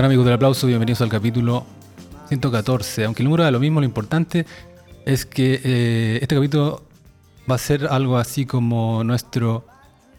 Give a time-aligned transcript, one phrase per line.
[0.00, 0.66] están amigos del aplauso?
[0.66, 1.66] Bienvenidos al capítulo
[2.28, 3.04] 114.
[3.04, 4.46] Aunque el número da lo mismo, lo importante
[5.04, 6.82] es que eh, este capítulo
[7.50, 9.66] va a ser algo así como nuestro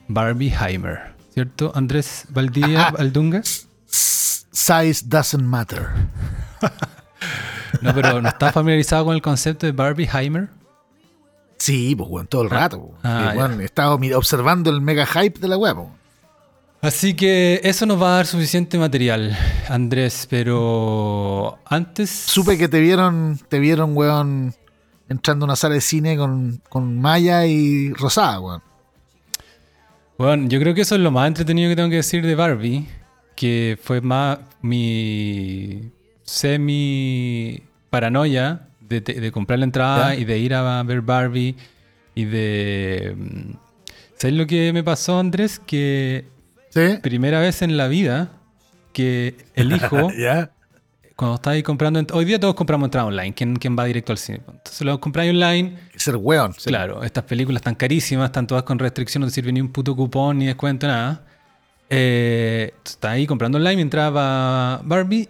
[0.08, 1.72] Barbieheimer, ¿cierto?
[1.74, 3.42] Andrés Valdía Valdunga.
[3.88, 5.88] Size doesn't matter.
[7.82, 10.50] no, pero ¿no está familiarizado con el concepto de Barbieheimer?
[11.58, 12.92] Sí, pues, bueno, todo el rato.
[13.02, 15.78] Ah, he estado observando el mega hype de la web.
[16.82, 19.38] Así que eso nos va a dar suficiente material,
[19.70, 22.10] Andrés, pero antes...
[22.10, 24.56] Supe que te vieron, te vieron, weón,
[25.08, 28.64] entrando a una sala de cine con, con Maya y Rosada, weón.
[30.18, 32.88] Bueno, yo creo que eso es lo más entretenido que tengo que decir de Barbie,
[33.36, 35.92] que fue más mi
[36.24, 41.56] semi paranoia de, comprar la entrada y de ir a ver Barbie
[42.16, 43.16] y de...
[43.16, 43.54] Mm,
[44.18, 45.60] ¿Sabes lo que me pasó, Andrés?
[45.60, 46.26] Que
[47.02, 48.32] Primera vez en la vida
[48.94, 50.12] que elijo.
[50.18, 50.52] ¿Ya?
[51.16, 52.04] Cuando estáis comprando.
[52.14, 53.34] Hoy día todos compramos entrada online.
[53.34, 54.42] ¿Quién, ¿Quién, va directo al cine?
[54.48, 55.78] Entonces lo compráis online.
[55.96, 56.54] Ser weón.
[56.54, 59.96] Claro, estas películas están carísimas, están todas con restricción, no te sirve ni un puto
[59.96, 61.24] cupón, ni descuento, nada.
[61.90, 65.30] Eh, está ahí comprando online mientras va Barbie.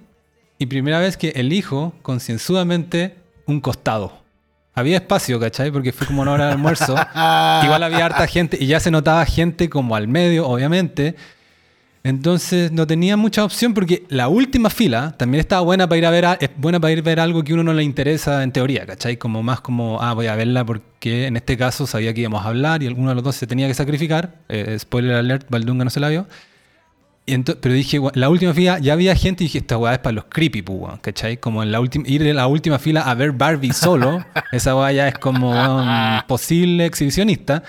[0.60, 3.16] Y primera vez que elijo concienzudamente
[3.48, 4.21] un costado.
[4.74, 5.70] Había espacio, ¿cachai?
[5.72, 6.94] Porque fue como una hora de almuerzo.
[7.64, 11.16] Igual había harta gente y ya se notaba gente como al medio, obviamente.
[12.04, 16.10] Entonces no tenía mucha opción porque la última fila también estaba buena para ir a
[16.10, 18.88] ver, es buena para ir a ver algo que uno no le interesa en teoría,
[18.88, 19.18] ¿cachai?
[19.18, 22.48] Como más como, ah, voy a verla porque en este caso sabía que íbamos a
[22.48, 24.36] hablar y alguno de los dos se tenía que sacrificar.
[24.50, 26.26] Eh, spoiler alert, Valdunga no se la vio
[27.26, 30.26] pero dije, la última fila ya había gente y dije, esta weá es para los
[30.26, 31.38] creepy, pues, ¿cachai?
[31.38, 35.08] Como en la ir en la última fila a ver Barbie solo, esa weá ya
[35.08, 37.64] es como un posible exhibicionista.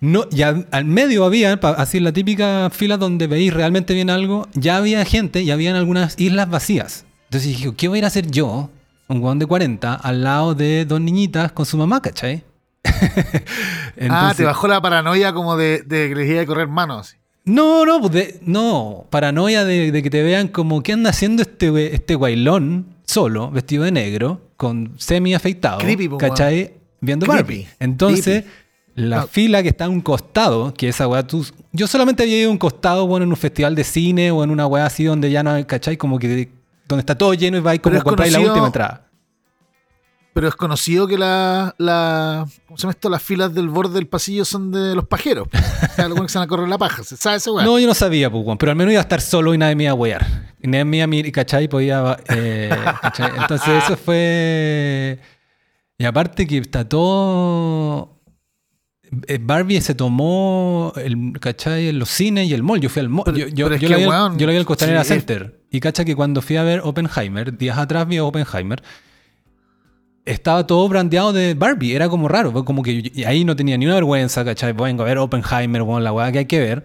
[0.00, 4.76] No, ya al medio había, así la típica fila donde veis realmente bien algo, ya
[4.76, 7.06] había gente, ya habían algunas islas vacías.
[7.24, 8.70] Entonces dije, ¿qué voy a ir a hacer yo,
[9.08, 12.44] un weón de 40, al lado de dos niñitas con su mamá, ¿cachai?
[14.10, 17.16] ah, te bajó la paranoia como de, de que les iba a correr manos.
[17.44, 22.14] No, no, pues no, paranoia de, que te vean como qué anda haciendo este, este
[22.14, 25.80] guailón solo, vestido de negro, con semi afeitado,
[26.18, 26.72] ¿cachai?
[27.00, 27.66] Viendo Barbie.
[27.78, 28.44] Entonces,
[28.94, 29.26] la ah.
[29.26, 31.46] fila que está a un costado, que esa weá tú...
[31.72, 34.50] Yo solamente había ido a un costado, bueno, en un festival de cine o en
[34.50, 35.98] una weá así donde ya no hay, ¿cachai?
[35.98, 36.48] Como que
[36.88, 39.03] donde está todo lleno y vais como a comprar la última entrada.
[40.34, 43.08] Pero es conocido que la, la ¿cómo se llama esto?
[43.08, 45.46] Las filas del borde del pasillo son de los pajeros.
[45.96, 47.04] Algo que se van a correr la paja.
[47.04, 49.58] ¿Sabe ese No, yo no sabía, pues, pero al menos iba a estar solo y
[49.58, 50.26] nadie me iba a wear.
[50.60, 51.68] Y nadie me iba a ¿cachai?
[51.68, 52.68] Podía, eh,
[53.40, 55.20] Entonces eso fue...
[55.98, 58.20] Y aparte que está todo...
[59.28, 61.92] Eh, Barbie se tomó el, ¿cachai?
[61.92, 62.80] los cines y el mall.
[62.80, 63.24] Yo fui al mall.
[63.26, 64.02] yo, yo, yo, la vi,
[64.36, 65.60] yo, la al Costanera Center.
[65.70, 68.82] Y cacha que cuando fui a ver Oppenheimer, días atrás vi Oppenheimer
[70.24, 71.94] estaba todo brandeado de Barbie.
[71.94, 74.72] Era como raro, como que ahí no tenía ni una vergüenza, ¿cachai?
[74.72, 76.84] Vengo a ver Oppenheimer, bueno, la weá que hay que ver.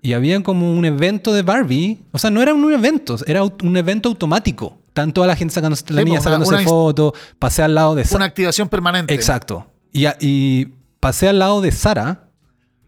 [0.00, 1.98] Y había como un evento de Barbie.
[2.12, 4.78] O sea, no era un evento, era un evento automático.
[4.92, 8.68] Tanto a la gente sacándose, la niña sacándose fotos, pasé al lado de Una activación
[8.68, 9.14] permanente.
[9.14, 9.66] Exacto.
[9.92, 10.66] Y, y
[10.98, 12.28] pasé al lado de Sara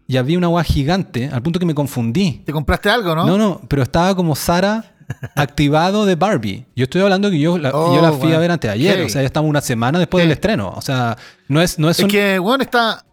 [0.07, 2.41] y había una weá gigante, al punto que me confundí.
[2.45, 3.25] ¿Te compraste algo, no?
[3.25, 4.90] No, no, pero estaba como Sara
[5.35, 6.65] activado de Barbie.
[6.75, 9.05] Yo estoy hablando que yo la, yo la oh, fui a ver antes de ayer,
[9.05, 10.73] o sea, ya estamos una semana después del estreno.
[10.75, 11.17] O sea,
[11.47, 13.05] no es, no es, es que, bueno, está.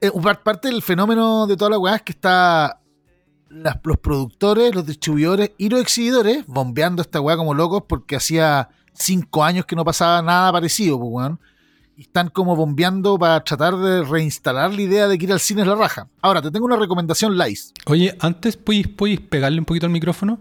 [0.00, 0.10] Eh,
[0.42, 2.80] parte del fenómeno de toda la weá es que está
[3.48, 9.44] los productores, los distribuidores y los exhibidores bombeando esta weá como locos porque hacía cinco
[9.44, 11.40] años que no pasaba nada parecido, pues, weón.
[11.96, 15.62] Y están como bombeando para tratar de reinstalar la idea de que ir al cine
[15.62, 16.08] es la raja.
[16.20, 17.72] Ahora, te tengo una recomendación, Lice.
[17.86, 20.40] Oye, antes, ¿puedes, ¿puedes pegarle un poquito al micrófono?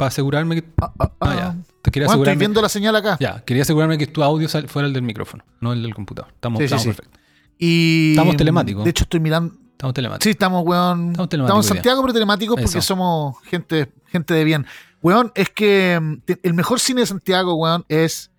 [0.00, 0.64] Para asegurarme que.
[0.80, 1.34] Ah, ah, ah.
[1.34, 1.56] ya.
[1.82, 2.32] Te quería asegurarme...
[2.32, 3.18] estoy viendo la señal acá.
[3.20, 6.32] Ya, quería asegurarme que tu audio fuera el del micrófono, no el del computador.
[6.32, 7.20] Estamos, sí, estamos perfectos.
[7.58, 8.12] Y...
[8.12, 8.84] Estamos telemáticos.
[8.84, 9.54] De hecho, estoy mirando.
[9.72, 10.24] Estamos telemáticos.
[10.24, 11.10] Sí, estamos, weón.
[11.10, 11.42] Estamos telemáticos.
[11.42, 14.66] Estamos en Santiago, pero telemáticos porque somos gente, gente de bien.
[15.02, 18.30] Weón, es que mm, el mejor cine de Santiago, weón, es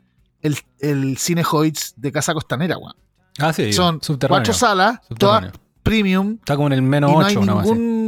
[0.42, 2.96] el, el cine Hoyts de Casa Costanera, weón.
[3.38, 3.72] Ah, sí.
[3.72, 5.52] Son cuatro salas, todas
[5.84, 6.38] premium.
[6.40, 8.01] Está como en el menos 8, no hay ningún,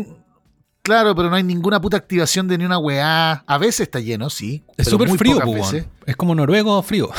[0.84, 3.46] Claro, pero no hay ninguna puta activación de ni una weá.
[3.48, 4.66] A veces está lleno, sí.
[4.78, 7.10] Es súper frío, pues, Es como noruego frío.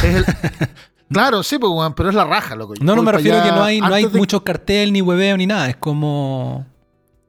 [1.10, 2.74] claro, sí, pues, pero es la raja, loco.
[2.82, 5.46] No, no me refiero a que no hay, no hay mucho cartel, ni hueveo, ni
[5.46, 5.70] nada.
[5.70, 6.66] Es como.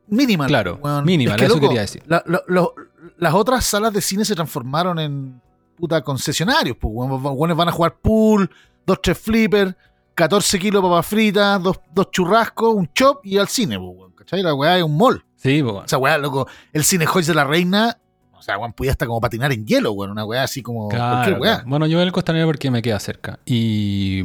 [0.07, 0.47] Minimal.
[0.47, 2.03] Claro, minimal, eso quería decir.
[2.05, 5.41] las otras salas de cine se transformaron en
[5.77, 6.75] puta concesionarios.
[6.77, 8.51] Pues, weones van a jugar pool,
[8.85, 9.73] dos, tres flippers,
[10.15, 14.43] 14 kilos de papas fritas, dos, dos churrascos, un chop y al cine, pues, ¿cachai?
[14.43, 15.23] La weá es un mall.
[15.45, 17.99] Sí, O sea, weá, loco, el Cine Hoy de la Reina,
[18.31, 20.09] O sea, weón, podía hasta como patinar en hielo, weón.
[20.09, 21.63] Una weá así como cualquier weá.
[21.67, 23.37] Bueno, yo voy al Costanera porque me queda cerca.
[23.45, 24.23] Y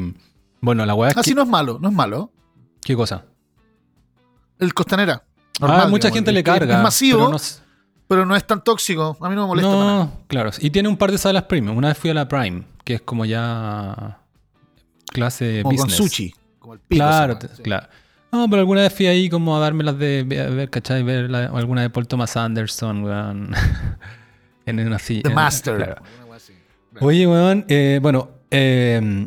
[0.62, 1.34] bueno, la weá es Así que...
[1.34, 2.32] no es malo, no es malo.
[2.82, 3.26] ¿Qué cosa?
[4.58, 5.22] El Costanera.
[5.60, 6.76] ah, mucha digamos, gente le carga.
[6.78, 7.38] Es masivo, pero
[8.08, 9.18] pero no, no, es tan tóxico.
[9.20, 10.04] A mí no me molesta para nada.
[10.04, 10.50] no, claro.
[10.58, 11.76] Y tiene un par de salas premium.
[11.76, 14.20] Una vez fui a la Prime, que es como ya
[15.12, 15.96] clase Como con business.
[15.96, 16.34] sushi.
[16.58, 17.04] Como el pico.
[17.04, 17.62] Claro, sí.
[17.62, 17.88] claro.
[18.32, 21.02] No, pero alguna vez fui ahí como a darme las de ver, ¿cachai?
[21.02, 23.50] Ver la- alguna de Paul Thomas Anderson, weón.
[24.66, 25.22] en una silla.
[25.22, 25.76] The Master.
[25.76, 26.02] claro.
[27.00, 29.26] Oye, weón, eh, bueno, eh,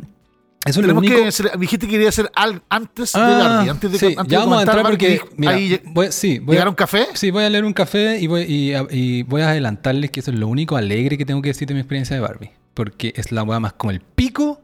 [0.66, 1.14] eso es lo único...
[1.16, 3.70] que hacer- dijiste que quería hacer algo antes de Ah, Barbie.
[3.70, 6.52] Antes de, sí, antes ya de vamos a entrar porque, mira, ahí voy- sí, voy
[6.52, 7.06] a, ¿Llegaron café?
[7.14, 10.30] sí, voy a leer un café y voy, y, y voy a adelantarles que eso
[10.30, 12.50] es lo único alegre que tengo que decir de mi experiencia de Barbie.
[12.74, 14.60] Porque es la weá más como el pico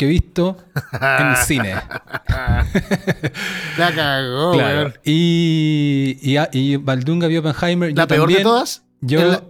[0.00, 0.56] que he visto
[1.20, 1.74] en el cine.
[3.78, 4.92] La cagó, claro.
[5.04, 7.96] Y, y, y Baldunga vio Oppenheimer.
[7.96, 8.42] La yo peor de también.
[8.42, 8.82] todas.
[9.02, 9.42] Yo, es, la,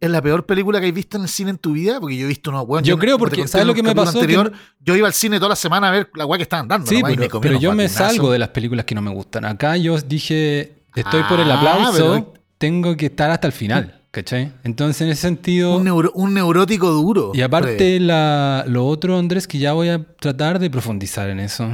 [0.00, 2.24] es la peor película que has visto en el cine en tu vida, porque yo
[2.26, 2.84] he visto unos weón.
[2.84, 4.18] Yo creo, como te porque, ¿sabes lo que me pasó?
[4.18, 6.86] Anterior, Yo iba al cine toda la semana a ver la weá que estaban dando.
[6.86, 9.44] sí, nomás, pero, pero yo me salgo de las películas que no me gustan.
[9.46, 14.00] Acá yo dije, estoy por el Ah, aplauso, pero- tengo que estar hasta el final.
[14.14, 14.52] ¿Cachai?
[14.62, 15.76] Entonces, en ese sentido.
[15.76, 17.32] Un, neuro- un neurótico duro.
[17.34, 21.68] Y aparte, la, lo otro, Andrés, que ya voy a tratar de profundizar en eso,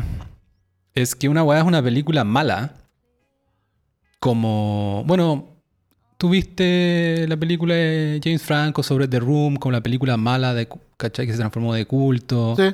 [0.94, 2.72] es que una weá es una película mala.
[4.20, 5.48] Como, bueno,
[6.16, 10.66] tuviste la película de James Franco sobre The Room, como la película mala de,
[10.96, 11.26] ¿cachai?
[11.26, 12.54] Que se transformó de culto.
[12.56, 12.64] Sí,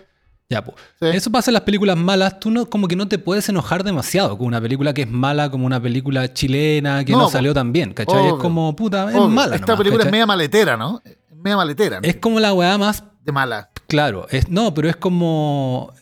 [0.48, 0.76] Ya, pues.
[1.00, 1.06] sí.
[1.06, 2.38] Eso pasa en las películas malas.
[2.38, 5.50] Tú no, como que no te puedes enojar demasiado con una película que es mala,
[5.50, 8.28] como una película chilena que no, salió tan bien, ¿cachai?
[8.28, 9.56] Es como, puta, es Obvio, mala.
[9.56, 11.02] Esta nomás, película es media maletera, ¿no?
[11.04, 12.00] Es media maletera.
[12.00, 12.08] ¿no?
[12.08, 13.70] Es como la weá más de mala.
[13.88, 15.92] Claro, es, no, pero es como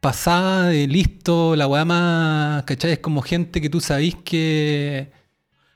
[0.00, 2.92] pasada de listo, la weá más, ¿cachai?
[2.92, 5.12] Es como gente que tú sabís que...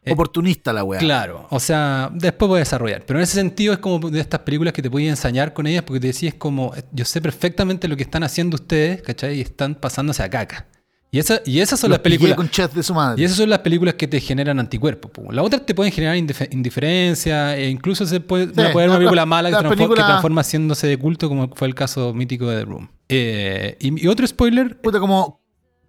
[0.08, 0.98] Eh, Oportunista la weá.
[0.98, 4.40] Claro, o sea, después voy a desarrollar, pero en ese sentido es como de estas
[4.40, 7.96] películas que te puedes ensañar con ellas porque te decís como, yo sé perfectamente lo
[7.96, 9.38] que están haciendo ustedes, ¿cachai?
[9.38, 10.66] Y están pasándose a caca.
[11.10, 12.36] Y, esa, y esas son Los las películas...
[12.36, 13.22] con chat de su madre.
[13.22, 15.10] Y esas son las películas que te generan anticuerpos.
[15.10, 15.32] po.
[15.32, 18.92] Las otras te pueden generar indif- indiferencia e incluso se puede, Sí, puede haber una
[18.94, 21.66] la- película la- mala que, la transfor- que película- transforma haciéndose de culto, como fue
[21.68, 22.90] el caso mítico de The Room.
[23.08, 25.40] Eh, y, y otro spoiler, Puta, como,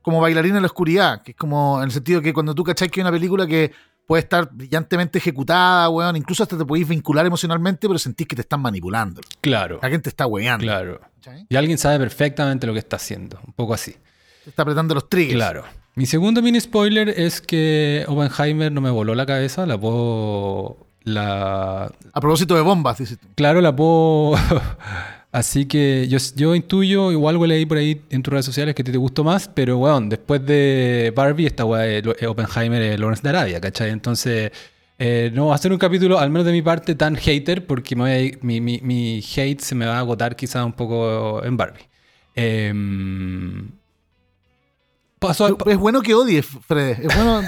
[0.02, 2.90] como bailarina en la oscuridad, que es como en el sentido que cuando tú cachai
[2.90, 3.74] que hay una película que
[4.10, 8.42] puede estar brillantemente ejecutada, weón, incluso hasta te podéis vincular emocionalmente, pero sentís que te
[8.42, 9.22] están manipulando.
[9.40, 10.64] claro, La gente está weando.
[10.66, 11.00] claro.
[11.18, 11.46] ¿cachai?
[11.48, 13.40] Y alguien sabe perfectamente lo que está haciendo.
[13.46, 13.92] Un poco así.
[14.44, 15.36] Te está apretando los triggers.
[15.36, 15.64] Claro.
[15.94, 19.68] Mi segundo mini spoiler es que Oppenheimer no me voló la cabeza.
[19.68, 20.88] La puedo.
[21.04, 23.28] La, A propósito de bombas, dices tú.
[23.36, 24.34] Claro, la puedo.
[25.32, 28.84] Así que yo, yo intuyo, igual algo leí por ahí en tus redes sociales que
[28.84, 33.22] te, te gustó más, pero weón, después de Barbie, esta weá de eh, Oppenheimer Lawrence
[33.22, 33.92] de Arabia, ¿cachai?
[33.92, 34.52] Entonces,
[34.98, 37.96] eh, no va a ser un capítulo, al menos de mi parte, tan hater, porque
[37.96, 41.90] mi hate se me va a agotar quizás un poco en Barbie.
[42.36, 43.70] Em,
[45.66, 47.00] Es bueno que odies, Fred.
[47.02, 47.42] Es bueno,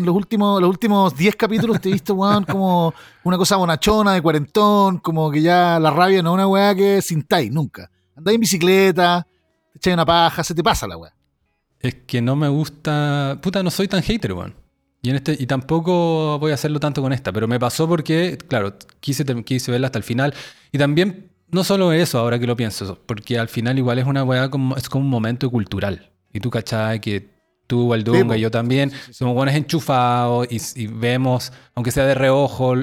[0.00, 2.94] los últimos los últimos 10 capítulos te he visto, weón, como
[3.24, 7.02] una cosa bonachona, de cuarentón, como que ya la rabia no es una weá que
[7.02, 7.90] sintáis nunca.
[8.14, 9.26] Andáis en bicicleta,
[9.72, 11.12] te echáis una paja, se te pasa la weá.
[11.80, 13.38] Es que no me gusta.
[13.42, 14.54] Puta, no soy tan hater, weón.
[15.02, 18.38] Y, en este, y tampoco voy a hacerlo tanto con esta, pero me pasó porque,
[18.48, 20.32] claro, quise, quise verla hasta el final.
[20.72, 24.24] Y también, no solo eso, ahora que lo pienso, porque al final igual es una
[24.24, 26.10] weá como, es como un momento cultural.
[26.32, 27.28] Y tú cachai que
[27.66, 28.34] tú, Valdunga Sí, po.
[28.34, 29.14] y yo también, Sí, sí, sí.
[29.14, 32.74] somos buenos enchufados y, y vemos, aunque sea de reojo,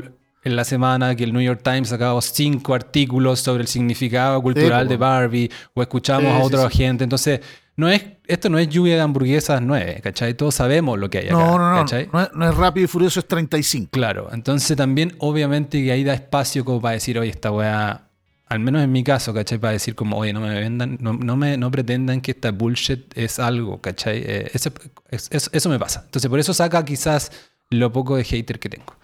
[0.46, 4.88] en la semana que el New York Times sacaba cinco artículos sobre el significado cultural
[4.90, 7.06] de Barbie, o escuchamos a otra gente.
[7.06, 7.40] Entonces,
[7.78, 10.34] no es, esto no es lluvia de hamburguesas nueve, ¿cachai?
[10.34, 11.76] Todos sabemos lo que hay acá, No, no, no.
[11.78, 12.10] ¿cachai?
[12.12, 13.92] No es, no es rápido y furioso, es 35.
[13.92, 18.10] Claro, entonces también obviamente que ahí da espacio como para decir, oye, esta weá,
[18.54, 19.58] al menos en mi caso, ¿cachai?
[19.58, 23.12] Para decir como, oye, no me vendan, no, no me, no pretendan que esta bullshit
[23.18, 24.20] es algo, ¿cachai?
[24.26, 24.72] Eh, ese-
[25.10, 26.02] es- es- eso me pasa.
[26.06, 27.32] Entonces por eso saca quizás
[27.70, 28.96] lo poco de hater que tengo.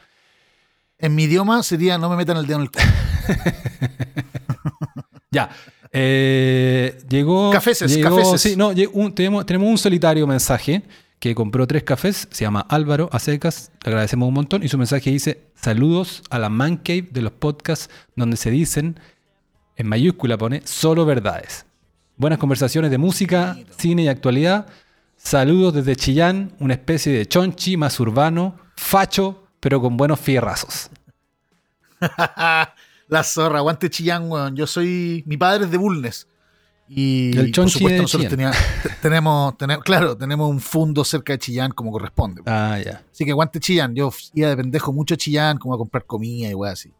[1.00, 2.86] En mi idioma sería no me metan el dedo en el culo.
[5.32, 5.50] Ya.
[5.92, 7.52] eh, llegó.
[7.52, 8.42] Cafeses, llegó- cafeses.
[8.42, 10.84] Sí, no, un- tenemos, tenemos un solitario mensaje
[11.20, 12.28] que compró tres cafés.
[12.32, 13.72] Se llama Álvaro Acecas.
[13.84, 14.64] Le agradecemos un montón.
[14.64, 19.00] Y su mensaje dice: Saludos a la man cave de los podcasts donde se dicen,
[19.80, 21.66] en mayúscula pone, solo verdades.
[22.18, 24.68] Buenas conversaciones de música, cine y actualidad.
[25.16, 30.90] Saludos desde Chillán, una especie de chonchi más urbano, facho, pero con buenos fierrazos.
[33.08, 34.56] la zorra, aguante Chillán, weón.
[34.56, 35.24] Yo soy.
[35.26, 36.28] Mi padre es de Bulnes.
[36.90, 38.52] Y El por chonchi supuesto de nosotros Chillán.
[38.52, 42.42] tenía- te- tenemos, tenemos, claro, tenemos un fondo cerca de Chillán como corresponde.
[42.46, 43.02] Ah, ya.
[43.12, 43.96] Así que aguante Chillán.
[43.96, 46.92] Yo iba de pendejo mucho a Chillán, como a comprar comida y weá así.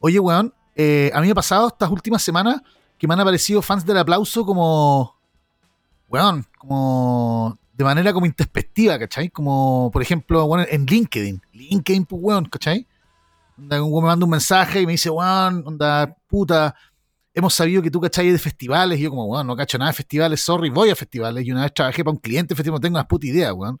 [0.00, 2.60] Oye, weón, eh, a mí me ha pasado estas últimas semanas
[2.98, 5.16] que me han aparecido fans del aplauso como.
[6.08, 7.58] Weón, como.
[7.72, 9.30] De manera como introspectiva, ¿cachai?
[9.30, 11.42] Como, por ejemplo, bueno, en LinkedIn.
[11.52, 12.86] LinkedIn, pues, weón, ¿cachai?
[13.58, 16.74] Onda, un me manda un mensaje y me dice, weón, onda, puta,
[17.32, 18.98] hemos sabido que tú cachai de festivales.
[19.00, 21.44] Y yo, como, weón, no cacho nada de festivales, sorry, voy a festivales.
[21.44, 23.80] Y una vez trabajé para un cliente festival, no tengo una puta idea, weón.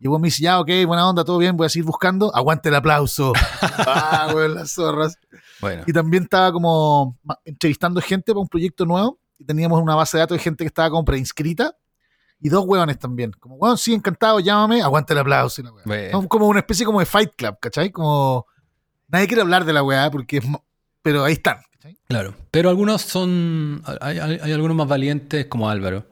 [0.00, 2.34] Y el weón me dice, ya, ok, buena onda, todo bien, voy a seguir buscando.
[2.34, 3.32] Aguante el aplauso.
[3.86, 5.18] ah, weón, las zorras.
[5.60, 9.18] Bueno, Y también estaba como entrevistando gente para un proyecto nuevo.
[9.38, 11.76] Y teníamos una base de datos de gente que estaba como preinscrita.
[12.40, 13.32] Y dos hueones también.
[13.32, 15.60] Como, weón, sí, encantado, llámame, aguante el aplauso.
[15.62, 15.82] la weá.
[15.84, 16.28] Bueno.
[16.28, 17.90] Como una especie como de Fight Club, ¿cachai?
[17.90, 18.46] Como.
[19.08, 20.44] Nadie quiere hablar de la weá porque es.
[21.02, 21.98] Pero ahí están, ¿cachai?
[22.06, 22.34] claro.
[22.52, 23.82] Pero algunos son.
[24.00, 26.04] Hay, hay- hay algunos más valientes, como Álvaro,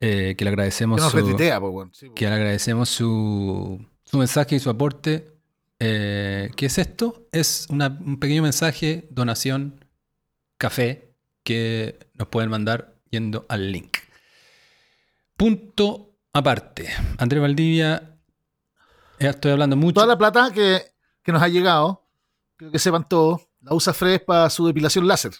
[0.00, 1.88] eh, que le agradecemos Que su, pues.
[1.92, 5.32] Sí, que le agradecemos su, su mensaje y su aporte.
[5.78, 7.26] Eh, ¿Qué es esto?
[7.32, 9.84] Es una- un pequeño mensaje, donación,
[10.58, 13.96] café, que nos pueden mandar yendo al link.
[15.36, 16.88] Punto aparte.
[17.18, 18.16] Andrés Valdivia,
[19.18, 19.94] ya estoy hablando mucho.
[19.94, 20.82] Toda la plata que,
[21.22, 22.06] que nos ha llegado,
[22.56, 25.32] creo que sepan todos, la usa Fred para su depilación láser.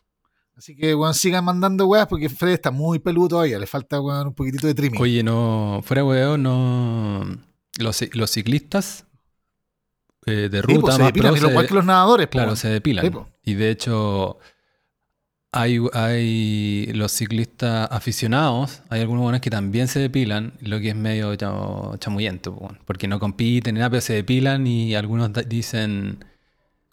[0.56, 3.58] Así que, weón, sigan mandando weas porque Fred está muy peludo todavía.
[3.58, 5.00] Le falta, weón, un poquitito de trimming.
[5.00, 7.24] Oye, no, fuera huevo, no.
[7.78, 9.06] Los, los ciclistas
[10.26, 12.26] eh, de Sí, ruta pues, se más depilan, pro lo se- igual que los nadadores.
[12.26, 12.56] pues, Claro, weón.
[12.58, 13.04] se depilan.
[13.06, 13.28] Sí, po.
[13.42, 14.38] y de hecho,
[15.52, 20.96] hay, hay los ciclistas aficionados, hay algunos buenos que también se depilan, lo que es
[20.96, 26.22] medio cha- chamuyento, po, porque no compiten ni nada, pero se depilan y algunos dicen,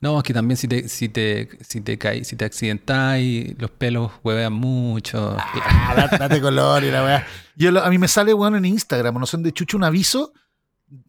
[0.02, 3.56] no, es que también si te, si te, si te caes, si te accidentás y
[3.58, 5.36] los pelos huevean mucho.
[5.40, 7.28] Ah, date, color y la weá.
[7.56, 10.34] Yo a mí me sale, weón, en Instagram, no sé de chucho, un aviso.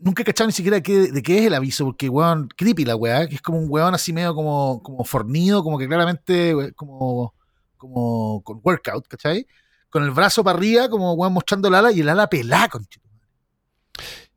[0.01, 2.85] Nunca he cachado ni siquiera de qué, de qué es el aviso, porque, weón, creepy
[2.85, 6.55] la weá, que es como un weón así medio como, como fornido, como que claramente,
[6.55, 7.35] we- como,
[7.77, 9.47] como con workout, ¿cachai?
[9.91, 13.07] Con el brazo para arriba, como weón mostrando el ala y el ala pelá, conchito.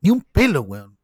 [0.02, 0.98] Ni un pelo, weón.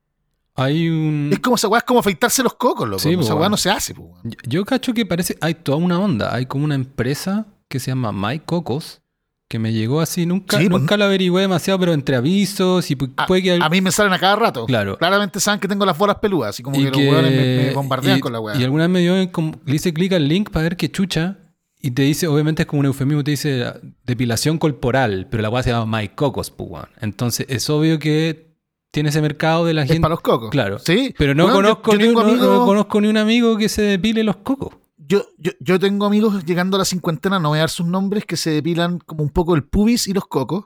[0.58, 1.30] Hay un...
[1.32, 3.00] Es como esa weá, es como afeitarse los cocos, loco.
[3.00, 4.18] Sí, esa weá no se hace, po.
[4.24, 7.92] Yo, yo cacho que parece, hay toda una onda, hay como una empresa que se
[7.92, 9.02] llama My Cocos,
[9.50, 12.96] que me llegó así, nunca, Sí, pues, nunca la averigüé demasiado, pero entre avisos y
[12.98, 13.60] pu- A, puede que...
[13.62, 14.66] a mí me salen a cada rato.
[14.66, 14.98] Claro.
[14.98, 17.74] Claramente saben que tengo las bolas peludas, así como y que, los weones me, me
[17.74, 18.58] bombardean y- con la weá.
[18.58, 21.38] Y alguna vez me dio, como- le hice clic al link para ver qué chucha,
[21.80, 25.50] y te dice, obviamente es como un eufemismo, te dice ah, depilación corporal, pero la
[25.50, 26.84] weá se llama My Cocos, pues.
[27.00, 28.47] Entonces es obvio que
[28.92, 30.02] tiene ese mercado de la Es gente...
[30.02, 30.50] para los cocos.
[30.50, 30.80] Claro.
[30.80, 31.14] Sí.
[31.18, 34.24] Pero no, conozco yo ni no- amigos- no conozco ni un amigo que se depile
[34.24, 34.76] los cocos.
[34.98, 38.26] Yo, yo, yo tengo amigos llegando a la cincuentena, no voy a dar sus nombres,
[38.26, 40.66] que se depilan como un poco el pubis y los cocos.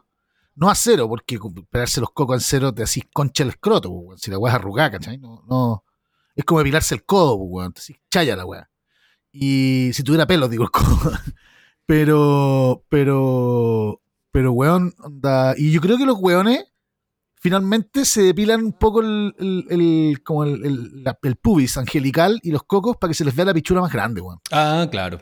[0.55, 4.01] No a cero, porque pegarse los cocos en cero te así concha el escroto, pues,
[4.05, 4.17] weón.
[4.19, 5.17] Si la weá es arrugada, ¿cachai?
[5.17, 5.83] No, no.
[6.35, 7.73] Es como depilarse el codo, pues, weón.
[7.73, 8.69] Te chaya la weá.
[9.31, 11.11] Y si tuviera pelo, digo el codo.
[11.85, 14.01] Pero, pero,
[14.31, 15.55] pero, weón, onda.
[15.57, 16.63] Y yo creo que los weones
[17.41, 22.39] finalmente se depilan un poco el, el, el- como el, el- la- el pubis angelical
[22.43, 24.39] y los cocos para que se les vea la pichula más grande, weón.
[24.51, 25.19] Ah, claro.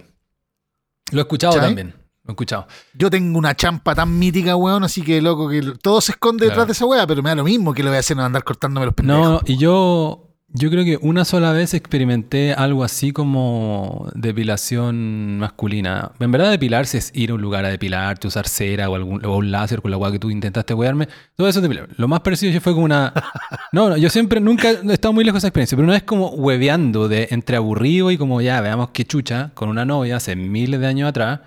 [1.11, 1.95] Lo he escuchado también.
[2.23, 2.67] Lo he escuchado.
[2.93, 6.51] Yo tengo una champa tan mítica, weón, así que loco, que todo se esconde Claro.
[6.51, 8.23] detrás de esa weá, pero me da lo mismo que lo voy a hacer no
[8.23, 9.23] andar cortándome los pendejos.
[9.27, 16.11] No, y yo, yo creo que una sola vez experimenté algo así como depilación masculina.
[16.19, 19.37] En verdad, depilarse es ir a un lugar a depilarte, usar cera o, algún, o
[19.37, 21.07] un láser con la weá que tú intentaste wearme.
[21.35, 21.87] Todo eso es depilar.
[21.97, 23.13] Lo más parecido yo fue como una.
[23.71, 26.01] No, no, yo siempre nunca he estado muy lejos de esa experiencia, pero una vez
[26.03, 30.35] como hueveando de entre aburrido y como ya veamos qué chucha con una novia hace
[30.35, 31.41] miles de años atrás,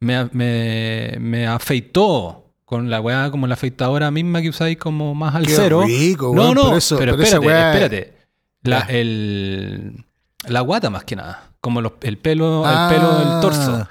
[0.00, 5.34] me, me, me afeitó con la weá como la afeitadora misma que usáis como más
[5.34, 5.82] al Qué cero.
[5.86, 8.17] rico, no, no, pero eso- pero espérate, weá- espérate.
[8.62, 10.04] La, el,
[10.46, 12.88] la guata más que nada, como los- el pelo, Ah.
[12.90, 13.88] el pelo del torso.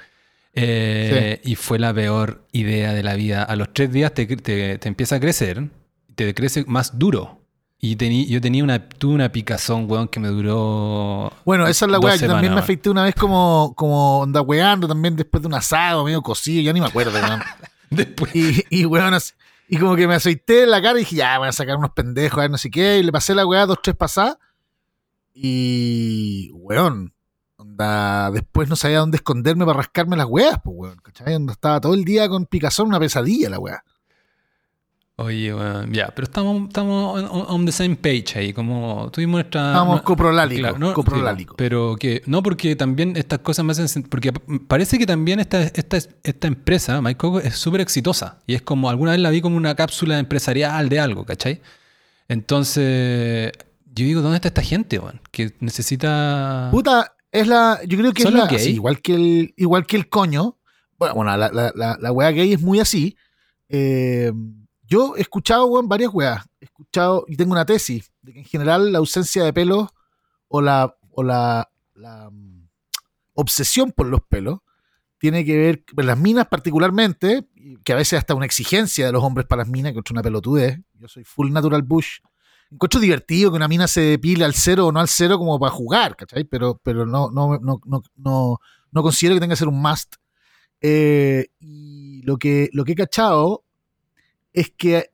[0.54, 3.42] Eh, Y fue la peor idea de la vida.
[3.44, 5.68] A los tres días te, te- te empieza a crecer,
[6.14, 7.36] te crece más duro.
[7.80, 11.32] Y tení- yo tenía una, tuve una picazón, weón, que me duró.
[11.44, 12.16] Bueno, esa es la weá.
[12.16, 12.64] Yo también me weón.
[12.64, 16.72] afeité una vez como, como onda weando, también después de un asado medio cocido, ya
[16.72, 17.40] ni me acuerdo, weón.
[17.90, 18.34] Después.
[18.34, 19.32] Y, y weón, así-
[19.68, 21.90] y como que me aceité en la cara y dije, ya, voy a sacar unos
[21.92, 22.98] pendejos, a ver no sé qué.
[22.98, 24.38] Y le pasé la weá dos, tres pasadas.
[25.40, 27.14] Y, weón,
[27.56, 30.98] onda, después no sabía dónde esconderme para rascarme las weas, pues, weón.
[31.02, 31.34] ¿Cachai?
[31.34, 33.84] Onda estaba todo el día con picazón, una pesadilla la weá.
[35.20, 39.68] Oye, weón, ya, pero estamos, estamos on, on the same page ahí, como tuvimos nuestra...
[39.70, 44.04] Estábamos no- coprolálicos, Claro, no, sí, pero que no porque también estas cosas me hacen
[44.04, 48.90] porque parece que también esta, esta, esta empresa, MyCoco, es súper exitosa y es como
[48.90, 51.62] alguna vez la vi como una cápsula empresarial de algo, ¿cachai?
[52.28, 53.50] Entonces,
[53.98, 55.20] yo digo, ¿dónde está esta gente, weón?
[55.30, 56.68] Que necesita...
[56.70, 59.96] Puta, Es la, yo creo que es ¿Son la, así, igual que el, igual que
[59.96, 60.58] el coño.
[60.98, 63.16] Bueno, bueno la, la, la, la wea gay es muy así.
[63.68, 64.32] Eh,
[64.82, 66.44] yo he escuchado, weón, varias weas.
[66.60, 69.88] He escuchado, y tengo una tesis, de que en general la ausencia de pelos
[70.48, 72.68] o la, o la, la mm,
[73.34, 74.60] obsesión por los pelos
[75.18, 77.46] tiene que ver, con las minas particularmente,
[77.84, 80.22] que a veces hasta una exigencia de los hombres para las minas, que es una
[80.22, 80.80] pelotudez.
[80.94, 82.20] Yo soy full natural bush.
[82.70, 85.72] Encuentro divertido que una mina se depile al cero o no al cero como para
[85.72, 86.44] jugar, ¿cachai?
[86.44, 88.58] Pero, pero no, no, no, no, no,
[88.90, 90.16] no considero que tenga que ser un must.
[90.80, 93.64] Eh, y lo que, lo que he cachado
[94.52, 95.10] es que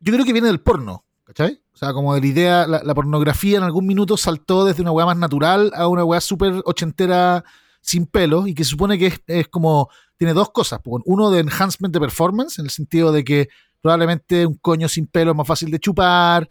[0.00, 1.60] yo creo que viene del porno, ¿cachai?
[1.72, 5.06] O sea, como de la idea, la, pornografía en algún minuto saltó desde una weá
[5.06, 7.44] más natural a una weá súper ochentera
[7.80, 10.80] sin pelos y que supone que es, es como, tiene dos cosas.
[10.82, 13.48] pues, Uno de enhancement de performance, en el sentido de que
[13.80, 16.48] probablemente un coño sin pelo es más fácil de chupar,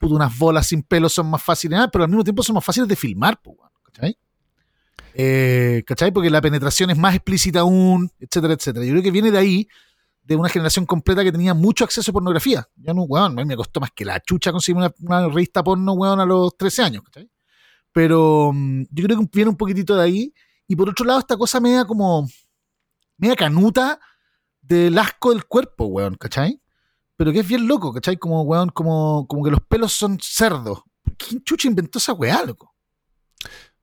[0.00, 2.96] unas bolas sin pelo son más fáciles, pero al mismo tiempo son más fáciles de
[2.96, 4.16] filmar, pues, ¿cachai?
[5.14, 6.12] Eh, ¿Cachai?
[6.12, 8.84] Porque la penetración es más explícita aún, etcétera, etcétera.
[8.84, 9.68] Yo creo que viene de ahí,
[10.22, 12.68] de una generación completa que tenía mucho acceso a pornografía.
[12.76, 15.64] Yo no, weón, a mí me costó más que la chucha conseguir una, una revista
[15.64, 17.30] porno, weón, a los 13 años, ¿cachai?
[17.92, 20.34] Pero mm, yo creo que viene un poquitito de ahí.
[20.68, 22.28] Y por otro lado, esta cosa media como,
[23.18, 24.00] media canuta
[24.60, 26.60] del asco del cuerpo, weón, ¿cachai?
[27.16, 28.16] Pero que es bien loco, ¿cachai?
[28.16, 30.82] Como, weón, como, como que los pelos son cerdos.
[31.16, 32.74] ¿Quién chucha inventó esa weá, loco?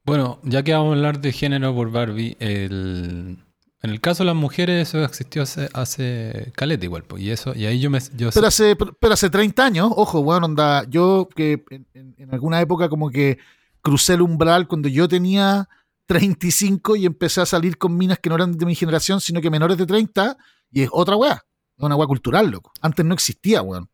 [0.06, 3.38] Bueno, ya que vamos a hablar de género por Barbie, el-
[3.82, 7.54] en el caso de las mujeres eso existió hace, hace caleta igual, pues, y eso,
[7.56, 8.00] y ahí yo me...
[8.16, 11.64] Yo Pero hace, pero, pero hace 30 años, ojo, weón, onda, yo que
[11.94, 13.40] en alguna época como que
[13.82, 15.68] crucé el umbral cuando yo tenía
[16.06, 19.50] 35 y empecé a salir con minas que no eran de mi generación, sino que
[19.50, 20.38] menores de 30,
[20.72, 21.34] y es otra weá,
[21.78, 22.72] es una weá cultural, loco.
[22.82, 23.90] Antes no existía, weón.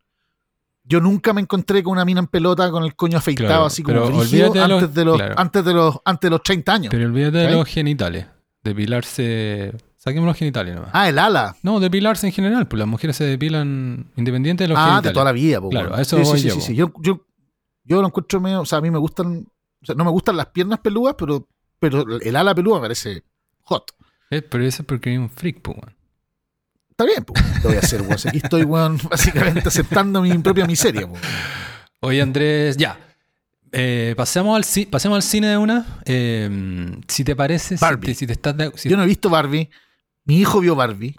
[0.82, 3.82] Yo nunca me encontré con una mina en pelota con el coño afeitado Claro, así
[3.82, 5.34] como de los- antes, de los, claro.
[5.36, 6.90] antes, de los, antes de los 30 años.
[6.90, 8.26] Pero olvídate de los genitales,
[8.62, 9.72] depilarse...
[9.96, 10.90] Saquemos los genitales nomás.
[10.94, 11.54] ah, el ala.
[11.62, 15.10] No, depilarse en general, pues las mujeres se depilan independiente de los Ah, genitales.
[15.10, 16.74] de toda la vida, po, Claro, a eso sí, voy sí, yo, sí, sí.
[16.74, 17.26] Yo, yo,
[17.84, 19.46] yo lo encuentro medio, o sea, a mí me gustan,
[19.82, 21.46] o sea, no me gustan las piernas peludas, pero,
[21.80, 23.24] pero el ala peluda me parece
[23.62, 23.90] hot.
[24.30, 25.96] Eh, pero eso es porque hay un freak, pues, weón.
[26.90, 28.16] Está bien, pues, lo voy a hacer, weón.
[28.24, 31.16] Aquí estoy, weón, básicamente aceptando mi propia miseria, po.
[32.00, 32.98] Oye, Andrés, ya.
[33.72, 36.00] Eh, pasemos, al ci- pasemos al cine de una.
[36.04, 38.06] Eh, si te parece, si Barbie.
[38.08, 39.70] te, si te estás de- si- Yo no he visto Barbie.
[40.24, 41.16] Mi hijo vio Barbie,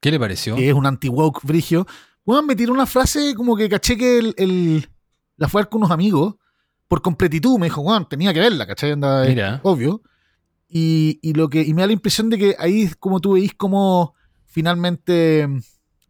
[0.00, 0.56] ¿qué le pareció?
[0.56, 1.86] que es un anti-woke brigio.
[2.24, 4.88] Weón, me tiró una frase como que caché que el, el-
[5.36, 6.36] la fue con unos amigos
[6.88, 7.58] por completitud.
[7.58, 8.92] Me dijo, weón, tenía que verla, ¿cachai?
[8.92, 9.60] Anda, Mira.
[9.62, 10.02] obvio.
[10.68, 13.54] Y, y lo que, y me da la impresión de que ahí, como tú veis,
[13.54, 14.14] como
[14.46, 15.48] finalmente.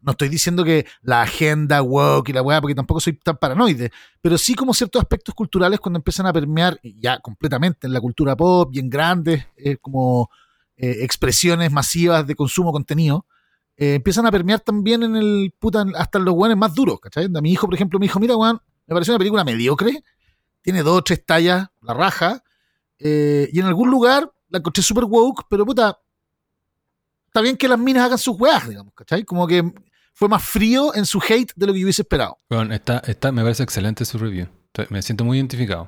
[0.01, 3.91] No estoy diciendo que la agenda woke y la weá, porque tampoco soy tan paranoide,
[4.21, 8.35] pero sí como ciertos aspectos culturales cuando empiezan a permear ya completamente en la cultura
[8.35, 10.29] pop y en grandes eh, como
[10.77, 13.25] eh, expresiones masivas de consumo contenido,
[13.77, 17.25] eh, empiezan a permear también en el puta, hasta en los weones más duros, ¿cachai?
[17.25, 20.03] A mi hijo, por ejemplo, me dijo, mira, weón, me pareció una película mediocre,
[20.65, 22.43] tiene dos o tres tallas, la raja,
[22.97, 25.99] eh, y en algún lugar la encontré super woke, pero puta,
[27.27, 29.23] está bien que las minas hagan sus weas, digamos, ¿cachai?
[29.23, 29.63] Como que
[30.15, 32.39] fue más frío en su hate de lo que yo hubiese esperado.
[32.49, 34.47] Bueno, está, está, me parece excelente su review.
[34.89, 35.87] Me siento muy identificado.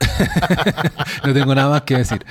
[1.24, 2.24] no tengo nada más que decir.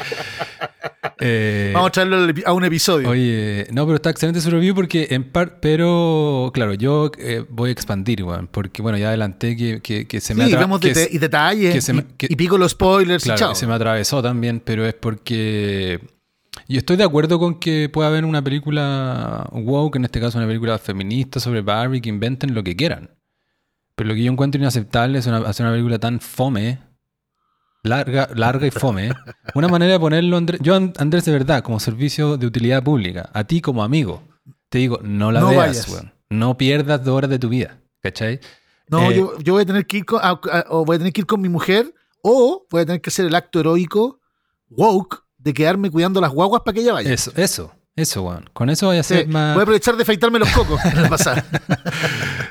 [1.19, 3.09] Eh, Vamos a traerlo a un episodio.
[3.09, 7.69] Oye, no, pero está excelente su review porque en par, pero claro, yo eh, voy
[7.69, 11.17] a expandir, porque bueno, ya adelanté que, que, que se me sí, vemos que y
[11.17, 13.49] detalles, que se me- y, y pico los spoilers y Claro, chao.
[13.49, 15.99] que se me atravesó también, pero es porque
[16.67, 20.47] yo estoy de acuerdo con que pueda haber una película woke, en este caso una
[20.47, 23.09] película feminista sobre Barbie, que inventen lo que quieran.
[23.95, 26.79] Pero lo que yo encuentro inaceptable es una- hacer una película tan fome,
[27.83, 29.11] larga, larga y fome.
[29.55, 33.29] Una manera de ponerlo, Andrés, yo And- Andrés de verdad, como servicio de utilidad pública,
[33.33, 34.21] a ti como amigo,
[34.69, 36.13] te digo, no la No veas, weón.
[36.29, 38.39] No pierdas dos horas de tu vida, ¿cachai?
[38.89, 40.99] No, Eh, yo, yo voy a tener que ir con, a- a- o voy a
[40.99, 44.19] tener que ir con mi mujer o voy a tener que hacer el acto heroico
[44.69, 47.11] woke de quedarme cuidando las guaguas para que ella vaya.
[47.13, 48.49] Eso, eso, eso, weón.
[48.53, 49.53] Con eso voy a Sí, hacer más...
[49.55, 51.45] Voy a aprovechar de afeitarme los cocos en la pasada.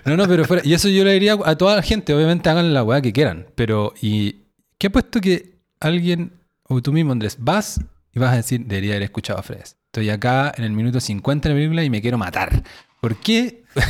[0.05, 0.63] No, no, pero fuera.
[0.65, 3.47] Y eso yo le diría a toda la gente, obviamente hagan la weá que quieran.
[3.55, 4.47] Pero, ¿y
[4.79, 6.33] qué ha puesto que alguien,
[6.65, 7.81] o tú mismo, Andrés, vas
[8.15, 9.77] y vas a decir, debería haber escuchado a Fres?
[9.87, 12.63] Estoy acá en el minuto 50 de la película y me quiero matar.
[13.01, 13.65] ¿Por qué?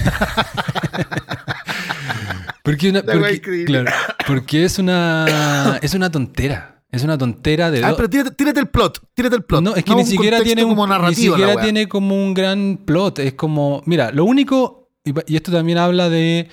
[2.62, 3.90] porque, una, porque, claro,
[4.26, 6.74] porque es una es una tontera.
[6.90, 9.62] Es una tontera de Ah, pero tírate, tírate el plot, tírate el plot.
[9.62, 12.80] no, es que No ni siquiera tiene un, como ni siquiera tiene como un gran
[12.84, 13.18] plot.
[13.18, 16.48] Es como, mira, lo único, y, y esto también habla de,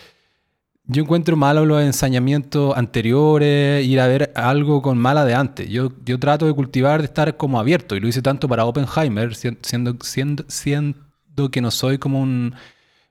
[0.88, 5.70] yo encuentro malos los ensañamientos anteriores, ir a ver algo con mala de antes.
[5.70, 9.36] Yo, yo trato de cultivar, de estar como abierto, y lo hice tanto para Oppenheimer,
[9.36, 10.96] siendo, siendo, siendo
[11.52, 12.54] que no soy como un,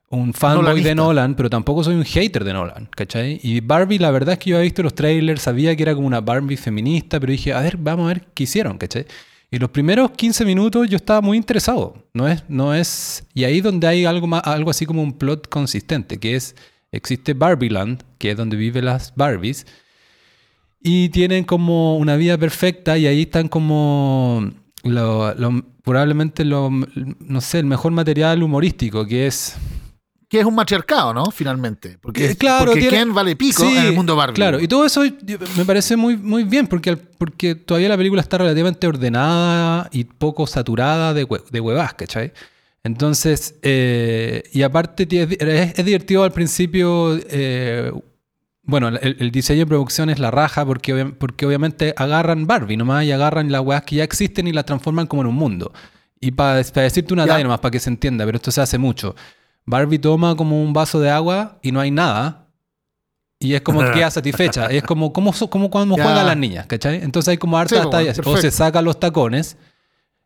[0.08, 3.40] un fanboy de Nolan, pero tampoco soy un hater de Nolan, ¿cachai?
[3.42, 6.06] Y Barbie, la verdad es que yo había visto los trailers, sabía que era como
[6.06, 9.06] una Barbie feminista, pero dije, a ver, vamos a ver qué hicieron, ¿cachai?
[9.50, 11.94] Y los primeros 15 minutos yo estaba muy interesado.
[12.12, 13.24] No es, no es.
[13.34, 16.56] Y ahí donde hay algo, más, algo así como un plot consistente, que es
[16.96, 19.66] existe Barbieland, que es donde viven las Barbies,
[20.82, 24.50] y tienen como una vida perfecta y ahí están como
[24.82, 25.34] lo,
[25.82, 29.56] probablemente lo, no sé, el mejor material humorístico, que es...
[30.28, 31.30] Que es un matriarcado, ¿no?
[31.30, 31.96] Finalmente.
[32.00, 34.34] Porque, eh, claro, porque Ken vale pico en el mundo Barbie.
[34.34, 35.02] Claro, y todo eso
[35.56, 40.46] me parece muy, muy bien, porque, porque todavía la película está relativamente ordenada y poco
[40.46, 42.32] saturada de, de huevas, ¿cachai?
[42.84, 47.90] Entonces, eh, y aparte es, divertido al principio, eh,
[48.62, 53.12] bueno, el, diseño de producción es la raja porque, porque obviamente agarran Barbie nomás y
[53.12, 55.72] agarran las weas que ya existen y las transforman como en un mundo.
[56.20, 59.16] Y para, decirte una talla nomás, para que se entienda, pero esto se hace mucho.
[59.64, 62.48] Barbie toma como un vaso de agua y no hay nada.
[63.38, 64.66] Y es como que queda satisfecha.
[64.66, 67.02] es como, como, como cuando juegan las niñas, ¿cachai?
[67.02, 68.20] Entonces hay como harta tallas.
[68.26, 69.56] O se saca los tacones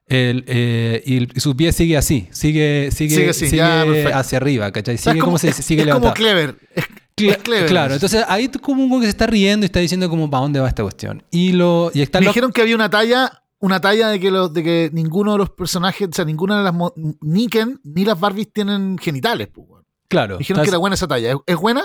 [0.09, 4.97] el, eh, y, su pie sigue así, sigue, sigue, sigue, hacia arriba, ¿cachai?
[4.97, 6.57] Sigue como, se sigue es como clever.
[6.75, 7.67] Es, clever.
[7.67, 10.69] Claro, entonces ahí como que se está riendo y está diciendo como para dónde va
[10.69, 11.23] esta cuestión.
[11.31, 14.63] Y lo y Me dijeron que había una talla, una talla de que los, de
[14.63, 16.75] que ninguno de los personajes, o sea, ninguna de las
[17.21, 19.67] ni Ken ni las Barbies tienen genitales, pues.
[20.09, 20.39] Claro.
[20.39, 21.37] Dijeron que era buena esa talla.
[21.47, 21.83] ¿Es, buena?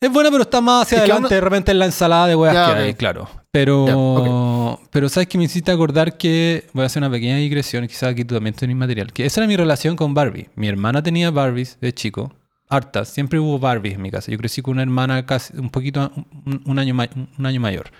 [0.00, 2.80] Es buena, pero está más hacia adelante, de repente en la ensalada de weas que
[2.80, 3.28] hay, claro.
[3.50, 8.10] Pero, pero sabes que me hiciste acordar que voy a hacer una pequeña digresión, quizás
[8.10, 9.12] aquí tú también tenés material.
[9.12, 10.48] Que esa era mi relación con Barbie.
[10.54, 12.32] Mi hermana tenía Barbies de chico,
[12.68, 13.08] hartas.
[13.08, 14.30] Siempre hubo Barbies en mi casa.
[14.30, 16.10] Yo crecí con una hermana casi un poquito,
[16.64, 16.94] un, año,
[17.38, 17.90] un año mayor.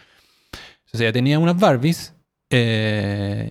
[0.93, 2.15] O sea, ella tenía unas Barbies.
[2.49, 3.51] Eh,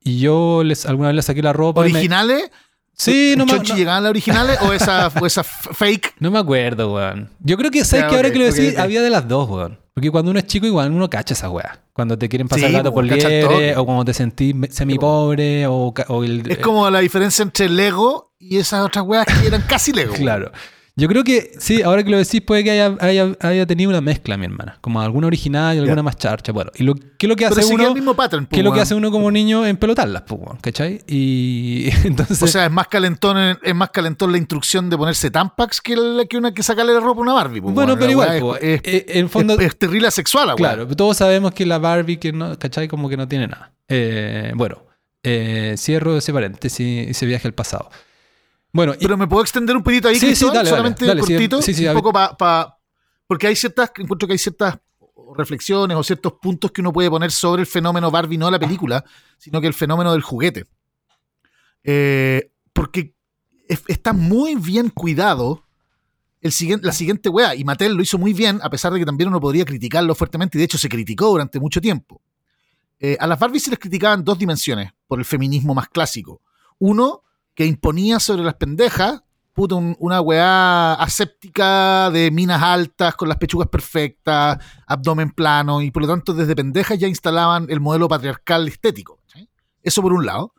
[0.00, 1.80] y yo les, alguna vez le saqué la ropa.
[1.80, 2.50] ¿Originales?
[2.96, 3.74] Sí, no me acuerdo.
[3.74, 6.14] llegaban las originales o esa, esa fake?
[6.20, 7.30] No me acuerdo, weón.
[7.40, 9.78] Yo creo que sabes que ahora que lo decís, había de las dos, weón.
[9.94, 11.78] Porque cuando uno es chico, igual uno cacha esa weá.
[11.92, 15.94] Cuando te quieren pasar el gato por liebre, o cuando te sentís semi pobre, o,
[16.24, 16.50] el.
[16.50, 20.14] Es como la diferencia entre Lego y esas otras weas que eran casi Lego.
[20.14, 20.50] claro.
[20.96, 22.96] Yo creo que sí, ahora que lo decís, puede que haya,
[23.40, 24.78] haya, tenido una mezcla, mi hermana.
[24.80, 26.52] Como alguna original y alguna más charcha.
[26.52, 27.88] Bueno, y lo, ¿qué es lo que hace uno?
[27.88, 31.00] El mismo pattern, ¿Qué es lo que hace uno como niño en pelotarlas, pues, ¿cachai?
[31.08, 32.40] Y entonces.
[32.40, 36.26] O sea, es más calentón, es más calentón la instrucción de ponerse tampax que, la,
[36.26, 37.60] que una que sacarle la ropa a una Barbie.
[37.60, 39.58] Pues, bueno, pero igual, es, eh, en fondo.
[39.58, 42.86] Es, terrible sexual, Claro, todos sabemos que la Barbie, que no, ¿cachai?
[42.86, 43.72] Como que no tiene nada.
[43.88, 44.84] Eh, bueno,
[45.24, 47.90] eh, cierro ese paréntesis, ese viaje al pasado.
[48.74, 52.76] Bueno, pero me puedo extender un poquito ahí, sí, sí, solamente cortito, un poco para
[53.26, 54.78] porque hay ciertas, encuentro que hay ciertas
[55.36, 59.04] reflexiones o ciertos puntos que uno puede poner sobre el fenómeno Barbie, no la película,
[59.38, 60.66] sino que el fenómeno del juguete.
[61.84, 63.14] Eh, porque
[63.68, 65.64] está muy bien cuidado
[66.40, 69.06] el siguiente, la siguiente weá, y Mattel lo hizo muy bien, a pesar de que
[69.06, 72.20] también uno podría criticarlo fuertemente, y de hecho se criticó durante mucho tiempo.
[73.00, 76.42] Eh, a las Barbie se les criticaban dos dimensiones por el feminismo más clásico.
[76.78, 77.23] Uno,
[77.54, 83.68] que imponía sobre las pendejas, puta, una weá aséptica de minas altas, con las pechugas
[83.68, 89.20] perfectas, abdomen plano, y por lo tanto desde pendejas ya instalaban el modelo patriarcal estético.
[89.82, 90.54] Eso por un lado.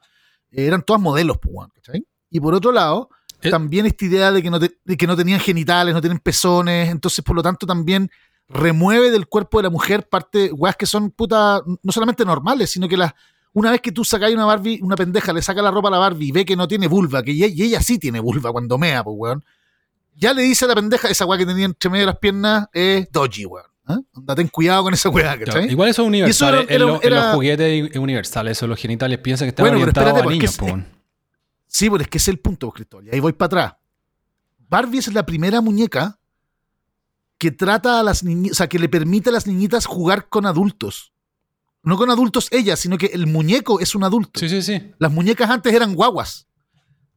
[0.51, 2.07] eran todas modelos, pues, ¿cachai?
[2.29, 3.09] Y por otro lado,
[3.41, 3.49] eh.
[3.49, 7.35] también esta idea de que, no que no tenían genitales, no tienen pezones, entonces por
[7.35, 8.09] lo tanto también
[8.47, 12.87] remueve del cuerpo de la mujer parte, weas que son puta, no solamente normales, sino
[12.87, 13.13] que las
[13.55, 15.97] una vez que tú sacáis una Barbie, una pendeja le saca la ropa a la
[15.97, 18.77] Barbie y ve que no tiene vulva, que ella, y ella sí tiene vulva cuando
[18.77, 19.45] mea, pues, weón.
[20.13, 22.67] Ya le dice a la pendeja, esa weá que tenía entre medio de las piernas
[22.73, 23.65] es dodgy, weón.
[23.87, 24.33] ¿eh?
[24.35, 25.71] ten cuidado con esa weá, ¿cachai?
[25.71, 26.65] igual eso es universal.
[26.67, 26.99] en, los
[27.33, 30.73] juguetes universales, eso los genitales piensan que están bueno, orientados a niños, pues.
[31.65, 33.07] Sí, pero es que ese es el punto, Cristóbal.
[33.07, 33.75] Y ahí voy para atrás.
[34.67, 36.19] Barbie es la primera muñeca
[37.37, 40.45] que trata a las niñas, o sea, que le permite a las niñitas jugar con
[40.45, 41.13] adultos.
[41.85, 44.39] No con adultos ella, sino que el muñeco es un adulto.
[44.39, 44.91] Sí, sí, sí.
[44.97, 46.47] Las muñecas antes eran guaguas.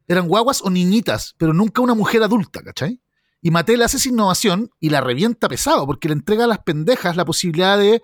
[0.06, 3.00] Eran guaguas o niñitas, pero nunca una mujer adulta, ¿cachai?
[3.40, 7.16] Y Mattel hace esa innovación y la revienta pesado, porque le entrega a las pendejas
[7.16, 8.02] la posibilidad de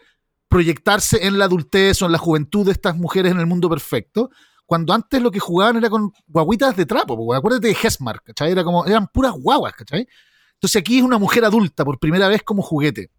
[0.49, 4.31] proyectarse en la adultez o en la juventud de estas mujeres en el mundo perfecto,
[4.65, 8.53] cuando antes lo que jugaban era con guaguitas de trapo, porque acuérdate de Hesmar, ¿cachai?
[8.53, 10.07] Era como, eran puras guaguas, ¿cachai?
[10.55, 13.11] Entonces aquí es una mujer adulta por primera vez como juguete.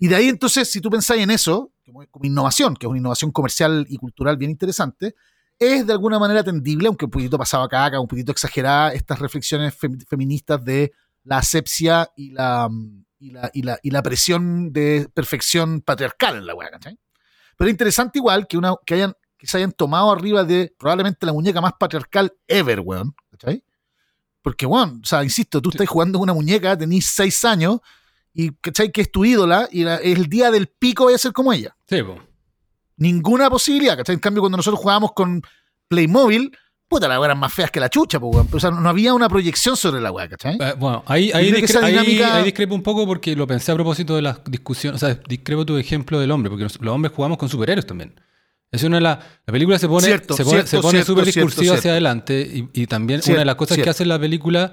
[0.00, 1.70] Y de ahí entonces, si tú pensáis en eso,
[2.10, 5.14] como innovación, que es una innovación comercial y cultural bien interesante,
[5.58, 9.76] es de alguna manera atendible, aunque un poquito pasado acá, un poquito exagerada, estas reflexiones
[10.08, 10.92] feministas de
[11.24, 12.70] la asepsia y la,
[13.18, 16.98] y la, y la, y la presión de perfección patriarcal en la weá, ¿cachai?
[17.58, 21.26] Pero es interesante igual que, una, que, hayan, que se hayan tomado arriba de probablemente
[21.26, 23.62] la muñeca más patriarcal ever, weón, ¿cachai?
[24.40, 27.80] Porque, weón, o sea, insisto, tú estás jugando con una muñeca, tenés seis años,
[28.34, 28.90] y, ¿cachai?
[28.92, 31.74] Que es tu ídola, y la- el día del pico voy a ser como ella.
[31.88, 32.18] Sí, po.
[32.96, 34.14] Ninguna posibilidad, ¿cachai?
[34.14, 35.42] En cambio, cuando nosotros jugábamos con
[35.88, 38.48] Playmobil, puta, las eran más feas que la chucha, weón.
[38.52, 40.58] O sea, no había una proyección sobre la wea, ¿cachai?
[40.60, 43.74] Eh, bueno, ahí, ahí, discre- ahí- dinámica- ahí discrepo un poco porque lo pensé a
[43.74, 45.02] propósito de las discusiones.
[45.02, 48.20] O sea, discrepo tu ejemplo del hombre, porque los, hombres jugamos con superhéroes también.
[48.70, 49.18] Es una de las.
[49.46, 52.40] La película se pone Cierto, se pone, se pone cierto, súper cierto, discursiva hacia adelante.
[52.74, 54.72] Y, y también una de las cosas que hace la película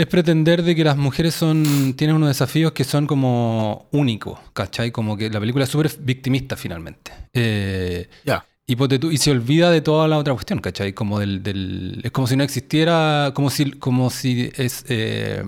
[0.00, 4.90] es pretender de que las mujeres son tienen unos desafíos que son como únicos, ¿cachai?
[4.92, 7.10] Como que la película es súper victimista finalmente.
[7.32, 8.46] Eh, Ya.
[8.66, 10.92] y, ponte tú- y se olvida de toda la otra cuestión, ¿cachai?
[10.92, 14.84] Como del, del- es como si no existiera, como si, como si es...
[14.88, 15.42] eh,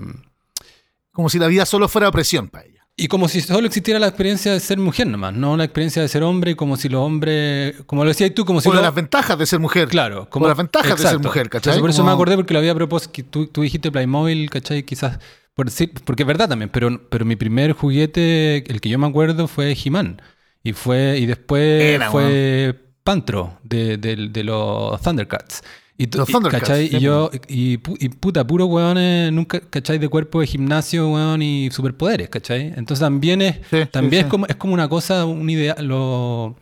[1.13, 2.70] Como si la vida solo fuera opresión ella.
[2.97, 6.07] Y como si solo existiera la experiencia de ser mujer nomás, no la experiencia de
[6.07, 8.83] ser hombre, como si los hombres, como lo decías tú, como si o de los-
[8.85, 9.87] las ventajas de ser mujer.
[9.87, 11.71] Claro, Como las ventajas de ser mujer, ¿cachai?
[11.71, 14.49] Entonces, por eso Como- me acordé porque lo había propuesto, que tú, tú dijiste Playmobil,
[14.49, 14.83] ¿cachai?
[14.83, 15.19] Quizás,
[15.55, 19.07] por decir, porque es verdad también, pero, pero mi primer juguete, el que yo me
[19.07, 20.21] acuerdo, fue He-Man.
[20.63, 25.63] Y, fue, y después Era, fue Pantro, de, de- de los Thundercats.
[26.03, 26.87] Y, Los y, ¿cachai?
[26.87, 29.99] sí, y yo, y, pu- y puta, puro weones, nunca, ¿cachai?
[29.99, 32.73] De cuerpo de gimnasio, weón, y superpoderes, ¿cachai?
[32.75, 34.25] Entonces también es, Sí, sí, también sí.
[34.25, 36.55] es como, es como una cosa, un ideal, lo,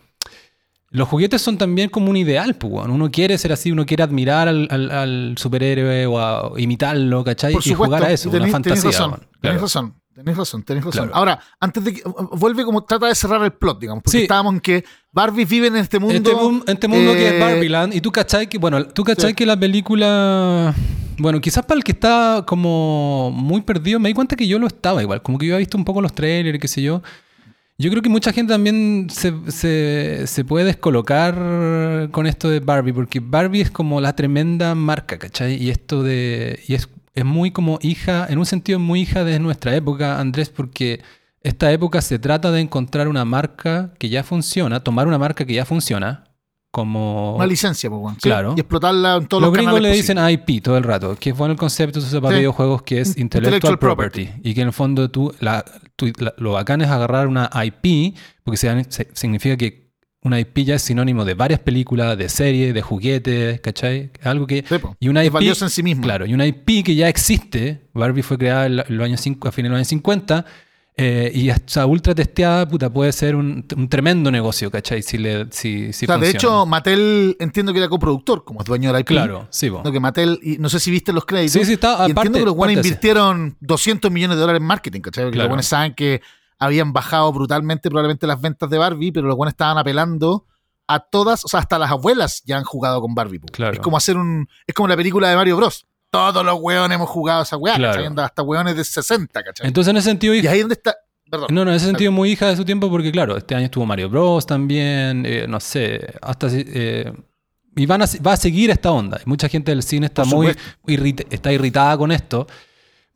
[0.90, 2.90] los juguetes son también como un ideal, pues, weón.
[2.90, 7.54] Uno quiere ser así, uno quiere admirar al, al- al superhéroe o a imitarlo, ¿cachai?
[7.54, 8.82] Por y supuesto, jugar a eso, y tenés, una fantasía.
[8.82, 9.20] tenés razón, weón.
[9.20, 9.60] tenés Claro.
[9.60, 11.04] razón, tenés razón, tenés razón.
[11.08, 11.16] Claro.
[11.16, 14.22] Ahora, antes de que vuelve como trata de cerrar el plot, digamos, porque Sí.
[14.24, 16.14] estábamos en que Barbie vive en este mundo.
[16.14, 19.30] Este, mu- este mundo que eh, es Barbieland, y tú cachai que, bueno, tú cachai
[19.30, 19.34] Sí.
[19.36, 20.74] que la película,
[21.18, 24.66] bueno, quizás para el que está como muy perdido, me di cuenta que yo lo
[24.66, 27.02] estaba igual, como que yo había visto un poco los trailers, qué sé yo.
[27.78, 31.34] Yo creo que mucha gente también se, se, se puede descolocar
[32.10, 35.54] con esto de Barbie, porque Barbie es como la tremenda marca, ¿cachai?
[35.54, 36.60] Y esto de.
[36.68, 40.48] Y es, es muy como hija, en un sentido muy hija de nuestra época, Andrés,
[40.50, 41.00] porque
[41.42, 45.54] esta época se trata de encontrar una marca que ya funciona, tomar una marca que
[45.54, 46.24] ya funciona,
[46.70, 47.34] como.
[47.36, 48.20] Una licencia, pues, ¿sí?
[48.20, 48.54] Claro.
[48.56, 50.40] Y explotarla en todos Los los, gringos canales le dicen posibles.
[50.48, 52.38] IP todo el rato, que es bueno el concepto se usa para Sí.
[52.40, 54.24] videojuegos que es Intellectual Intellectual property.
[54.26, 54.48] Property.
[54.48, 55.64] Y que en el fondo tú, la,
[55.96, 59.89] tú- la- lo bacán es agarrar una IP, porque se- se- significa que
[60.22, 64.10] una IP ya es sinónimo de varias películas, de series, de juguetes, ¿cachai?
[64.22, 64.64] Algo que...
[64.68, 64.76] Sí.
[65.00, 66.02] Y una Es IP, valiosa en sí misma.
[66.02, 69.52] Claro, y una IP que ya existe, Barbie fue creada en los años cinco- a
[69.52, 70.44] fines de los años 50,
[71.02, 75.00] eh, y hasta ultra testeada, puta, puede ser un, un tremendo negocio, ¿cachai?
[75.00, 76.54] Si, le, si, si o sea, de funciona.
[76.56, 79.06] hecho, Mattel entiendo que era coproductor, como es dueño de la IP.
[79.06, 79.70] Claro, sí.
[79.70, 81.52] No, que Mattel, y no sé si viste los créditos.
[81.54, 84.60] Sí, sí, está- y entiendo aparte- que los buenos aparte invirtieron 200 millones de dólares
[84.60, 85.24] en marketing, ¿cachai?
[85.24, 85.44] Porque Claro.
[85.46, 86.20] los buenos saben que
[86.60, 90.46] habían bajado brutalmente probablemente las ventas de Barbie, pero los buenos estaban apelando
[90.86, 93.40] a todas, o sea, hasta las abuelas ya han jugado con Barbie.
[93.52, 93.72] Claro.
[93.72, 95.86] Es como hacer un, es como la película de Mario Bros.
[96.10, 97.76] Todos los hueones hemos jugado a esa weá,
[98.24, 99.66] Hasta hueones de 60, ¿cachai?
[99.68, 100.96] Entonces, en ese sentido, y ahí es donde está,
[101.30, 101.46] perdón.
[101.50, 103.86] No, no, en ese sentido muy hija de su tiempo porque, claro, este año estuvo
[103.86, 104.44] Mario Bros.
[104.46, 106.48] también, eh, no sé, hasta...
[106.50, 107.12] eh,
[107.76, 109.20] y van a, va a seguir esta onda.
[109.26, 110.62] Mucha gente del cine está muy supuesto.
[110.88, 112.48] irrit- está irritada con esto.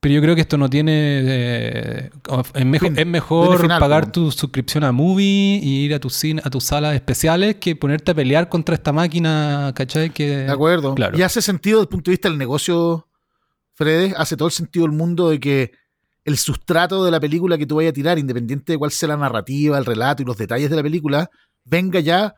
[0.05, 0.93] Pero yo creo que esto no tiene...
[0.93, 2.11] eh,
[2.55, 2.99] es, mejor, Fin.
[2.99, 6.51] es mejor Tiene final, pagar tu suscripción a Movie y ir a tus cine, a
[6.51, 10.11] tus salas especiales que ponerte a pelear contra esta máquina, ¿cachai?
[10.11, 10.95] Que, De acuerdo.
[10.95, 11.17] Claro.
[11.17, 13.09] Y hace sentido desde el punto de vista del negocio,
[13.73, 15.73] Fredes, hace todo el sentido del mundo de que
[16.27, 19.17] el sustrato de la película que tú vayas a tirar, independiente de cuál sea la
[19.17, 21.31] narrativa, el relato y los detalles de la película,
[21.65, 22.35] venga ya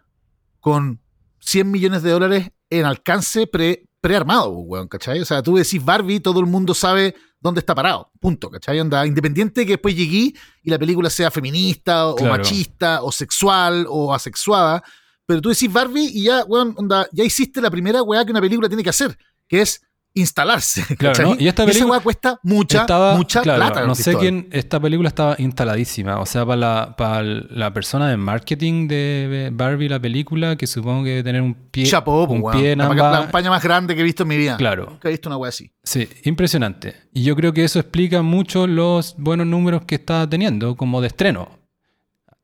[0.60, 1.00] con
[1.40, 5.18] 100 millones de dólares en alcance pre, prearmado, weón, ¿cachai?
[5.18, 8.80] O sea, tú decís Barbie, todo el mundo sabe dónde está parado, punto, ¿cachai?
[8.80, 12.32] Onda, independiente de que después llegué y la película sea feminista o Claro.
[12.36, 14.82] machista o sexual o asexuada,
[15.26, 18.40] pero tú decís Barbie y ya, weón, onda, ya hiciste la primera weá que una
[18.40, 19.16] película tiene que hacer,
[19.48, 19.80] que es
[20.16, 20.82] instalarse.
[20.96, 21.22] Claro.
[21.22, 21.36] ¿no?
[21.38, 23.86] Y esta película cuesta mucha, estaba, mucha claro, plata.
[23.86, 26.18] No sé quién, esta película estaba instaladísima.
[26.20, 31.04] O sea, para la, para la persona de marketing de Barbie, la película, que supongo
[31.04, 32.58] que debe tener un pie, Chapo, un weón.
[32.58, 34.56] pie en la, ambas- la campaña más grande que he visto en mi vida.
[34.56, 35.70] Claro, Nunca he visto una weá así.
[35.84, 36.96] sí, impresionante.
[37.12, 41.08] Y yo creo que eso explica mucho los buenos números que está teniendo como de
[41.08, 41.48] estreno.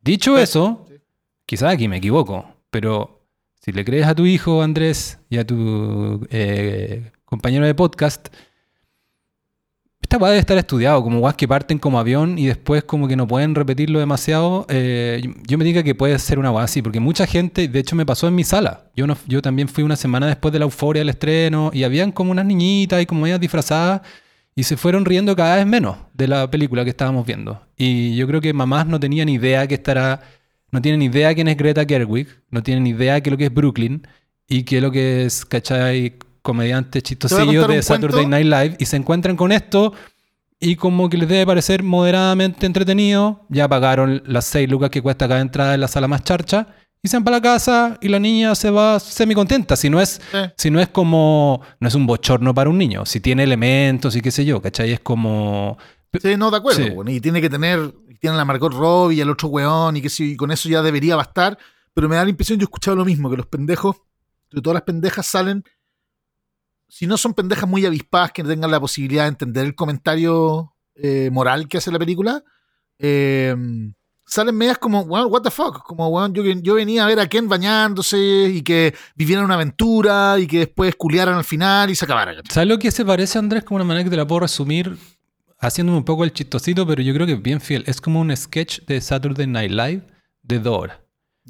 [0.03, 0.95] Dicho Sí, eso, sí.
[1.47, 3.25] quizás aquí me equivoco, pero
[3.61, 8.29] si le crees a tu hijo, Andrés, y a tu eh, compañero de podcast,
[10.03, 13.17] esta weá debe estar estudiado, como weas que parten como avión y después como que
[13.17, 14.67] no pueden repetirlo demasiado.
[14.69, 17.97] eh, yo- me diga que puede ser una weá así, porque mucha gente, de hecho
[17.97, 18.91] me pasó en mi sala.
[18.95, 22.13] Yo, no, yo también fui una semana después de la euforia del estreno y habían
[22.13, 24.03] como unas niñitas y como ellas disfrazadas.
[24.55, 27.63] y se fueron riendo cada vez menos de la película que estábamos viendo.
[27.79, 30.21] Y yo creo que mamás no tenían idea que estará,
[30.71, 33.55] no tienen idea quién es Greta Gerwig, no tienen idea qué es lo que es
[33.55, 34.07] Brooklyn
[34.47, 36.17] y qué es lo que es, ¿cachai?
[36.43, 39.93] Comediantes chistosillos de Saturday Night Live y se encuentran con esto
[40.61, 45.27] y como que les debe parecer moderadamente entretenido, ya pagaron las 6 lucas que cuesta
[45.27, 46.69] cada entrada en la sala más charcha
[47.03, 49.75] y se van para la casa y la niña se va semi contenta.
[49.75, 50.21] Si no es,
[50.57, 54.21] si no es como, no es un bochorno para un niño, si tiene elementos y
[54.21, 54.93] qué sé yo, ¿cachai?
[54.93, 55.79] Es como...
[56.21, 57.11] Sí, no, de acuerdo.
[57.11, 60.37] y tiene que tener, tiene la Margot Robbie y el otro weón y que si
[60.37, 61.59] con eso ya debería bastar.
[61.93, 63.97] Pero me da la impresión, yo he escuchado lo mismo, que los pendejos,
[64.53, 65.65] de todas las pendejas salen,
[66.93, 71.31] si no son pendejas muy avispadas que tengan la posibilidad de entender el comentario eh,
[71.33, 72.45] moral que hace la película,
[72.99, 73.57] eh,
[74.27, 77.49] salen medias como, what the fuck, como, bueno, yo, yo venía a ver a Ken
[77.49, 82.37] bañándose y que vivieran una aventura y que después culiaran al final y se acabaran.
[82.51, 83.65] ¿Sabes lo que se parece, Andrés?
[83.65, 84.95] Como una manera que te la puedo resumir
[85.61, 87.85] haciéndome un poco el chistosito, pero yo creo que es bien fiel.
[87.87, 90.03] Es como un sketch de Saturday Night Live
[90.43, 91.01] de Dora.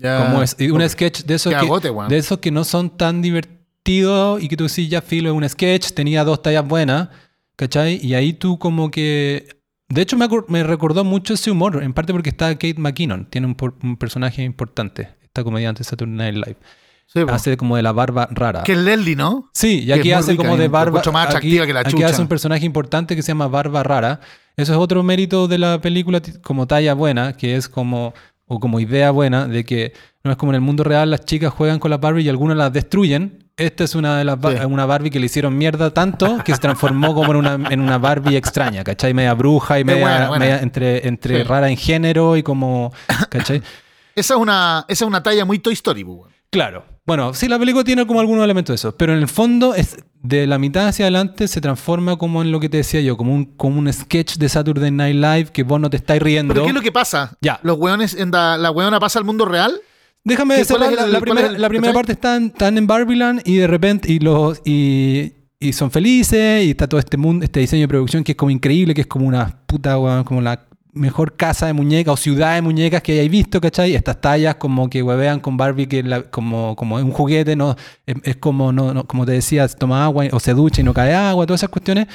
[0.00, 4.48] como es, un sketch de esos, que, de esos que no son tan divertidos y
[4.48, 7.08] que tú sí, ya filo, es un sketch, tenía dos tallas buenas,
[7.56, 7.98] ¿cachai?
[8.04, 12.30] Y ahí tú como que de hecho, me, recordó mucho ese humor, en parte porque
[12.30, 17.30] está Kate McKinnon, tiene un, personaje importante, esta comediante de Saturday Night Live.
[17.30, 18.62] hace como de la barba rara.
[18.62, 19.50] Que es Leslie, ¿no?
[19.52, 21.00] Sí, y aquí hace como de barba.
[21.00, 21.96] Mucho más atractiva que la chucha.
[21.96, 24.20] Aquí hace un personaje importante que se llama Barba Rara.
[24.56, 28.14] Eso es otro mérito de la película como talla buena, que es como,
[28.46, 29.92] o como idea buena, de que
[30.24, 32.56] no es como en el mundo real las chicas juegan con la Barbie y algunas
[32.56, 36.54] las destruyen esta es una de las una Barbie que le hicieron mierda tanto que
[36.54, 39.14] se transformó como en una, en una Barbie extraña, ¿cachai?
[39.14, 42.92] Media bruja y media, entre, entre rara en género y como.
[43.28, 43.62] ¿cachai?
[44.14, 46.84] esa, es una, esa es una talla muy Toy Story, pues, Claro.
[47.04, 49.96] Bueno, sí, la película tiene como algunos elementos de eso, pero en el fondo es
[50.22, 53.34] de la mitad hacia adelante se transforma como en lo que te decía yo, como
[53.34, 56.54] un, como un sketch de Saturday Night Live que vos no te estáis riendo.
[56.54, 57.36] ¿Pero qué es lo que pasa?
[57.40, 57.58] Ya.
[57.62, 59.80] ¿Los weones, en la, la weona pasa al mundo real?
[60.24, 65.32] Déjame decir, la, primera, parte están, están en Barbieland y de repente y los y,
[65.58, 68.50] y, son felices y está todo este mundo, este diseño de producción que es como
[68.50, 72.62] increíble, que es como una puta, como la mejor casa de muñecas o ciudad de
[72.62, 73.94] muñecas que hayáis visto, ¿cachai?
[73.94, 78.36] Estas tallas como que huevean con Barbie que la, como, como un juguete, no es,
[78.36, 81.60] como, no, como te decía, toma agua o se ducha y no cae agua, todas
[81.60, 82.06] esas cuestiones.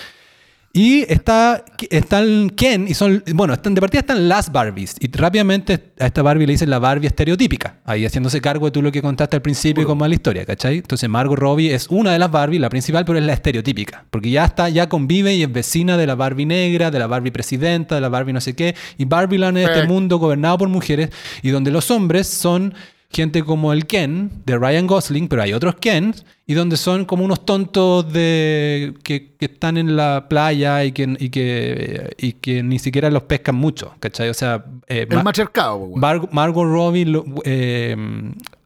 [0.73, 4.95] Y está, están Ken, y son, bueno, están, de partida están las Barbies.
[4.99, 7.79] Y rápidamente a esta Barbie le dicen la Barbie estereotípica.
[7.83, 10.77] Ahí haciéndose cargo de tú lo que contaste al principio y como la historia, ¿cachai?
[10.77, 14.05] Entonces Margot Robbie es una de las Barbies, la principal, pero es la estereotípica.
[14.11, 17.31] Porque ya está, ya convive y es vecina de la Barbie negra, de la Barbie
[17.31, 18.75] presidenta, de la Barbie no sé qué.
[18.97, 21.09] Y Barbieland es este mundo gobernado por mujeres
[21.41, 22.73] y donde los hombres son
[23.17, 26.13] gente como el Ken de Ryan Gosling, pero hay otros Ken,
[26.45, 31.29] y donde son como unos tontos de que, están en la playa y que, y
[31.29, 34.29] que, y que ni siquiera los pescan mucho, ¿cachai?
[34.29, 34.63] O sea...
[34.87, 35.89] Eh, el machercado.
[35.95, 37.07] Margot Robbie
[37.43, 37.95] eh,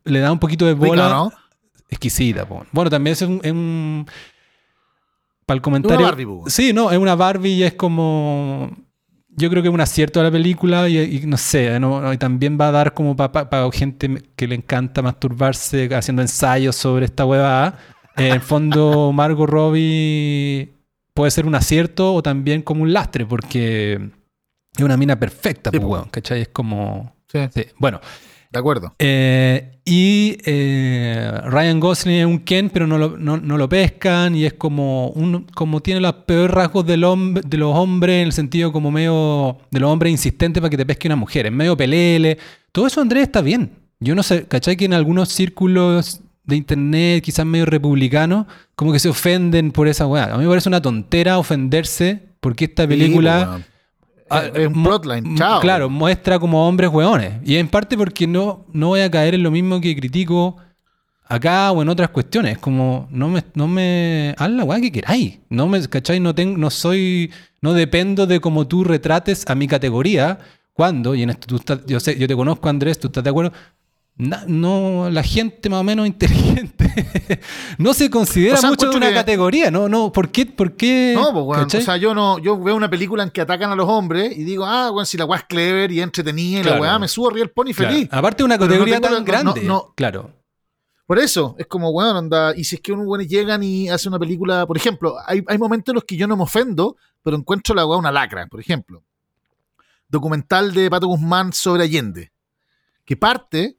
[0.04, 1.30] le da un poquito de bola.
[1.90, 2.46] Exquisita.
[2.74, 4.06] Bueno, también es un...
[5.46, 5.98] para el comentario...
[6.00, 8.70] Una Barbie, sí, no, es una Barbie y es como
[9.36, 11.72] yo creo que es un acierto a la película y, no sé,
[12.13, 17.06] y también va a dar como para gente que le encanta masturbarse haciendo ensayos sobre
[17.06, 17.78] esta huevada.
[18.17, 20.74] En el fondo, Margot Robbie
[21.13, 23.94] puede ser un acierto o también como un lastre, porque
[24.76, 26.41] es una mina perfecta, pues, ¿cachai?
[26.41, 27.15] Es como...
[27.28, 27.65] Sí.
[27.78, 28.02] Bueno,
[28.52, 28.94] de acuerdo.
[29.00, 34.46] Eh, y eh, Ryan Gosling es un Ken, pero no lo, no, lo, pescan y
[34.46, 38.34] es como un, como tiene los peores rasgos del hombre, de los hombres en el
[38.34, 41.78] sentido como medio de los hombres insistentes para que te pesque una mujer, es medio
[41.78, 42.38] pelele.
[42.72, 43.72] Todo eso, Andrés, está bien.
[44.00, 44.76] Yo no sé, ¿cachai?
[44.76, 50.08] Que en algunos círculos de internet, quizás medio republicanos, como que se ofenden por esa
[50.08, 50.34] weá.
[50.34, 53.62] A mí me parece una tontera ofenderse porque esta película...
[54.32, 55.60] Ah, es un plotline, chao.
[55.60, 57.34] Claro, muestra como hombres hueones.
[57.44, 60.56] Y en parte porque no, no voy a caer en lo mismo que critico
[61.25, 62.58] acá o en otras cuestiones.
[62.58, 65.40] Como, no me, no me, haz la weá que queráis.
[65.50, 66.19] No me, ¿cachai?
[66.19, 70.40] No, tengo, no soy, no dependo de cómo tú retrates a mi categoría.
[70.73, 73.29] Cuando, y en esto tú estás, yo sé, yo te conozco Andrés, tú estás de
[73.29, 73.52] acuerdo,
[74.18, 77.40] no, la gente más o menos inteligente
[77.78, 79.90] no se considera mucho una categoría, ¿no?
[79.90, 81.14] no ¿por, qué, ¿Por qué?
[81.16, 83.76] No, pues, bueno, o sea, yo no, yo veo una película en que atacan a
[83.76, 86.80] los hombres y digo, ah, bueno, si la weá es clever y entretenida y la
[86.80, 88.08] weá me subo arriba el pony feliz.
[88.12, 89.64] Aparte de una categoría tan grande.
[89.64, 90.32] No, claro.
[91.08, 94.14] Por eso, es como, bueno, anda, y si es que unos buenos llegan y hacen
[94.14, 97.36] una película, por ejemplo, hay, hay momentos en los que yo no me ofendo, pero
[97.36, 99.04] encuentro la weá una lacra, por ejemplo.
[100.08, 102.32] Documental de Pato Guzmán sobre Allende,
[103.04, 103.78] que parte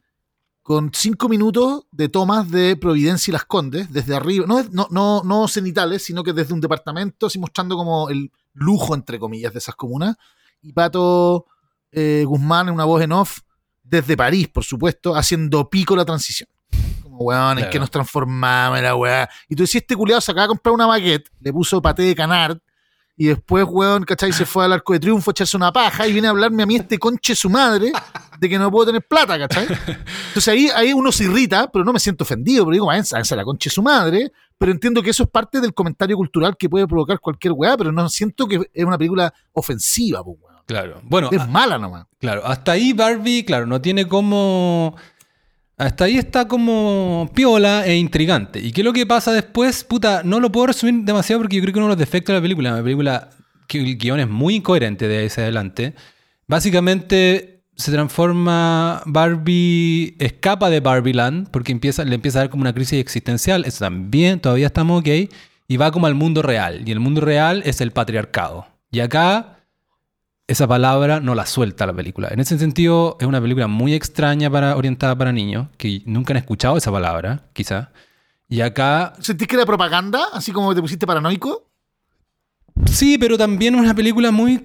[0.72, 5.22] con cinco minutos de tomas de Providencia y Las Condes, desde arriba, no, no, no,
[5.22, 9.58] no cenitales, sino que desde un departamento, así mostrando como el lujo, entre comillas, de
[9.58, 10.16] esas comunas.
[10.62, 11.44] Y Pato
[11.90, 13.40] eh, Guzmán en una voz en off,
[13.82, 16.48] desde París, por supuesto, haciendo pico la transición.
[17.02, 17.70] Como, weón, en Claro.
[17.70, 19.28] que nos transformamos, la weá.
[19.50, 22.14] Y tú decís, este culiado se acaba de comprar una baguette, le puso paté de
[22.14, 22.56] canard,
[23.16, 24.32] y después, weón, ¿cachai?
[24.32, 26.66] Se fue al arco de triunfo a echarse una paja y viene a hablarme a
[26.66, 27.92] mí este conche su madre
[28.40, 29.66] de que no puedo tener plata, ¿cachai?
[30.28, 33.36] Entonces ahí, ahí uno se irrita, pero no me siento ofendido, pero digo, váyanse a
[33.36, 36.86] la conche su madre, pero entiendo que eso es parte del comentario cultural que puede
[36.86, 40.52] provocar cualquier weá, pero no siento que es una película ofensiva, pues, weón.
[40.64, 41.00] Claro.
[41.04, 42.06] Bueno, Es a- mala nomás.
[42.18, 44.96] claro, hasta ahí Barbie, claro, no tiene como.
[45.83, 48.61] Hasta ahí está como piola e intrigante.
[48.61, 49.83] ¿Y qué es lo que pasa después?
[49.83, 52.39] Puta, no lo puedo resumir demasiado porque yo creo que uno de los defectos de
[52.39, 53.30] la película, la película,
[53.66, 55.95] que el guion es muy incoherente de ahí hacia adelante.
[56.47, 62.74] Básicamente se transforma Barbie, escapa de Barbieland porque empieza, le empieza a dar como una
[62.74, 63.64] crisis existencial.
[63.64, 65.09] Eso también, todavía estamos ok.
[65.66, 66.83] Y va como al mundo real.
[66.87, 68.68] Y el mundo real es el patriarcado.
[68.93, 69.51] Y acá
[70.47, 72.28] esa palabra no la suelta la película.
[72.30, 76.38] En ese sentido, es una película muy extraña para orientada para niños, que nunca han
[76.38, 77.93] escuchado esa palabra, quizá.
[78.49, 80.26] Y acá, ¿Sentís que era propaganda?
[80.32, 81.70] Así como te pusiste paranoico.
[82.86, 84.62] sí, pero también es una película muy,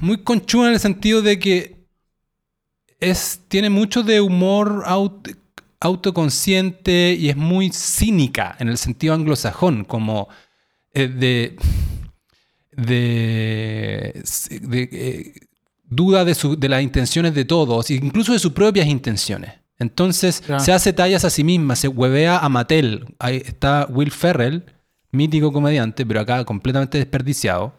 [0.00, 1.76] muy conchuda en el sentido de que
[3.00, 5.36] es, tiene mucho de humor aut-
[5.80, 10.28] autoconsciente y es muy cínica en el sentido anglosajón, como
[10.94, 11.56] eh, de,
[12.76, 14.22] de,
[14.60, 15.34] de, eh,
[15.88, 19.52] duda de, su- de las intenciones de todos, incluso de sus propias intenciones.
[19.78, 23.04] Entonces se hace tallas a sí misma, se huevea a Mattel.
[23.18, 24.64] Ahí está Will Ferrell,
[25.10, 27.74] mítico comediante, pero acá completamente desperdiciado.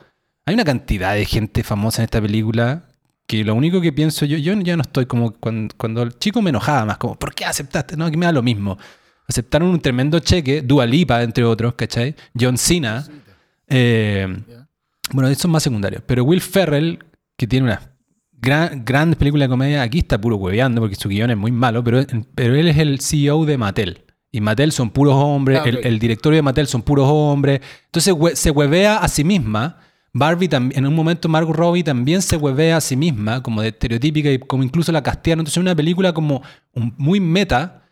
[0.45, 2.83] Hay una cantidad de gente famosa en esta película
[3.25, 6.41] que lo único que pienso yo, yo ya no estoy como cuando, cuando el chico
[6.41, 7.95] me enojaba más, como, ¿por qué aceptaste?
[7.95, 8.77] No, que me da lo mismo.
[9.25, 12.13] Aceptaron un tremendo cheque, Dua Lipa, entre otros, ¿cachai?
[12.37, 13.07] John Cena.
[13.69, 14.27] Eh.
[15.11, 16.01] Bueno, esos son más secundarios.
[16.05, 16.99] Pero Will Ferrell,
[17.37, 17.81] que tiene una
[18.31, 21.83] gran, grandes películas de comedia, aquí está puro hueveando porque su guion es muy malo,
[21.83, 22.01] pero,
[22.35, 24.03] pero él es el CEO de Mattel.
[24.31, 27.61] Y Mattel son puros hombres, Ah, el, el directorio de Mattel son puros hombres.
[27.85, 29.77] Entonces se huevea a sí misma.
[30.15, 33.69] Barbie también, en un momento Margot Robbie también se huevea a sí misma, como de
[33.69, 35.41] estereotípica y como incluso la castearon.
[35.41, 36.41] Entonces es una película como
[36.73, 37.82] un- muy meta.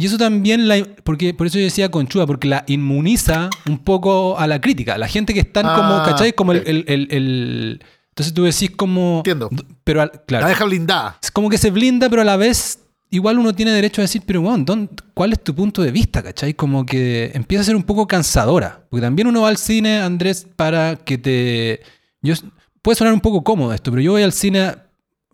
[0.00, 4.38] Y eso también, la, porque por eso yo decía conchuda, porque la inmuniza un poco
[4.38, 4.96] a la crítica.
[4.96, 6.32] La gente que están como, Ah, ¿cachai?
[6.32, 6.64] Como el, ok.
[6.68, 9.18] el- el- el- Entonces tú decís como...
[9.18, 9.50] Entiendo.
[9.84, 10.44] Pero al- claro.
[10.44, 11.18] La deja blindada.
[11.22, 12.80] Es como que se blinda, pero a la vez
[13.10, 16.22] igual uno tiene derecho a decir, pero bueno, ¿dónde- ¿cuál es tu punto de vista?
[16.22, 16.54] ¿Cachai?
[16.54, 18.86] Como que empieza a ser un poco cansadora.
[18.88, 21.80] Porque también uno va al cine, Andrés, para que te...
[22.22, 22.34] Yo,
[22.82, 24.74] puede sonar un poco cómodo esto, pero yo voy al cine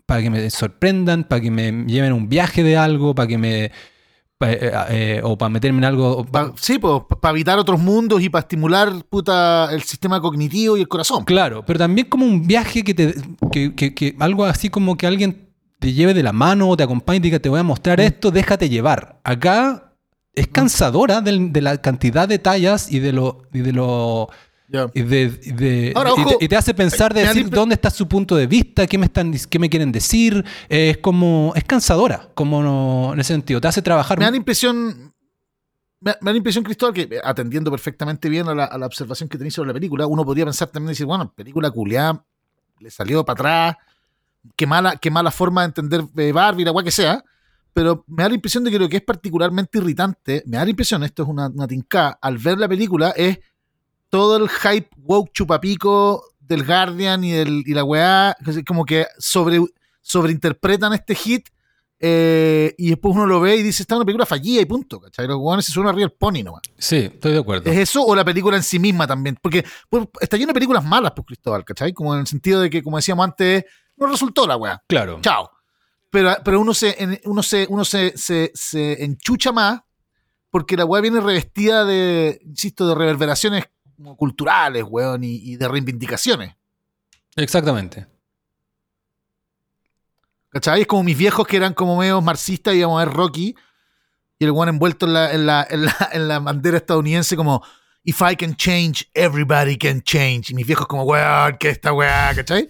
[0.07, 3.39] para que me sorprendan, para que me lleven a un viaje de algo, para que
[3.39, 3.71] me...
[4.41, 6.25] eh, eh, o para meterme en algo...
[6.27, 10.81] Pa- sí, pues, para evitar otros mundos y para estimular puta, el sistema cognitivo y
[10.83, 11.25] el corazón.
[11.25, 13.15] Claro, pero también como un viaje que te.
[13.51, 16.83] Que, que- que algo así como que alguien te lleve de la mano o te
[16.83, 19.21] acompañe y diga, te voy a mostrar esto, déjate llevar.
[19.25, 19.95] Acá
[20.35, 23.43] es cansadora del- de, la cantidad de tallas y de lo.
[23.55, 24.29] Y de lo
[24.95, 27.75] Y de- y de- Ahora, y ojo, te, y te hace pensar de decir dónde
[27.75, 30.45] está su punto de vista, qué me están qué me quieren decir.
[30.69, 31.53] Eh, es como.
[31.55, 33.61] Es cansadora, como no- en ese sentido.
[33.61, 34.19] Te hace trabajar.
[34.19, 35.13] Me da la impresión.
[36.01, 39.29] Me da la impresión, Cristóbal, que eh, atendiendo perfectamente bien a la, a la observación
[39.29, 42.25] que tenéis sobre la película, uno podría pensar también decir, bueno, película culiada,
[42.81, 43.35] le salió para
[43.73, 43.77] atrás,
[44.57, 47.25] qué mala, qué mala forma de entender eh, Barbie, la que sea.
[47.73, 50.71] Pero me da la impresión de que lo que es particularmente irritante, me da la
[50.71, 53.39] impresión, esto es una, una tinca, al ver la película, es
[54.17, 58.35] todo el hype woke chupapico del Guardian y, del, y la weá,
[58.67, 59.61] como que sobre,
[60.01, 61.51] sobreinterpretan este hit
[62.01, 65.27] eh, y después uno lo ve y dice, está una película fallida y punto, ¿cachai?
[65.27, 66.63] Los weones se suenan arriba el pony nomás.
[66.79, 67.71] Sí, estoy de acuerdo.
[67.71, 69.37] ¿Es eso o la película en sí misma también?
[69.43, 71.93] Porque pues, está lleno de películas malas, pues, Cristóbal, ¿cachai?
[71.93, 73.65] Como en el sentido de que, como decíamos antes,
[73.99, 74.83] no resultó la weá.
[74.89, 75.19] Claro.
[75.21, 75.51] Chao.
[76.11, 79.81] Pero, pero uno se, uno se, uno se, se, se enchucha más
[80.49, 83.65] porque la weá viene revestida de, insisto, de reverberaciones
[83.97, 86.55] como culturales, weón, y, y de reivindicaciones.
[87.37, 88.07] Exactamente.
[90.51, 90.83] ¿Cachai?
[90.83, 93.55] Es como mis viejos que eran como medio marxistas íbamos a ver Rocky
[94.39, 97.63] y el weón envuelto en la, en, la, en, la, en la bandera estadounidense como
[98.05, 100.51] If I can change, everybody can change.
[100.51, 102.33] Y mis viejos como, weón, ¿qué es esta weá?
[102.37, 102.69] ¿Cachai?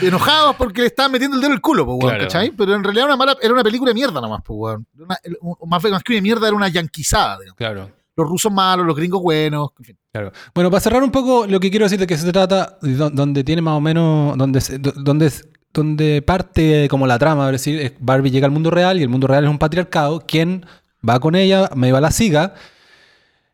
[0.00, 2.24] Enojados porque le estaban metiendo el dedo en el culo, pues, weón, Claro.
[2.24, 2.50] ¿cachai?
[2.52, 4.86] Pero en realidad era una, mala, era una película de mierda nomás, pues, weón.
[4.98, 5.18] Una-
[5.66, 7.56] más, más que una mierda era una yanquizada, digamos.
[7.56, 7.90] Claro.
[8.18, 9.98] Los rusos malos, los gringos buenos, en fin.
[10.10, 10.32] Claro.
[10.52, 13.62] Bueno, para cerrar un poco lo que quiero decir de que se trata, donde tiene
[13.62, 14.60] más o menos, donde,
[14.96, 15.32] donde,
[15.72, 19.28] donde parte como la trama, es decir, Barbie llega al mundo real y el mundo
[19.28, 20.66] real es un patriarcado, quien
[21.08, 22.54] va con ella, me va a la siga,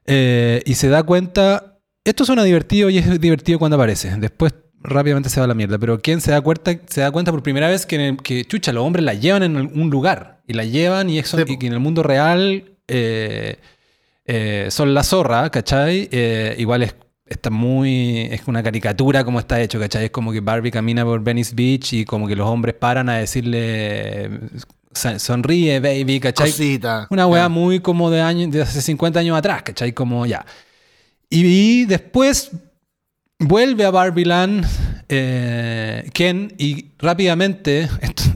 [0.07, 5.29] eh, y se da cuenta, esto suena divertido y es divertido cuando aparece, después rápidamente
[5.29, 7.69] se va a la mierda, pero quien se da cuenta, se da cuenta por primera
[7.69, 11.37] vez que, chucha, los hombres la llevan en un lugar, y la llevan y, eso,
[11.37, 13.59] Sí, y que en el mundo real eh,
[14.27, 16.09] eh, son la zorra, ¿cachai?
[16.13, 16.95] Eh, igual es,
[17.27, 18.29] está muy.
[18.31, 20.07] Es una caricatura como está hecho, ¿cachai?
[20.07, 23.19] Es como que Barbie camina por Venice Beach y como que los hombres paran a
[23.19, 24.31] decirle.
[24.93, 26.51] "Son- Sonríe, baby, ¿cachai?
[26.51, 27.07] Cosita.
[27.11, 29.93] Una weá muy como de, años, de hace 50 años atrás, ¿cachai?
[29.93, 30.45] Como ya.
[31.29, 32.51] Y, y después
[33.39, 34.67] vuelve a Barbieland
[35.09, 37.89] eh, Ken y rápidamente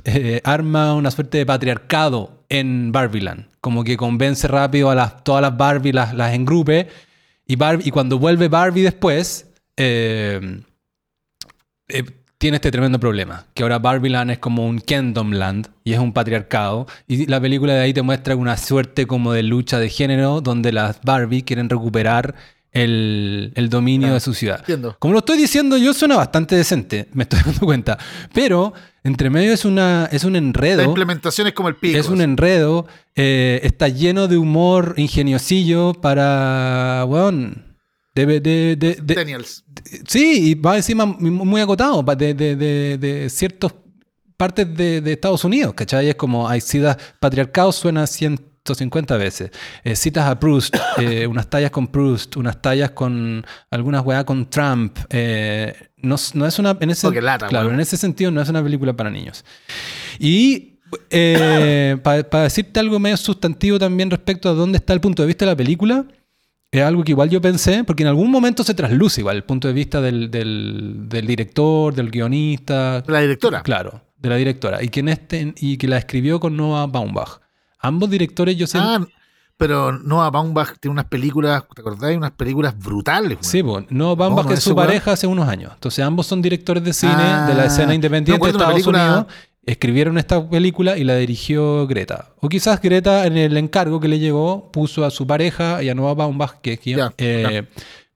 [0.05, 3.47] eh, arma una suerte de patriarcado en Barbieland.
[3.61, 6.89] Como que convence rápido a todas las Barbie, las, engrupe.
[7.47, 7.57] Y,
[7.91, 10.63] cuando vuelve Barbie después, eh,
[11.89, 12.05] eh,
[12.39, 13.47] tiene este tremendo problema.
[13.55, 16.87] Que ahora Barbieland es como un Kendomland y es un patriarcado.
[17.07, 20.73] Y la película de ahí te muestra una suerte como de lucha de género donde
[20.73, 22.35] las Barbie quieren recuperar
[22.83, 24.59] el, el dominio Ah, de su ciudad.
[24.61, 24.97] Entiendo.
[24.99, 27.99] Como lo estoy diciendo yo, suena bastante decente, me estoy dando cuenta.
[28.33, 28.73] Pero
[29.05, 30.83] entre medio es, una, es un La enredo.
[30.85, 31.99] implementación es como el pico.
[31.99, 32.87] Es un enredo.
[33.15, 37.05] eh, está lleno de humor ingeniosillo para.
[37.09, 37.65] Weón.
[38.15, 38.41] de, de,
[38.77, 39.45] de- de-
[40.07, 41.61] sí, y va encima muy
[42.05, 43.73] pa- de, ciertas
[44.37, 46.09] partes de, Estados Unidos, ¿cachai?
[46.09, 48.07] Es como hay citas patriarcados, suena
[48.75, 49.51] 150 veces.
[49.85, 54.49] Eh, citas a Proust, eh, unas tallas con Proust, unas tallas con algunas weá con
[54.51, 54.99] Trump.
[55.11, 56.77] eh, no, no es una.
[56.81, 59.45] En ese, lata, claro, en ese sentido no es una película para niños.
[60.19, 60.79] Y
[62.03, 65.53] para decirte algo medio sustantivo también respecto a dónde está el punto de vista de
[65.53, 66.05] la película,
[66.71, 69.69] es algo que igual yo pensé, porque en algún momento se trasluce igual el punto
[69.69, 73.03] de vista del, del- del director, del guionista.
[73.07, 73.63] La directora.
[73.63, 74.83] Claro, de la directora.
[74.83, 77.41] Y que, en este, y que la escribió con Noah Baumbach.
[77.79, 78.79] Ambos directores yo sé...
[78.81, 79.01] Ah,
[79.57, 82.17] pero Noah Baumbach tiene unas películas, ¿te acordás?
[82.17, 83.39] Unas películas brutales.
[83.39, 83.45] weón.
[83.45, 85.73] Sí, pues, Noah Baumbach no, es su pareja hace unos años.
[85.75, 89.27] Entonces ambos son directores de cine Ah, de la escena independiente de Estados película- Unidos.
[89.67, 92.31] Escribieron esta película y la dirigió Greta.
[92.41, 95.95] O quizás Greta en el encargo que le llegó puso a su pareja y a
[95.95, 97.67] Noah Baumbach que, que, Ya, eh,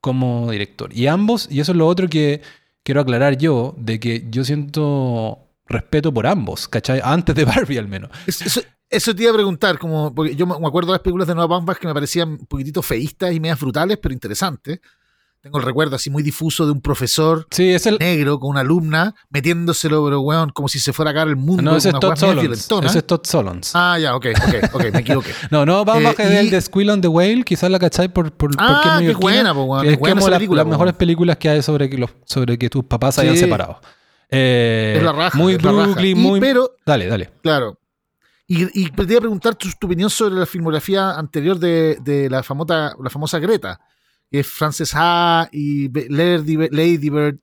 [0.01, 0.91] como director.
[0.95, 2.41] Y ambos, y eso es lo otro que
[2.85, 7.01] quiero aclarar yo, de que yo siento respeto por ambos, ¿cachai?
[7.03, 8.11] Antes de Barbie al menos.
[8.27, 8.61] Es- Eso,
[8.93, 11.47] eso te iba a preguntar, como, porque yo me acuerdo de las películas de Noah
[11.47, 14.81] Baumbach que me parecían un poquitito feístas y medias brutales, pero interesantes.
[15.41, 17.99] Tengo el recuerdo así muy difuso de un profesor Sí, es el...
[17.99, 21.63] negro con una alumna metiéndoselo, pero weón, como si se fuera a caer el mundo.
[21.63, 22.91] No, ese es Todd violentonas.
[22.93, 23.73] Ese es Todd Solondz.
[23.75, 25.31] Ah, ya, ok, ok, ok, me equivoqué.
[25.51, 28.09] No, no, Baumbach Eh, es el y- de Squill on the Whale, quizás la cachai
[28.09, 29.83] por, por, porque Ah, es qué neoyorquina, buena, po, weón.
[29.85, 30.99] que es Buena como la- película, las po, mejores weón.
[30.99, 33.41] películas que hay sobre que, los, sobre que tus papás se hayan Sí.
[33.41, 33.81] separado.
[34.31, 35.37] Eh, Es la raja.
[35.37, 35.57] muy.
[35.57, 36.39] Brooklyn, muy...
[36.39, 37.31] Pero, Dale, dale.
[37.43, 37.79] claro.
[38.55, 42.95] Y, y te iba a preguntar tu, opinión sobre la filmografía anterior de, la, famosa,
[43.03, 43.81] la famosa Greta,
[44.31, 47.39] que es Frances Ha y Lady, Bird.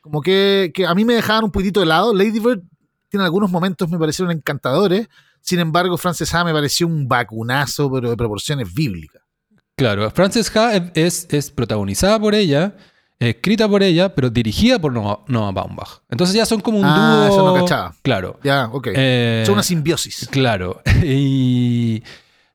[0.00, 2.14] Como que, a mí me dejaban un poquitito de lado.
[2.14, 2.62] Lady Bird
[3.08, 5.08] tiene algunos momentos me parecieron encantadores.
[5.40, 9.20] Sin embargo, Frances Ha me pareció un vacunazo, pero de proporciones bíblicas.
[9.74, 12.76] Claro, Frances Ha es, es protagonizada por ella,
[13.30, 16.00] escrita por ella, pero dirigida por Noah, Noah Baumbach.
[16.10, 17.34] Entonces ya son como un Ah, dúo...
[17.34, 17.94] eso no cachaba.
[18.02, 18.38] Claro.
[18.42, 18.88] Ya, ok.
[18.94, 20.28] Eh, es una simbiosis.
[20.30, 20.82] Claro.
[21.04, 22.02] Y.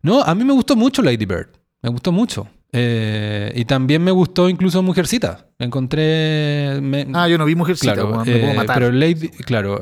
[0.02, 1.48] No, a mí me gustó mucho Lady Bird.
[1.82, 2.48] Me gustó mucho.
[2.72, 5.48] Eh, y también me gustó incluso Mujercita.
[5.58, 6.80] Encontré.
[6.82, 8.78] me- Ah, yo no vi Mujercita, claro, me puedo eh, matar.
[8.78, 9.30] pero Lady.
[9.30, 9.82] Claro.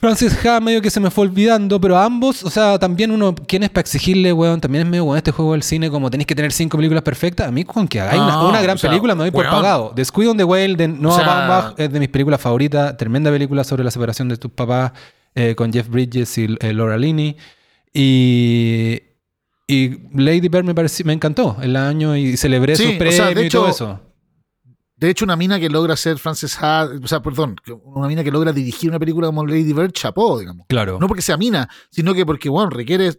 [0.00, 3.62] Francis Ha medio que se me fue olvidando, pero ambos, o sea, también uno, ¿quién
[3.62, 4.60] es para exigirle, weón?
[4.60, 7.48] También es medio, weón, este juego del cine, como tenéis que tener cinco películas perfectas.
[7.48, 9.54] A mí, con que hagáis una, gran o sea, película, me doy por weón.
[9.54, 9.92] pagado.
[9.96, 12.96] The Squid on the Whale de Noah O sea- Baumbach es de mis películas favoritas.
[12.98, 14.92] Tremenda película sobre la separación de tus papás
[15.34, 17.36] eh, con Jeff Bridges y eh, Laura Linney.
[17.92, 19.00] Y,
[19.66, 23.14] y Lady Bird me, pareció, me encantó el año y celebré Sí, sus o premios
[23.16, 24.00] sea, de y todo eso.
[24.96, 28.30] De hecho, una mina que logra ser Frances Ha, o sea, perdón, una mina que
[28.30, 30.66] logra dirigir una película como Lady Bird, chapó, digamos.
[30.68, 30.98] Claro.
[31.00, 33.12] No porque sea mina, sino que porque, bueno, requiere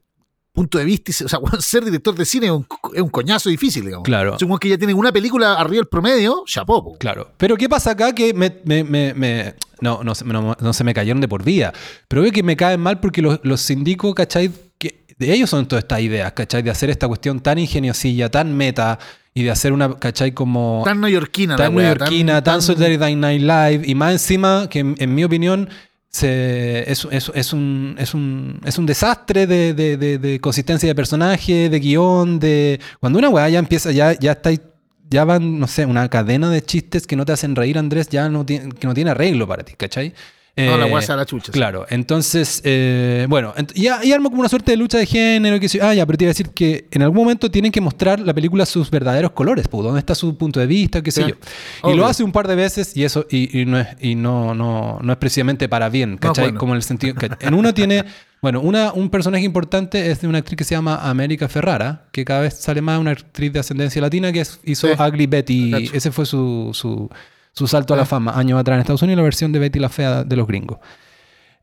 [0.53, 3.09] punto de vista, y o sea, bueno, ser director de cine es un, es un
[3.09, 4.05] coñazo difícil, digamos.
[4.05, 4.39] Claro.
[4.39, 6.81] Supongo que ya tienen una película arriba del promedio, chapó.
[6.81, 6.97] po.
[6.97, 7.31] Claro.
[7.35, 8.15] Pero ¿qué pasa acá?
[8.15, 11.73] Que me, me- me- me- no, no, no- no se me cayeron de por vida.
[12.07, 14.49] Pero veo que me caen mal porque los, los sindicos, ¿cachai?
[14.77, 16.61] Que de ellos son todas estas ideas, ¿cachai?
[16.61, 18.97] De hacer esta cuestión tan ingeniosilla, tan meta
[19.37, 20.31] y de hacer una, ¿cachai?
[20.31, 25.13] Como Tan neoyorquina, tan neoyorquina, tan, Saturday Night Live y más encima que en, en
[25.13, 25.67] mi opinión
[26.09, 30.87] se, es, es- es un, es, un, es un desastre de, de- de- de consistencia
[30.87, 32.79] de personaje, de guion, de...
[33.01, 34.51] Cuando una weá ya empieza, ya, ya está
[35.07, 38.27] ya van, no sé, una cadena de chistes que no te hacen reír, Andrés, ya
[38.29, 40.13] no tiene, que no tiene arreglo para ti, ¿cachai?
[40.57, 41.51] No, la Eh, guasa a la chucha.
[41.51, 45.59] Claro, entonces, eh, bueno, ent- y, y armo como una suerte de lucha de género.
[45.59, 48.21] Que, ah, ya, pero te iba a decir que en algún momento tienen que mostrar
[48.21, 51.29] la película sus verdaderos colores, pues, dónde está su punto de vista, qué sé Sí,
[51.31, 51.35] yo.
[51.35, 51.39] Y
[51.87, 51.95] obvio.
[51.97, 54.99] lo hace un par de veces y eso, y, y no, es, y no, no,
[55.01, 56.45] no es precisamente para bien, ¿cachai?
[56.45, 56.59] bueno.
[56.59, 57.15] Como en el sentido.
[57.41, 58.05] en uno tiene.
[58.41, 62.23] Bueno, una, un personaje importante es de una actriz que se llama América Ferrara, que
[62.23, 64.93] cada vez sale más, una actriz de ascendencia latina que es- hizo Sí.
[65.01, 65.89] Ugly Betty.
[65.93, 67.09] Ese fue su, su,
[67.55, 68.09] su salto a la Sí.
[68.09, 70.77] fama años atrás en Estados Unidos, la versión de Betty la Fea de los gringos.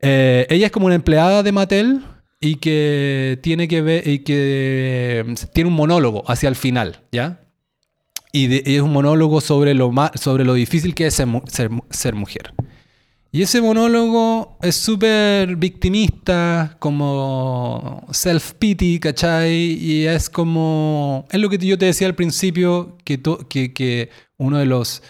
[0.01, 2.03] Eh, ella es como una empleada de Mattel
[2.41, 7.41] y que tiene que ver y que eh, tiene un monólogo hacia el final, ¿ya?
[8.33, 11.27] Y, de- y es un monólogo sobre lo ma- sobre lo difícil que es ser,
[11.27, 12.53] mu- ser mu- ser mujer.
[13.31, 19.53] Y ese monólogo es súper victimista, como self-pity, ¿cachai?
[19.81, 21.27] Y es como...
[21.31, 25.03] Es lo que yo te decía al principio, que, to- que, que uno de los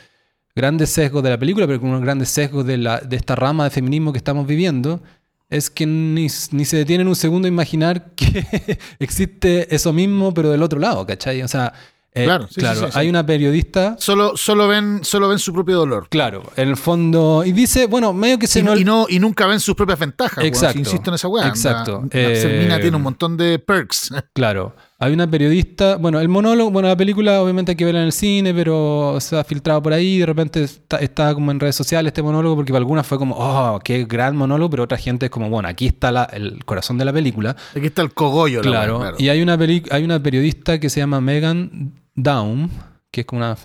[0.54, 3.34] grandes sesgos de la película, pero uno de los grandes sesgos de, la, de esta
[3.34, 5.02] rama de feminismo que estamos viviendo,
[5.50, 10.50] es que ni, ni se detienen un segundo a imaginar que existe eso mismo, pero
[10.50, 11.42] del otro lado, ¿cachai?
[11.42, 11.72] O sea,
[12.14, 12.98] eh, Claro, sí, sí, sí, sí.
[12.98, 13.96] hay una periodista...
[13.98, 16.08] Solo, solo, ven, solo ven su propio dolor.
[16.10, 17.42] Claro, en el fondo.
[17.44, 18.78] Y dice, bueno, medio que se Y, nos.
[18.78, 20.44] y no, y nunca ven sus propias ventajas.
[20.44, 20.74] Exacto.
[20.74, 21.48] si insisto en esa weá.
[21.48, 22.02] Exacto.
[22.12, 24.12] La, Eh, tiene un montón de perks.
[24.34, 24.76] Claro.
[25.02, 25.96] Hay una periodista.
[25.96, 26.70] Bueno, el monólogo.
[26.70, 29.92] Bueno, la película obviamente hay que verla en el cine, pero se ha filtrado por
[29.92, 30.18] ahí.
[30.18, 33.34] De repente está, está como en redes sociales este monólogo, porque para algunas fue como,
[33.36, 36.98] oh, qué gran monólogo, pero otra gente es como, bueno, aquí está la- el corazón
[36.98, 37.56] de la película.
[37.76, 38.62] Aquí está el cogollo.
[38.62, 38.98] la Claro.
[39.00, 39.16] claro.
[39.18, 42.70] Y hay una, peli- hay una periodista que se llama Megan Down,
[43.10, 43.56] que es como una.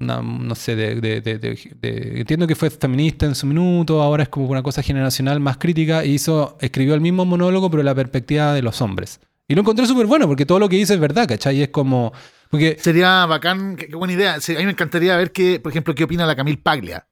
[0.00, 4.00] una, no sé, de, de- de- de- de- Entiendo que fue feminista en su minuto,
[4.00, 6.04] ahora es como una cosa generacional más crítica.
[6.04, 9.20] Y hizo, escribió el mismo monólogo, pero la perspectiva de los hombres.
[9.48, 11.58] Y lo encontré súper bueno, porque todo lo que dice es verdad, ¿cachai?
[11.58, 12.12] Y es como.
[12.50, 12.76] Porque.
[12.80, 14.34] Sería bacán, qué, buena idea.
[14.34, 17.06] A mí me encantaría ver, qué, por ejemplo, qué opina la Camille Paglia.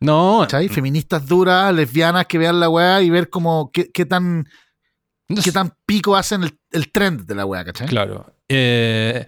[0.00, 0.38] No.
[0.42, 0.68] ¿Cachai?
[0.68, 4.48] Feministas duras, lesbianas que vean la weá y ver como qué, qué tan,
[5.28, 7.88] no qué tan pico hacen el, el trend de la weá, ¿cachai?
[7.88, 8.32] Claro.
[8.48, 9.26] Eh,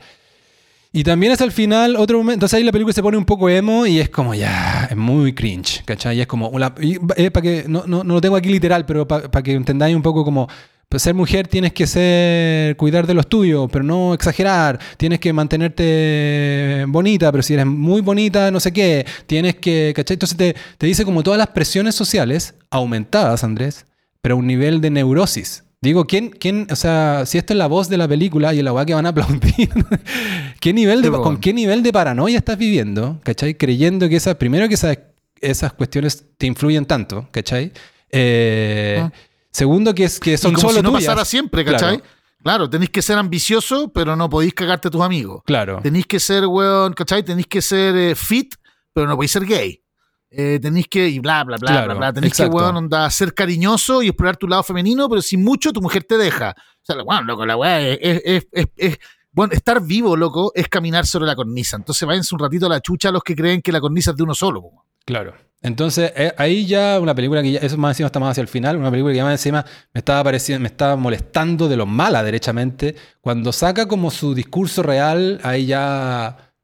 [0.93, 2.34] y también hasta el final, otro momento.
[2.34, 5.34] Entonces ahí la película se pone un poco emo y es como ya, es muy
[5.34, 6.18] cringe, ¿cachai?
[6.18, 8.86] Y es como, una- y, eh, para que, no, no, no lo tengo aquí literal,
[8.86, 10.49] pero para que entendáis un poco como.
[10.91, 14.80] Pues ser mujer tienes que ser, cuidar de los tuyos, pero no exagerar.
[14.97, 19.07] Tienes que mantenerte bonita, pero si eres muy bonita, no sé qué.
[19.26, 20.16] Tienes que, ¿cachai?
[20.16, 23.86] Entonces te, te dice como todas las presiones sociales aumentadas, Andrés,
[24.20, 25.62] pero a un nivel de neurosis.
[25.80, 28.72] Digo, ¿quién, quién, o sea, si esto es la voz de la película y la
[28.72, 29.70] weá que van a aplaudir,
[30.61, 31.14] ¿qué nivel de, Sí.
[31.22, 33.20] ¿con qué nivel de paranoia estás viviendo?
[33.22, 33.55] ¿Cachai?
[33.55, 34.99] Creyendo que esas, primero que esas,
[35.41, 37.70] esas cuestiones te influyen tanto, ¿cachai?
[38.11, 39.12] Eh, Ah.
[39.53, 41.05] Segundo, que, es, que son y como solo si no tuyas.
[41.07, 41.98] pasara siempre, ¿cachai?
[41.98, 42.14] Claro.
[42.42, 45.42] Claro, tenéis que ser ambicioso, pero no podéis cagarte a tus amigos.
[45.44, 45.80] Claro.
[45.82, 47.22] Tenéis que ser, weón, ¿cachai?
[47.22, 48.55] Tenéis que ser eh, fit,
[48.94, 49.82] pero no podéis ser gay.
[50.30, 52.12] Eh, tenéis que, y bla, bla, bla, Claro, bla, bla.
[52.14, 55.82] Tenéis que, weón, onda, ser cariñoso y explorar tu lado femenino, pero sin mucho tu
[55.82, 56.55] mujer te deja.
[56.57, 58.98] O sea, weón, loco, la weá es, es, es, es- es-
[59.32, 61.76] Bueno, estar vivo, loco, es caminar sobre la cornisa.
[61.76, 64.22] Entonces váyanse un ratito a la chucha los que creen que la cornisa es de
[64.22, 64.62] uno solo.
[64.62, 64.86] po.
[65.05, 65.34] Claro.
[65.62, 68.48] Entonces, eh, ahí ya una película que ya, eso más encima está más hacia el
[68.48, 71.84] final, una película que ya más encima me estaba pareciendo, me estaba molestando de lo
[71.84, 72.96] mala derechamente.
[73.20, 76.55] Cuando saca como su discurso real, ahí ya,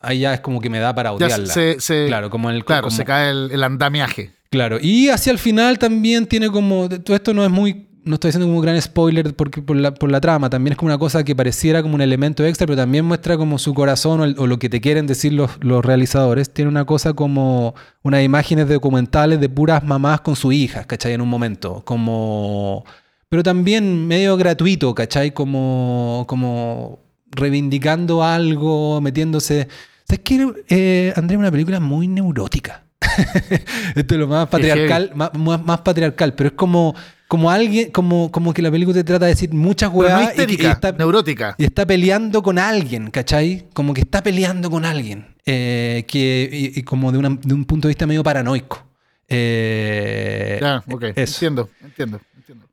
[0.00, 1.46] ahí ya es como que me da para Ya odiarla.
[1.46, 4.34] se, se- claro, como el claro, como- se cae el, el andamiaje.
[4.50, 6.86] Claro, y hacia el final también tiene como.
[6.90, 7.88] Todo esto no es muy.
[8.04, 10.50] No estoy haciendo como un gran spoiler porque, por, la, por la trama.
[10.50, 13.58] También es como una cosa que pareciera como un elemento extra, pero también muestra como
[13.58, 16.52] su corazón o, el- o lo que te quieren decir los, los realizadores.
[16.52, 21.12] Tiene una cosa como unas imágenes de documentales de puras mamás con sus hijas, ¿cachai?
[21.12, 21.82] En un momento.
[21.84, 22.84] Como.
[23.28, 25.32] Pero también medio gratuito, ¿cachai?
[25.32, 26.24] Como.
[26.28, 26.98] como
[27.30, 29.68] reivindicando algo, metiéndose.
[30.04, 30.52] ¿Sabes qué?
[30.68, 32.82] Eh, Andrés, una película muy neurótica.
[33.94, 36.94] Esto es lo más patriarcal, más, más- más patriarcal, pero es como,
[37.32, 40.66] como alguien, como, como que la película te trata de decir muchas Pero no y,
[40.66, 41.54] está, neurótica.
[41.56, 43.68] y está peleando con alguien, ¿cachai?
[43.72, 47.64] Como que está peleando con alguien, eh, que, y, y como de, una- de un
[47.64, 48.84] punto de vista medio paranoico.
[49.28, 51.04] Eh, Ya, ok.
[51.16, 51.36] eso.
[51.36, 52.66] Entiendo, entiendo, entiendo.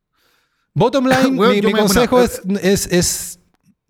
[0.74, 3.40] Bottom line, mi, consejo es, es, es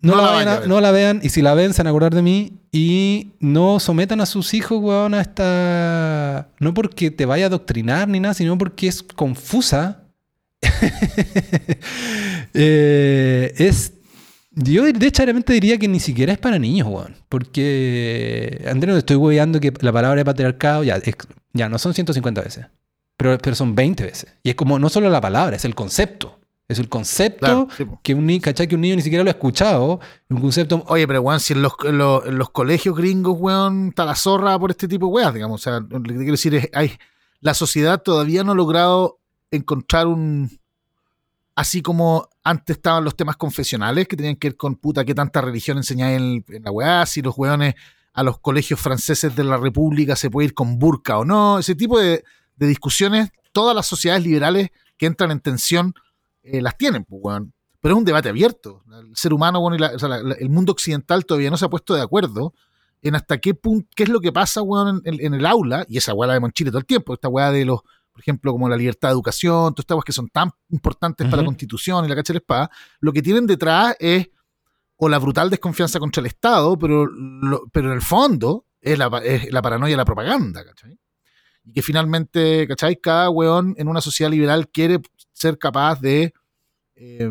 [0.00, 0.68] no, no la a ver.
[0.68, 3.80] no la vean y si la ven se van a acordar de mí y no
[3.80, 6.48] sometan a sus hijos, weón, a esta...
[6.60, 10.04] No porque te vaya a adoctrinar ni nada, sino porque es confusa.
[12.52, 13.92] Eh, es...
[14.50, 17.14] Yo derechamente diría que ni siquiera es para niños, weón.
[17.28, 21.00] Porque, Andrés, estoy hueveando que la palabra patriarcado ya,
[21.52, 22.66] ya no son 150 veces,
[23.16, 24.34] pero, pero son 20 veces.
[24.42, 26.40] Y es como no solo la palabra, es el concepto.
[26.70, 28.00] Es el concepto Claro, sí, po.
[28.02, 28.68] que, un, ¿cachai?
[28.68, 30.00] que un niño ni siquiera lo ha escuchado.
[30.28, 33.88] Un concepto Oye, pero weón, si en los, en los, en los colegios gringos, weón,
[33.88, 35.60] está la zorra por este tipo de weas, digamos.
[35.60, 36.92] O sea, lo que quiero decir es, hay,
[37.40, 39.19] la sociedad todavía no ha logrado
[39.50, 40.50] encontrar un...
[41.54, 45.40] Así como antes estaban los temas confesionales que tenían que ver con puta qué tanta
[45.40, 47.74] religión enseñáis en, en la weá, si los weones
[48.12, 51.74] a los colegios franceses de la República se puede ir con burka o no, ese
[51.74, 52.24] tipo de,
[52.56, 55.94] de discusiones, todas las sociedades liberales que entran en tensión
[56.42, 57.52] eh, las tienen, pues, weón.
[57.80, 58.82] Pero es un debate abierto.
[58.98, 62.02] El ser humano, bueno, y la- el mundo occidental todavía no se ha puesto de
[62.02, 62.54] acuerdo
[63.02, 65.98] en hasta qué punto, qué es lo que pasa, weón, en, en el aula, y
[65.98, 67.80] esa weá la vemos en todo el tiempo, esta weá de los,
[68.12, 71.38] por ejemplo, como la libertad de educación, todas estas weas que son tan importantes para
[71.42, 74.28] la constitución y la cacha de la espada, lo que tienen detrás es
[74.96, 79.08] o la brutal desconfianza contra el Estado, pero, lo- pero en el fondo es la,
[79.08, 80.98] pa- es la paranoia y la propaganda, ¿cachai?
[81.64, 82.96] Y que finalmente, ¿cachai?
[82.96, 85.00] Cada weón en una sociedad liberal quiere
[85.32, 86.32] ser capaz de,
[86.96, 87.30] eh,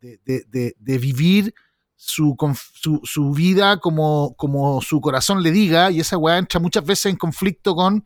[0.00, 1.54] de, de- de- de vivir
[1.96, 2.36] su,
[2.74, 7.06] su, su vida como, como su corazón le diga, y esa weá entra muchas veces
[7.06, 8.04] en conflicto con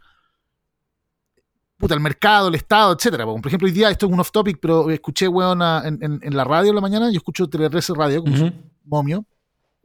[1.82, 3.26] puta, el mercado, el Estado, etcétera.
[3.26, 6.20] Por ejemplo, hoy día, esto es un off topic, pero escuché, weón, a- en, en-
[6.22, 8.46] en la radio en la mañana, yo escucho TLRS Radio, como Ujú.
[8.46, 8.52] su
[8.84, 9.24] momio,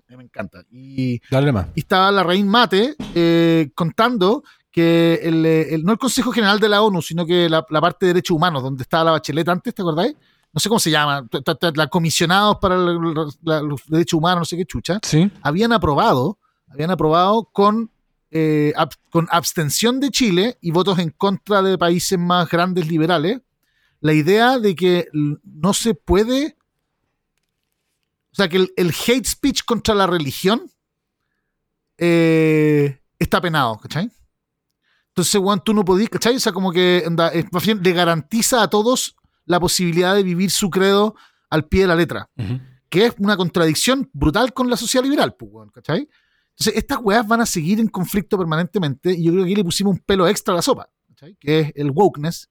[0.08, 0.60] me encanta.
[0.72, 1.68] Y, Dale más.
[1.74, 6.60] y estaba la Rein Mate eh, contando que el, eh, el- no el Consejo General
[6.60, 9.50] de la ONU, sino que la, la parte de derechos humanos, donde estaba la Bachelet
[9.50, 10.16] antes, ¿te acordáis?
[10.54, 11.28] No sé cómo se llama,
[11.76, 15.30] la comisionados para los derechos humanos, no sé qué chucha, Sí.
[15.41, 16.38] habían aprobado,
[16.70, 17.89] habían aprobado con,
[18.32, 23.39] eh, ab- con abstención de Chile y votos en contra de países más grandes liberales,
[24.01, 26.57] la idea de que no se puede,
[28.32, 30.69] o sea, que el, el hate speech contra la religión
[31.97, 34.09] eh, está penado, ¿cachai?
[35.09, 36.36] Entonces, Juan, tú no podís, ¿cachai?
[36.36, 36.97] O sea, como que
[37.34, 39.15] es más bien le garantiza a todos
[39.45, 41.15] la posibilidad de vivir su credo
[41.49, 42.30] al pie de la letra
[42.89, 46.07] que es una contradicción brutal con la sociedad liberal, pues, ¿cachai?
[46.60, 49.64] Entonces, estas weas van a seguir en conflicto permanentemente y yo creo que aquí le
[49.64, 51.36] pusimos un pelo extra a la sopa, ¿cachai?
[51.39, 52.49] Que es el wokeness.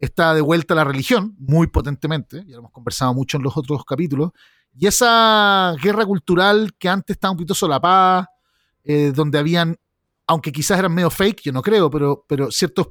[0.00, 3.84] Está de vuelta la religión, muy potentemente, ya lo hemos conversado mucho en los otros
[3.84, 4.32] capítulos,
[4.76, 8.28] y esa guerra cultural que antes estaba un poquito solapada,
[8.82, 9.76] eh, donde habían,
[10.26, 12.88] aunque quizás eran medio fake, yo no creo, pero, pero ciertos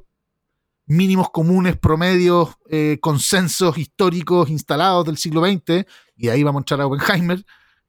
[0.86, 5.84] mínimos comunes, promedios, eh, consensos históricos instalados del siglo XX,
[6.16, 7.44] y ahí vamos a entrar a Oppenheimer,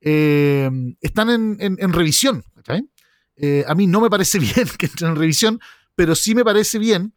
[0.05, 0.69] eh,
[1.01, 2.43] están en, en- en revisión.
[3.37, 5.59] Eh, a mí no me parece bien que entren en revisión,
[5.95, 7.13] pero sí me parece bien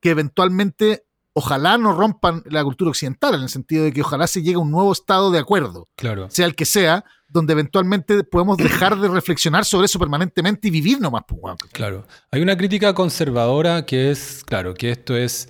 [0.00, 4.42] que eventualmente, ojalá no rompan la cultura occidental, en el sentido de que ojalá se
[4.42, 6.28] llegue a un nuevo estado de acuerdo, Claro.
[6.30, 11.00] sea el que sea, donde eventualmente podemos dejar de reflexionar sobre eso permanentemente y vivir
[11.00, 11.22] nomás.
[11.28, 11.40] Pues.
[11.72, 12.06] Claro.
[12.32, 15.48] Hay una crítica conservadora que es, claro, que esto es,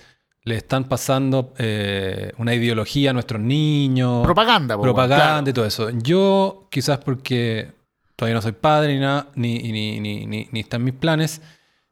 [0.49, 4.75] le están pasando eh, una ideología a nuestros niños, Propaganda.
[4.75, 5.49] weón, propaganda claro.
[5.49, 5.89] y todo eso.
[5.91, 7.71] Yo, quizás porque
[8.15, 11.41] todavía no soy padre ni nada, ni, ni, ni, ni, ni está en mis planes,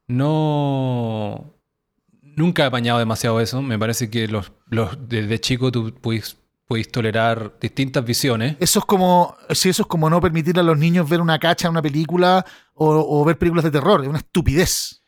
[0.08, 1.54] no...
[2.36, 3.64] Nunca he apañado demasiado eso.
[3.64, 8.58] Me parece que los, los, desde chico tú pudiste, pudiste tolerar distintas visiones.
[8.60, 11.68] Eso es como, sí, eso es como no permitirle a los niños ver una cacha
[11.68, 12.46] una película
[12.76, 14.04] o, o ver películas de terror.
[14.04, 15.02] Es una estupidez.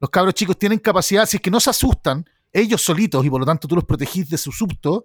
[0.00, 3.40] Los cabros chicos tienen capacidad, si es que no se asustan, ellos solitos, y por
[3.40, 5.04] lo tanto tú los protegís de su subto,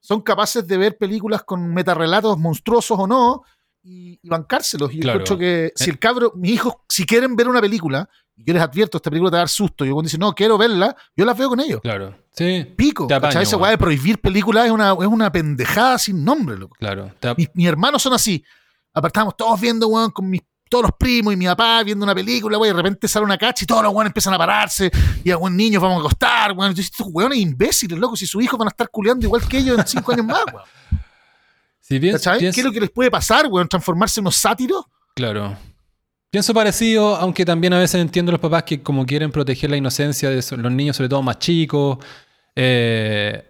[0.00, 3.42] son capaces de ver películas con metarrelatos monstruosos o no,
[3.82, 4.92] y, bancárselos.
[4.92, 5.20] Y yo Claro.
[5.20, 8.62] encuentro que si el cabro, mis hijos, si quieren ver una película, y yo les
[8.62, 11.24] advierto, esta película te va a dar susto, y cuando dicen, no, quiero verla, yo
[11.24, 11.80] las veo con ellos.
[11.80, 12.16] Claro.
[12.32, 12.66] Sí.
[12.76, 13.40] Pico, apaño.
[13.40, 16.76] Esa weá de prohibir películas es una, es una pendejada sin nombre, loco.
[16.78, 17.12] Claro.
[17.36, 18.44] Mis, mis hermanos son así.
[18.92, 22.14] Aparte, estábamos todos viendo, weón, con mis, todos los primos y mi papá viendo una
[22.14, 24.90] película, weón, y de repente sale una cacha y todos los weones empiezan a pararse,
[25.24, 26.72] y a weón, niños vamos a acostar, weón.
[26.72, 29.46] Y tú dices, estos weones imbéciles, loco, si sus hijos van a estar culeando igual
[29.48, 30.64] que ellos en cinco años más, weón.
[31.80, 32.08] si ¿Qué
[32.48, 33.68] es lo que les puede pasar, weón?
[33.68, 34.84] ¿Transformarse en unos sátiros?
[35.14, 35.56] Claro.
[36.30, 39.76] Pienso parecido, aunque también a veces entiendo a los papás que como quieren proteger la
[39.76, 41.98] inocencia de los niños, sobre todo más chicos.
[42.54, 43.42] Eh,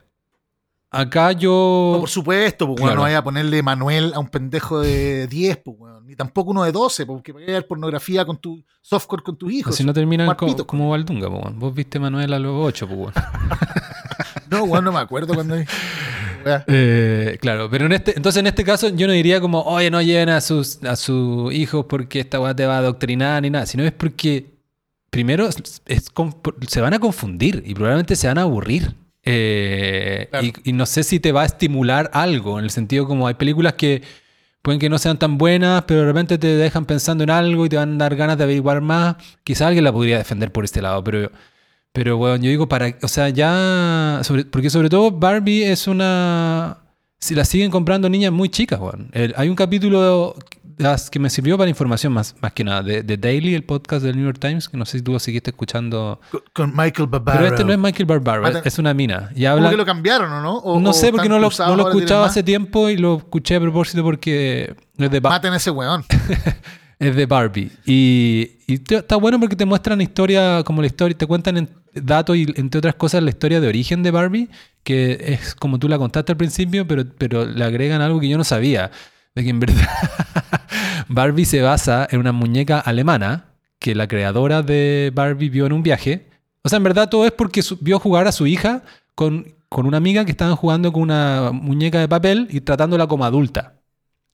[1.01, 1.91] acá yo...
[1.95, 2.97] No, por supuesto, pues, Claro.
[2.97, 6.07] no vaya a ponerle Manuel a un pendejo de 10, pues, weón.
[6.07, 9.53] Ni tampoco uno de 12, porque vaya a ver pornografía con tu softcore con tus
[9.53, 9.75] hijos.
[9.77, 11.59] si no terminan co- como Valdunga, po, weón.
[11.59, 13.13] vos viste Manuel a los 8, pues, weón.
[14.51, 15.57] No, weón, no me acuerdo cuando.
[16.69, 20.01] Eh, claro, pero en este, entonces en este caso yo no diría como, oye, no
[20.01, 23.67] lleven a sus, a sus hijos porque esta weá te va a adoctrinar ni nada,
[23.67, 24.55] sino es porque
[25.11, 26.13] primero es- es
[26.69, 28.95] se van a confundir y probablemente se van a aburrir.
[29.27, 30.47] Eh, Claro.
[30.47, 33.35] y, y no sé si te va a estimular algo, en el sentido como hay
[33.35, 34.03] películas que
[34.63, 37.69] pueden que no sean tan buenas, pero de repente te dejan pensando en algo y
[37.69, 39.17] te van a dar ganas de averiguar más.
[39.45, 41.31] Quizá alguien la podría defender por este lado, pero,
[41.93, 46.77] Pero bueno, yo digo para, o sea, ya, sobre- porque sobre todo Barbie es una,
[47.19, 48.79] si la siguen comprando niñas muy chicas.
[49.13, 50.35] El- hay un capítulo
[50.79, 54.05] las que me sirvió para información más, más que nada, de, de Daily, el podcast
[54.05, 56.21] del New York Times, que no sé si tú lo seguiste escuchando.
[56.31, 57.39] Con, con Michael Barbaro.
[57.39, 59.31] Pero este no es Michael Barbaro, Ah, es una mina.
[59.35, 60.57] Y ¿Cómo habla, que lo cambiaron o no?
[60.59, 63.61] O- no sé, porque no lo, no lo escuchaba hace tiempo y lo escuché a
[63.61, 66.05] propósito porque es de, Maten ese weón.
[66.99, 67.71] es de Barbie.
[67.87, 71.71] Y, y te- está bueno porque te muestran historia, como la historia, te cuentan en-
[71.95, 74.51] datos y entre otras cosas la historia de origen de Barbie,
[74.83, 78.37] que es como tú la contaste al principio, pero, pero le agregan algo que yo
[78.37, 78.91] no sabía.
[79.37, 79.87] De que en verdad
[81.09, 83.45] Barbie se basa en una muñeca alemana
[83.79, 86.29] que la creadora de Barbie vio en un viaje.
[86.63, 88.83] O sea, en verdad todo es porque vio jugar a su hija
[89.15, 93.25] con, con una amiga que estaban jugando con una muñeca de papel y tratándola como
[93.25, 93.75] adulta.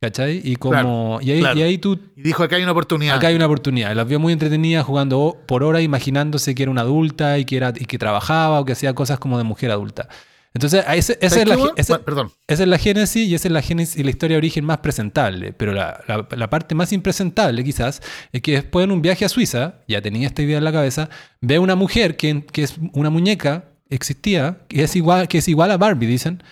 [0.00, 0.40] ¿Cachai?
[0.42, 0.72] Y como.
[0.72, 1.59] Claro, y, ahí, claro.
[1.59, 3.16] y ahí tú Y dijo, acá hay una oportunidad.
[3.16, 3.94] Acá hay una oportunidad.
[3.94, 7.72] Las vio muy entretenidas jugando por horas, imaginándose que era una adulta y que, era,
[7.76, 10.09] y que trabajaba o que hacía cosas como de mujer adulta.
[10.55, 12.05] Entonces, ese- esa, ¿Sabes es la, esa- Bueno,
[12.46, 14.78] esa es la génesis y esa es la génesis y la historia de origen más
[14.78, 15.53] presentable.
[15.53, 19.28] Pero la, la- la parte más impresentable, quizás, es que después en un viaje a
[19.30, 21.09] Suiza, ya tenía esta idea en la cabeza,
[21.40, 25.70] ve una mujer que, que es una muñeca, existía, que es igual, que es igual
[25.70, 26.42] a Barbie, dicen,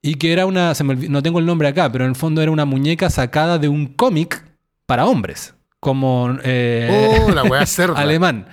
[0.00, 2.42] y que era una, se me no tengo el nombre acá, pero en el fondo
[2.42, 4.42] era una muñeca sacada de un cómic
[4.86, 7.42] para hombres, como eh, Oh, la
[7.96, 8.46] alemán.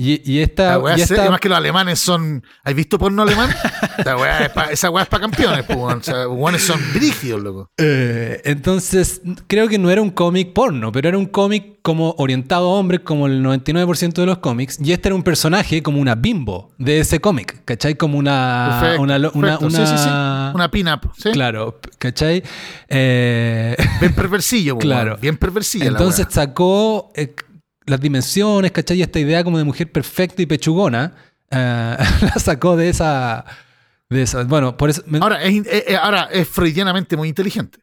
[0.00, 2.44] Y, y esta, La weá y esta- Además que los alemanes son...
[2.62, 3.50] ¿Has visto porno alemán?
[4.04, 5.76] La weá es pa- esa weá es para campeones, pues.
[5.76, 7.68] O sea, son brígidos, loco.
[7.78, 12.66] Eh, entonces, creo que no era un cómic porno, pero era un cómic como orientado
[12.70, 14.78] a hombres, como el 99% de los cómics.
[14.80, 17.96] Y este era un personaje como una bimbo de ese cómic, ¿cachai?
[17.96, 18.78] Como una.
[18.80, 19.70] Perfecto, una, una, perfecto.
[19.70, 20.08] Sí, sí, sí.
[20.08, 21.30] una- Una pin-up, ¿sí?
[21.32, 22.44] Claro, ¿cachai?
[22.88, 25.10] Eh, Bien perversillo, pues, Claro.
[25.12, 25.20] weón.
[25.20, 27.34] Bien perversilla entonces la sacó eh,
[27.88, 28.98] las dimensiones, ¿cachai?
[28.98, 31.14] Y esta idea como de mujer perfecta y pechugona,
[31.50, 33.44] eh, la sacó de esa.
[34.08, 34.44] De esa.
[34.44, 35.02] Bueno, por eso.
[35.06, 37.78] me- Ahora es, eh, eh, ahora, es freudianamente muy inteligente.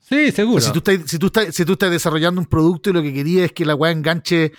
[0.00, 0.60] sí, seguro.
[0.60, 3.12] Si, tú estás, si, tú estás, si tú estás desarrollando un producto y lo que
[3.12, 4.52] querías es que la weá enganche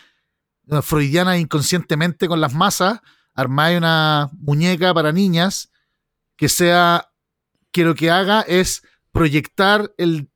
[0.81, 2.99] freudiana inconscientemente con las masas,
[3.35, 5.69] armáis una muñeca para niñas
[6.37, 7.09] que sea
[7.71, 10.29] que lo que haga es proyectar el,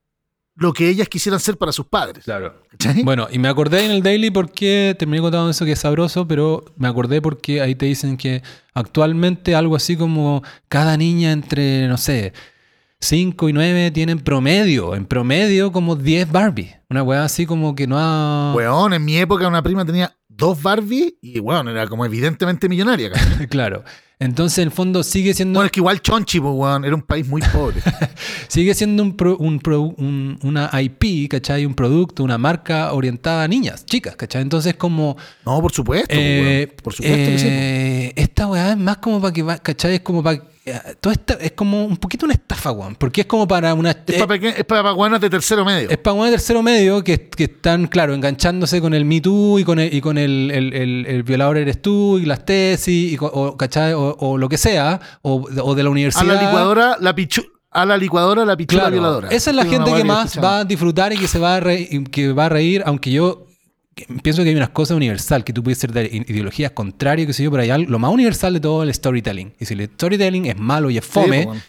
[0.57, 2.25] lo que ellas quisieran ser para sus padres.
[2.25, 2.61] Claro.
[3.03, 6.65] Bueno, y me acordé en el daily porque terminé contando eso que es sabroso, pero
[6.77, 8.41] me acordé porque ahí te dicen que
[8.73, 12.33] actualmente algo así como cada niña entre, no sé,
[12.99, 16.75] 5 y 9 tienen promedio, en promedio como 10 Barbie.
[16.89, 18.53] Una weá así como que no ha...
[18.55, 23.11] Weón, en mi época una prima tenía dos Barbie y weón, era como evidentemente millonaria.
[23.49, 23.83] claro.
[24.19, 27.03] Entonces, en el fondo sigue siendo, Bueno, es que igual Chonchi, pues, weón, era un
[27.03, 27.81] país muy pobre.
[28.47, 31.65] sigue siendo un pro- un pro- un- una IP, ¿cachai?
[31.67, 34.41] Un producto, una marca orientada a niñas, chicas, ¿cachai?
[34.41, 35.17] Entonces, como...
[35.45, 37.43] No, por supuesto, pues, Eh, por supuesto que sí.
[37.43, 37.43] pues.
[37.45, 39.95] eh, Esta weá es más como para que ¿cachai?
[39.95, 40.41] Es como para.
[40.99, 42.95] Todo esta, es como un poquito una estafa, weón.
[42.95, 43.91] Porque es como para una.
[43.91, 45.89] Es para, peque- es para de tercero medio.
[45.89, 49.63] Es para un tercero medio que, que están, claro, enganchándose con el Me Too y
[49.63, 53.17] con el, y con el, el- el- el violador eres tú y las tesis, y,
[53.19, 53.93] o, ¿cachai?
[53.93, 56.25] O, o lo que sea, o, o de la a universidad.
[56.25, 59.27] la licuadora, la pichu a la licuadora, la pichula Claro, violadora.
[59.29, 62.03] esa es la gente que más va a disfrutar y que se va a reír,
[62.09, 63.46] que va a reír aunque yo
[64.21, 67.43] pienso que hay unas cosas universal que tú puedes ser de ideologías contrarias, que sé
[67.43, 69.53] yo, pero hay algo, lo más universal de todo es el storytelling.
[69.59, 71.59] Y si el storytelling es malo y es Sí, fome, pues,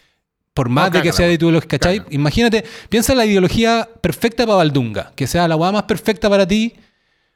[0.54, 1.38] por más No, de que cágala, sea de weón.
[1.40, 1.98] ideología, ¿cachai?
[1.98, 2.14] Cágala.
[2.14, 6.46] Imagínate, piensa en la ideología perfecta para Valdunga, que sea la weá más perfecta para
[6.46, 6.74] ti.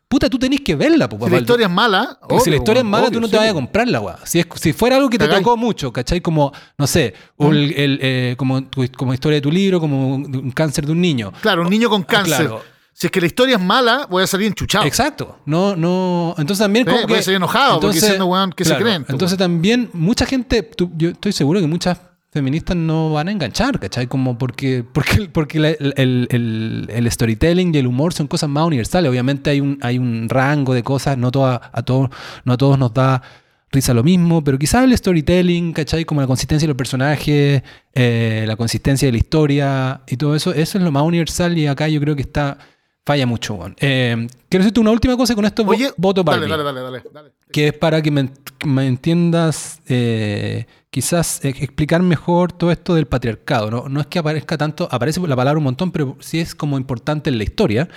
[0.09, 2.57] Puta, tú tenés que verla, po, Si para la historia es mala, Porque si la
[2.57, 4.19] obvio, historia es mala, obvio, tú no sí, te vayas a comprar la weá.
[4.25, 6.21] Si, es- si fuera algo que te tocó mucho, ¿cachai?
[6.21, 10.17] Como, no sé, o el- el, eh, como, tu- como historia de tu libro, como
[10.17, 11.33] un cáncer de un niño.
[11.41, 12.37] Claro, un niño con cáncer.
[12.47, 12.63] claro.
[13.03, 14.85] Si es que la historia es mala, voy a salir enchuchado.
[14.87, 15.41] Exacto.
[15.45, 16.37] No, no.
[16.39, 17.23] Entonces también como puede que.
[17.25, 21.33] ser enojado, porque diciendo, weón, ¿qué se creen, Entonces también mucha gente, tú- yo estoy
[21.33, 21.99] seguro que muchas
[22.31, 24.07] feministas no van a enganchar, ¿cachai?
[24.07, 28.49] Como porque, porque, porque la- el, el- el- el storytelling y el humor son cosas
[28.49, 29.11] más universales.
[29.11, 32.09] Obviamente hay un, hay un rango de cosas, no, toda- a todos,
[32.45, 33.21] no a todos nos da
[33.73, 36.05] risa lo mismo, pero quizás el storytelling, ¿cachai?
[36.05, 37.63] Como la consistencia de los personajes,
[37.95, 41.67] eh, la consistencia de la historia y todo eso, eso es lo más universal y
[41.67, 42.59] acá yo creo que está
[43.05, 43.55] falla mucho.
[43.55, 43.77] weón.
[43.81, 47.33] Eh, quiero decirte una última cosa con esto Oye, voto Barbie dale, dale, dale, dale.
[47.51, 53.71] que es para que me, entiendas, eh, quizás eh, explicar mejor todo esto del patriarcado.
[53.71, 53.89] ¿no?
[53.89, 57.31] no es que aparezca tanto, aparece la palabra un montón, pero sí es como importante
[57.31, 57.89] en la historia.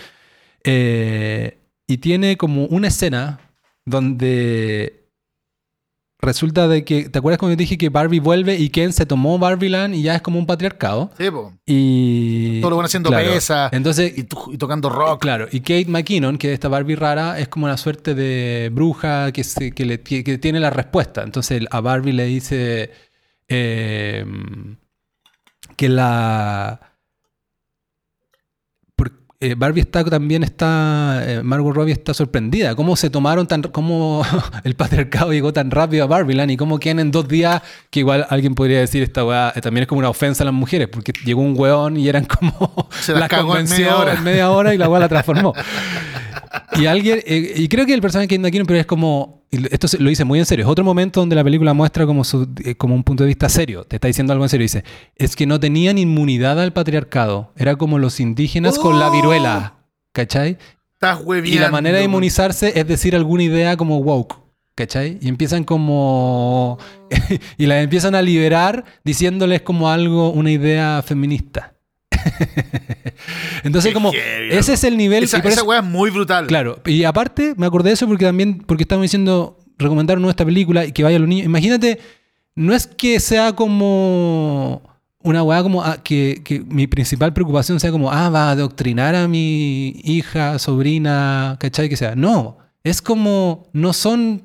[0.63, 3.39] Eh, y tiene como una escena
[3.85, 5.04] donde
[6.25, 9.39] resulta de que, ¿te acuerdas cuando yo dije que Barbie vuelve y Ken se tomó
[9.39, 11.11] Barbieland y ya es como un patriarcado?
[11.17, 11.53] Sí, po.
[11.65, 12.59] Y...
[12.61, 13.31] Todo lo van haciendo claro.
[13.31, 14.23] pesas Entonces, y,
[14.57, 15.21] tocando rock.
[15.21, 19.31] Claro, y Kate McKinnon, que es esta Barbie rara, es como una suerte de bruja
[19.31, 21.23] que, se- que, le, que- que tiene la respuesta.
[21.23, 22.91] Entonces a Barbie le dice
[23.47, 24.25] eh,
[25.77, 26.79] que la...
[29.41, 32.73] eh, Barbie está también está, eh, Margot Robbie está sorprendida.
[32.75, 34.23] ¿Cómo se tomaron tan, cómo
[34.63, 38.25] el patriarcado llegó tan rápido a Barbieland y cómo quedan en dos días, que igual
[38.29, 41.11] alguien podría decir esta weá, eh, también es como una ofensa a las mujeres, porque
[41.25, 44.13] llegó un weón y eran como Se las cagó en media hora.
[44.13, 45.53] en media hora y la weá la transformó.
[46.77, 49.87] Y alguien, eh, y creo que el personaje que McKinnon, pero es como, y esto
[49.87, 52.47] se- lo dice muy en serio, es otro momento donde la película muestra como, su,
[52.63, 54.83] eh, como un punto de vista serio, te está diciendo algo en serio, dice,
[55.15, 59.11] es que no tenían inmunidad al patriarcado, era como los indígenas con la ¡Oh!
[59.11, 59.75] viruela,
[60.13, 60.57] ¿cachai?
[60.93, 61.61] Estás Y hueviando.
[61.61, 64.37] la manera de inmunizarse es decir alguna idea como woke,
[64.75, 65.17] ¿cachai?
[65.21, 66.77] Y empiezan como,
[67.57, 71.74] y la empiezan a liberar diciéndoles como algo, una idea feminista.
[73.63, 74.11] Entonces Qué como,
[74.49, 75.23] ese es el nivel...
[75.23, 76.47] Esa, esa eso- weá es muy brutal.
[76.47, 80.29] Claro, y aparte me acordé de eso porque también, porque estamos diciendo, recomendaron ¿no?
[80.29, 81.45] esta película y que vaya a los niños.
[81.45, 81.99] Imagínate,
[82.55, 84.81] no es que sea como
[85.23, 89.15] una weá como ah, que, que mi principal preocupación sea como, ah, va a adoctrinar
[89.15, 91.89] a mi hija, sobrina, ¿cachai?
[91.89, 92.15] Que sea.
[92.15, 94.43] No, es como, no son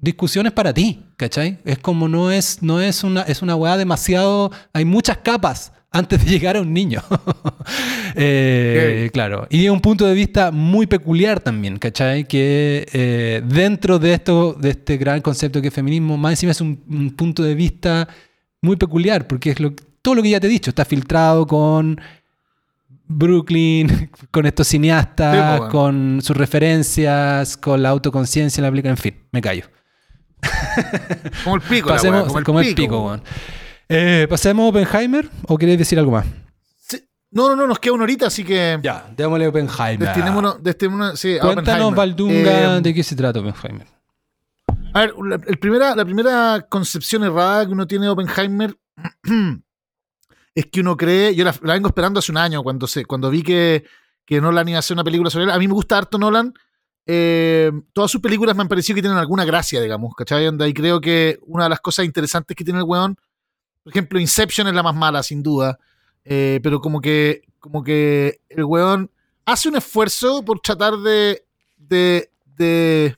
[0.00, 1.58] discusiones para ti, ¿cachai?
[1.64, 6.24] Es como no es, no es una, es una weá demasiado, hay muchas capas antes
[6.24, 7.02] de llegar a un niño.
[8.14, 9.46] Eh, claro.
[9.48, 12.24] Y un punto de vista muy peculiar también, ¿cachai?
[12.24, 16.60] Que eh, dentro de esto, de este gran concepto que es feminismo, más encima es
[16.60, 18.06] un, un punto de vista
[18.60, 19.72] muy peculiar, porque es lo,
[20.02, 21.98] todo lo que ya te he dicho, está filtrado con
[23.06, 25.72] Brooklyn, con estos cineastas, Sí, pues, bueno.
[25.72, 29.64] con sus referencias, con la autoconciencia en la película, en fin, me callo.
[31.44, 33.22] Como el pico, la Pasemos como el pico, weón.
[33.88, 36.26] Eh, ¿Pasemos a Oppenheimer o queréis decir algo más?
[36.78, 36.98] Sí.
[37.30, 39.98] No, no, no, nos queda una horita, así que Ya, démosle Oppenheimer.
[39.98, 41.94] destinémonos, destinémonos sí, a Cuéntanos, Oppenheimer.
[41.96, 43.86] Valdunga, Eh, de qué se trata Oppenheimer.
[44.94, 48.76] A ver, la, el primera, la primera concepción errada que uno tiene de Oppenheimer
[50.54, 53.30] es que uno cree, yo la, la vengo esperando hace un año cuando, se, cuando
[53.30, 53.84] vi que,
[54.26, 55.50] que Nolan iba a hacer una película sobre él.
[55.50, 56.52] A mí me gusta harto Nolan.
[57.06, 60.46] eh, todas sus películas me han parecido que tienen alguna gracia, digamos, ¿cachai?
[60.46, 63.16] Onda, Y creo que una de las cosas interesantes que tiene el weón,
[63.82, 65.78] por ejemplo, Inception es la más mala, sin duda,
[66.24, 69.10] eh, pero como que, como que el weón
[69.44, 71.44] hace un esfuerzo por tratar de,
[71.76, 73.16] de, de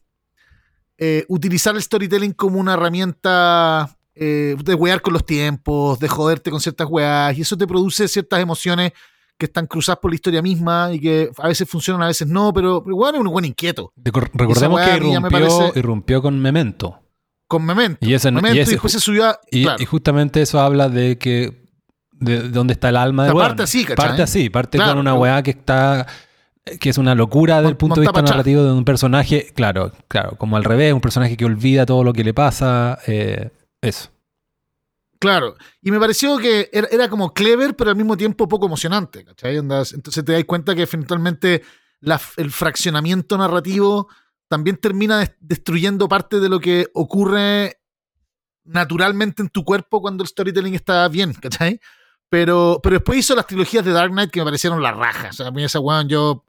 [0.99, 6.51] eh, utilizar el storytelling como una herramienta eh, de wear con los tiempos, de joderte
[6.51, 8.93] con ciertas weas, y eso te produce ciertas emociones
[9.37, 12.53] que están cruzadas por la historia misma y que a veces funcionan, a veces no,
[12.55, 13.93] pero, pero bueno, es un buen inquieto.
[13.97, 17.01] Recor- Recordemos que me parece- irrumpió con Memento.
[17.47, 17.99] Con Memento.
[18.01, 19.41] Y ese no- Memento, y y, ese después ju- se subió a...
[19.51, 19.83] Y, claro.
[19.83, 21.63] y justamente eso habla de que
[22.13, 23.97] de, de dónde está el alma de parte así, ¿cachai?
[23.97, 26.07] Parte así, parte Claro, con una weá que está
[26.81, 30.37] que es una locura del Mon- punto de vista narrativo de un personaje, claro, claro,
[30.39, 33.51] como al revés, un personaje que olvida todo lo que le pasa, eh,
[33.83, 34.09] eso.
[35.19, 39.25] Claro, y me pareció que era, era como clever, pero al mismo tiempo poco emocionante,
[39.25, 39.57] ¿cachai?
[39.57, 41.63] Entonces te das cuenta que eventualmente
[42.01, 44.09] la- el fraccionamiento narrativo
[44.55, 47.81] también termina des- destruyendo parte de lo que ocurre
[48.65, 51.81] naturalmente en tu cuerpo cuando el storytelling está bien, ¿cachai?
[52.29, 55.29] Pero, pero después hizo las trilogías de Dark Knight que me parecieron la raja.
[55.31, 56.45] O sea, a mí esa weón, yo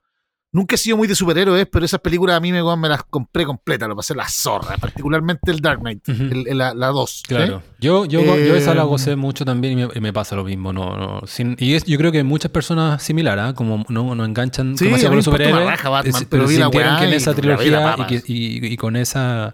[0.56, 3.45] nunca he sido muy de superhéroes, pero esas películas a mí me, me las compré
[3.45, 6.24] completas, lo pasé la zorra, particularmente el Dark Knight, Ujú.
[6.24, 7.24] el- el- la 2.
[7.28, 7.62] Claro.
[7.80, 10.43] Yo, yo, yo esa la Eh, gocé mucho también y me, y me pasa lo
[10.45, 10.72] mismo.
[10.72, 13.53] No, no, sin- y es, yo creo que muchas personas similares, ¿ah?
[13.53, 16.66] como no, no enganchan Sí, demasiado con los superhéroes, raja Batman, es- pero vi la
[16.66, 19.53] sintieron que en esa trilogía y, que- y- y con esa,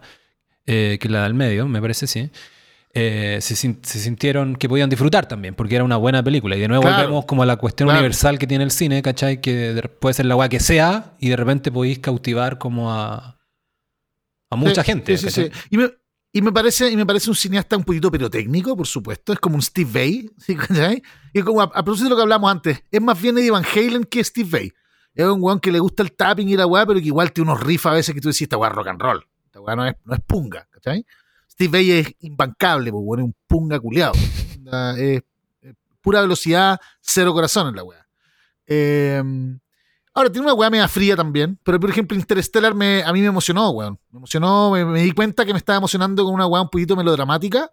[0.68, 2.30] eh, que la del medio, me parece, sí.
[2.94, 6.56] Eh, se, se sintieron que podían disfrutar también, porque era una buena película.
[6.56, 6.98] Y de nuevo Claro.
[7.04, 8.00] volvemos como a la cuestión Claro.
[8.00, 9.40] universal que tiene el cine, ¿cachai?
[9.42, 13.40] Que de- puede ser la weá que sea y de repente podéis cautivar como a,
[14.50, 15.18] a mucha Sí, gente.
[15.18, 15.50] sí, sí.
[15.70, 15.90] Y, me,
[16.34, 19.32] y me parece, y me parece un cineasta un poquito pirotécnico, por supuesto.
[19.32, 20.30] Es como un Steve.
[20.68, 21.02] ¿cachai?
[21.34, 23.64] Y como a, a propósito de lo que hablamos antes, es más bien Eddie Van
[23.66, 24.72] Halen que Steve Vai.
[25.14, 27.52] Es un weón que le gusta el tapping y la weá, pero que igual tiene
[27.52, 29.26] unos riffs a veces que tú decís, esta weá es rock and roll.
[29.46, 31.06] Esta weá no es, no es punga, ¿cachai?
[31.62, 34.14] Steve Vai es imbancable, pues, es un punga culiado.
[34.98, 35.22] es,
[36.02, 38.08] pura velocidad, cero corazón en la weá.
[38.66, 39.22] Eh,
[40.12, 43.28] ahora, tiene una weá media fría también, pero por ejemplo, Interstellar me, a mí me
[43.28, 44.00] emocionó, weón.
[44.10, 47.70] Me emocionó, me, di cuenta que me estaba emocionando con una weá un poquito melodramática,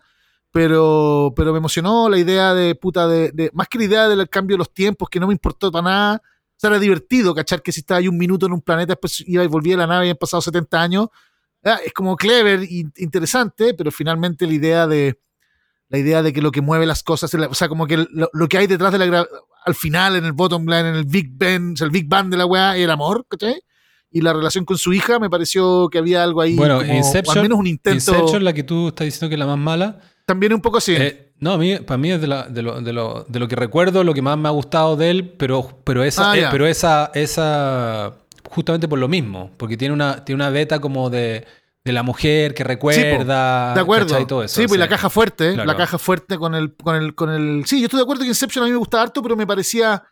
[0.53, 4.57] pero, pero me emocionó la idea de puta, de, más que la idea del cambio
[4.57, 6.23] de los tiempos, que no me importó para nada.
[6.23, 9.25] O sea, era divertido, cachar que si estaba ahí un minuto en un planeta, después
[9.27, 11.09] iba y volvía a la nave y habían pasado 70 años.
[11.65, 15.19] Ah, Es como clever e interesante, pero finalmente la idea de
[15.91, 18.47] la idea de que lo que mueve las cosas, o sea, como que lo, lo
[18.49, 19.27] que hay detrás de la
[19.65, 22.29] al final en el bottom line, en el Big Ben, o sea, el Big Bang
[22.31, 23.61] de la weá, era amor, ¿cachai?
[24.11, 27.39] Y la relación con su hija me pareció que había algo ahí, Bueno, como- Inception,
[27.39, 30.01] al menos un intento, Inception, la que tú estás diciendo que es la más mala.
[30.27, 30.95] también un poco así.
[30.95, 33.49] eh, no, a mí, para mí es de, la- de lo, de, lo, de lo
[33.49, 36.47] que recuerdo, lo que más me ha gustado de él, pero, pero esa, Ah, eh,
[36.51, 38.15] pero esa, esa,
[38.51, 41.47] justamente por lo mismo, porque tiene una, tiene una beta como de,
[41.85, 44.09] de la mujer que recuerda, de acuerdo.
[44.09, 44.27] ¿cachai?
[44.27, 45.67] Todo eso, sí, pues la caja fuerte, Claro.
[45.67, 47.65] la caja fuerte con el, con el, con el.
[47.67, 50.03] Sí, yo estoy de acuerdo que Inception a mí me gusta harto, pero me parecía.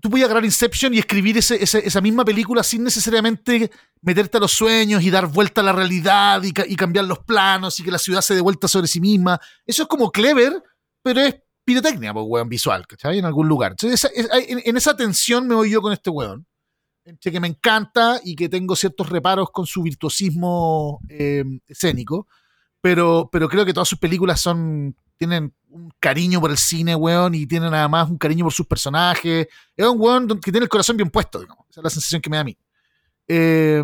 [0.00, 3.70] Tú podías agarrar Inception y escribir ese- ese- esa misma película sin necesariamente
[4.02, 7.80] meterte a los sueños y dar vuelta a la realidad y, y cambiar los planos
[7.80, 9.40] y que la ciudad se dé vuelta sobre sí misma.
[9.64, 10.62] Eso es como clever,
[11.02, 11.36] pero es
[11.66, 13.18] pirotecnia, pues, weón, visual, ¿cachai?
[13.18, 13.72] En algún lugar.
[13.72, 16.46] Entonces, en, esa tensión me voy yo con este weón.
[17.04, 22.26] Entre que me encanta y que tengo ciertos reparos con su virtuosismo eh, escénico,
[22.80, 27.34] pero, pero creo que todas sus películas son tienen un cariño por el cine, weón,
[27.34, 29.48] y tienen además un cariño por sus personajes.
[29.76, 31.64] Es un weón que tiene el corazón bien puesto, digamos.
[31.70, 32.56] Esa es la sensación que me da a mí.
[33.28, 33.82] Eh,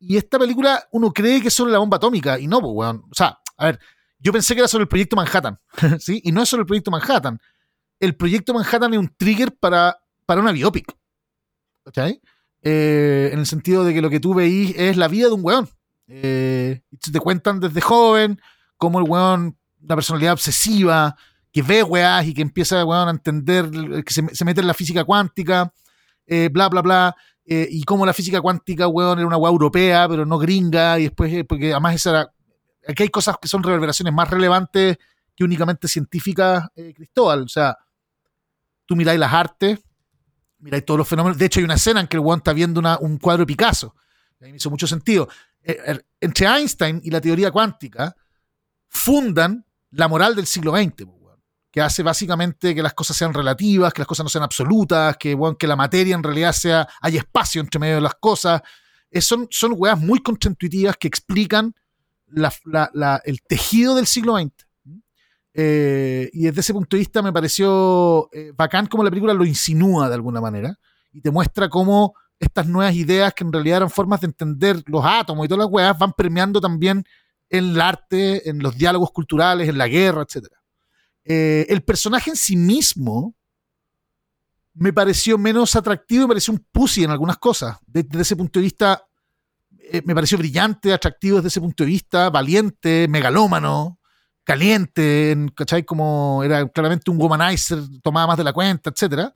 [0.00, 3.04] y esta película, uno cree que es sobre la bomba atómica, y no, pues, weón.
[3.10, 3.80] O sea, a ver,
[4.18, 5.58] yo pensé que era sobre el proyecto Manhattan,
[5.98, 6.20] ¿sí?
[6.24, 7.40] Y no es sobre el proyecto Manhattan.
[8.00, 10.96] El proyecto Manhattan es un trigger para, para una biopic.
[11.84, 12.20] ¿Cachai?
[12.62, 15.44] Eh, en el sentido de que lo que tú veís es la vida de un
[15.44, 15.68] weón.
[16.08, 16.80] Eh,
[17.12, 18.40] te cuentan desde joven
[18.76, 21.16] cómo el weón, una personalidad obsesiva,
[21.52, 23.70] que ve weás y que empieza weón, a entender,
[24.04, 25.72] que se, mete en la física cuántica,
[26.26, 27.16] eh, bla, bla, bla.
[27.44, 31.04] eh, y cómo la física cuántica, weón, era una weá europea, pero no gringa, y
[31.04, 32.32] después, eh, porque además esa era.
[32.88, 34.96] Aquí hay cosas que son reverberaciones más relevantes
[35.36, 37.42] que únicamente científicas, eh, Cristóbal.
[37.42, 37.76] O sea,
[38.86, 39.78] tú miráis las artes,
[40.58, 41.36] miráis todos los fenómenos.
[41.36, 43.94] De hecho, hay una escena en que el weón está viendo un cuadro de Picasso.
[44.40, 45.28] A mí me hizo mucho sentido.
[45.62, 48.16] Eh, eh, entre Einstein y la teoría cuántica
[48.88, 53.92] fundan la moral del siglo XX, weón, que hace básicamente que las cosas sean relativas,
[53.92, 57.78] que las cosas no sean absolutas, que, la materia en realidad sea, hay espacio entre
[57.78, 58.62] medio de las cosas.
[59.10, 61.74] Eh, son, son weas muy contraintuitivas que explican
[62.32, 64.52] la- el tejido del siglo XX.
[65.54, 69.44] Eh, y desde ese punto de vista me pareció eh, bacán como la película lo
[69.44, 70.78] insinúa de alguna manera
[71.12, 75.02] y te muestra cómo estas nuevas ideas que en realidad eran formas de entender los
[75.04, 77.02] átomos y todas las weas van permeando también
[77.50, 80.46] en el arte, en los diálogos culturales, en la guerra, etc.
[81.24, 83.34] Eh, el personaje en sí mismo
[84.74, 87.78] me pareció menos atractivo, me pareció un pussy en algunas cosas.
[87.86, 89.07] De- Desde ese punto de vista,
[89.92, 93.98] eh, me pareció brillante, atractivo desde ese punto de vista, valiente, megalómano,
[94.44, 95.84] caliente, en- ¿cachai?
[95.84, 99.30] Como era claramente un womanizer, tomaba más de la cuenta, etc.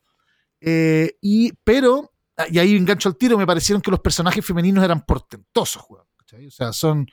[0.60, 2.12] Eh, y, pero,
[2.50, 5.84] y ahí engancho al tiro, me parecieron que los personajes femeninos eran portentosos,
[6.16, 6.46] ¿cachai?
[6.46, 7.06] O sea, son,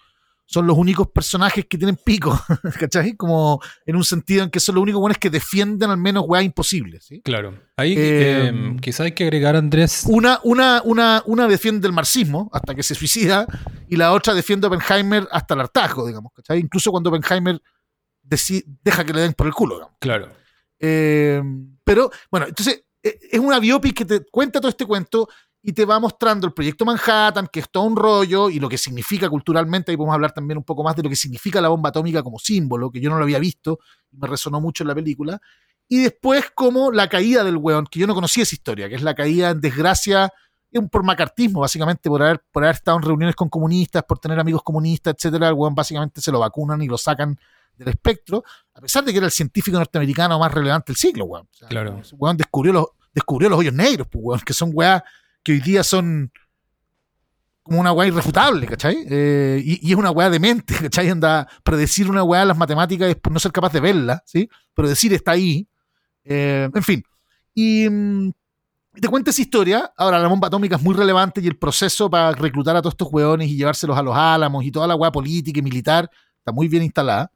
[0.50, 2.36] son los únicos personajes que tienen pico,
[2.80, 3.16] ¿cachai?
[3.16, 6.42] Como en un sentido en que son los únicos buenos que defienden al menos weá
[6.42, 7.22] imposibles, ¿sí?
[7.22, 7.54] Claro.
[7.78, 10.06] Ahí Eh, eh, quizá hay que agregar, Andrés.
[10.08, 13.46] Una, una, una, una defiende el marxismo hasta que se suicida
[13.88, 16.58] y la otra defiende a Oppenheimer hasta el hartazgo, digamos, ¿cachai?
[16.58, 17.62] Incluso cuando Oppenheimer
[18.24, 19.98] deja que le den por el culo, digamos.
[20.00, 20.32] Claro.
[20.80, 21.44] Eh,
[21.84, 25.30] pero, bueno, entonces eh, es una biopic que te cuenta todo este cuento
[25.62, 28.78] y te va mostrando el proyecto Manhattan, que es todo un rollo y lo que
[28.78, 29.92] significa culturalmente.
[29.92, 32.40] Ahí podemos hablar también un poco más de lo que significa la bomba atómica como
[32.40, 33.80] símbolo, que yo no lo había visto
[34.12, 35.42] y me resonó mucho en la película.
[35.88, 39.02] Y después, como la caída del weón, que yo no conocía esa historia, que es
[39.02, 40.32] la caída en desgracia
[40.72, 44.40] un por macartismo, básicamente, por haber, por haber estado en reuniones con comunistas, por tener
[44.40, 45.48] amigos comunistas, etcétera.
[45.50, 47.40] El weón básicamente se lo vacunan y lo sacan
[47.76, 48.44] del espectro,
[48.76, 51.48] a pesar de que era el científico norteamericano más relevante del siglo, weón.
[51.52, 52.00] O sea, Claro.
[52.18, 55.02] weón descubrió los, descubrió los hoyos negros, pues, weón, que son weas
[55.44, 56.32] que hoy día son
[57.64, 59.06] como una weá irrefutable, ¿cachai?
[59.10, 61.10] Eh, y, y es una weá de mente, ¿cachai?
[61.10, 64.50] Anda predecir una weá las matemáticas es por no ser capaz de verla, ¿sí?
[64.74, 65.68] Pero decir está ahí.
[66.24, 67.04] Eh, en fin.
[67.54, 68.32] Y mm,
[69.00, 69.92] te cuenta esa historia.
[69.98, 73.10] Ahora, la bomba atómica es muy relevante y el proceso para reclutar a todos estos
[73.12, 76.68] weones y llevárselos a los álamos y toda la weá política y militar está muy
[76.68, 77.32] bien instalada.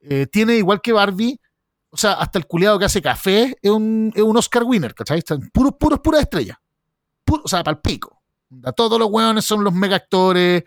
[0.00, 1.38] Eh, tiene, igual que Barbie,
[1.90, 5.18] o sea, hasta el culiado que hace café es un, es un Oscar winner, ¿cachai?
[5.18, 6.58] Están puros, puros, puras estrellas.
[7.30, 8.22] O sea, para el pico.
[8.76, 10.62] Todos los weones son los mega actores.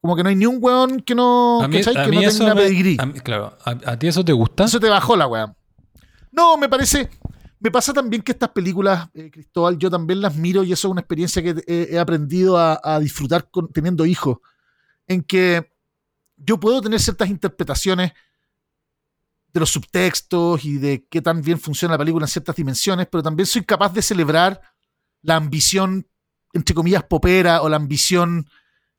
[0.00, 1.96] Como que no hay ni un weón que no, A mí, ¿cachai?
[1.96, 2.96] a que mí no eso tenga me- pedigrí.
[2.98, 3.56] a mí- claro.
[3.64, 4.64] ¿A, a ti eso te gusta?
[4.64, 5.54] Eso te bajó la weá.
[6.32, 7.10] No, me parece.
[7.58, 10.92] Me pasa también que estas películas, eh, Cristóbal, yo también las miro y eso es
[10.92, 14.38] una experiencia que he, he aprendido a, a disfrutar con, teniendo hijos.
[15.06, 15.70] En que
[16.38, 18.12] yo puedo tener ciertas interpretaciones
[19.52, 23.22] de los subtextos y de qué tan bien funciona la película en ciertas dimensiones, pero
[23.22, 24.60] también soy capaz de celebrar
[25.22, 26.06] la ambición,
[26.52, 28.48] entre comillas, popera o la ambición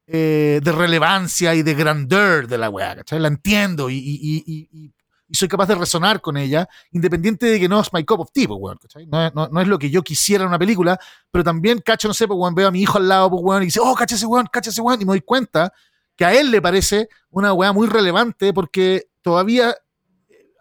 [0.07, 3.19] eh, de relevancia y de grandeur de la weá, ¿cachai?
[3.19, 4.93] La entiendo y,
[5.33, 8.47] soy capaz de resonar con ella, independiente de que no es my cup of tea,
[8.49, 9.05] pues, weón, ¿cachai?
[9.07, 10.99] No, es- no- no es lo que yo quisiera en una película,
[11.31, 13.63] pero también, cacho, no sé, pues, weón, veo a mi hijo al lado, pues, weón,
[13.63, 15.71] y dice, oh, cacha ese weón, cacha ese weón, y me doy cuenta
[16.17, 19.73] que a él le parece una weá muy relevante porque todavía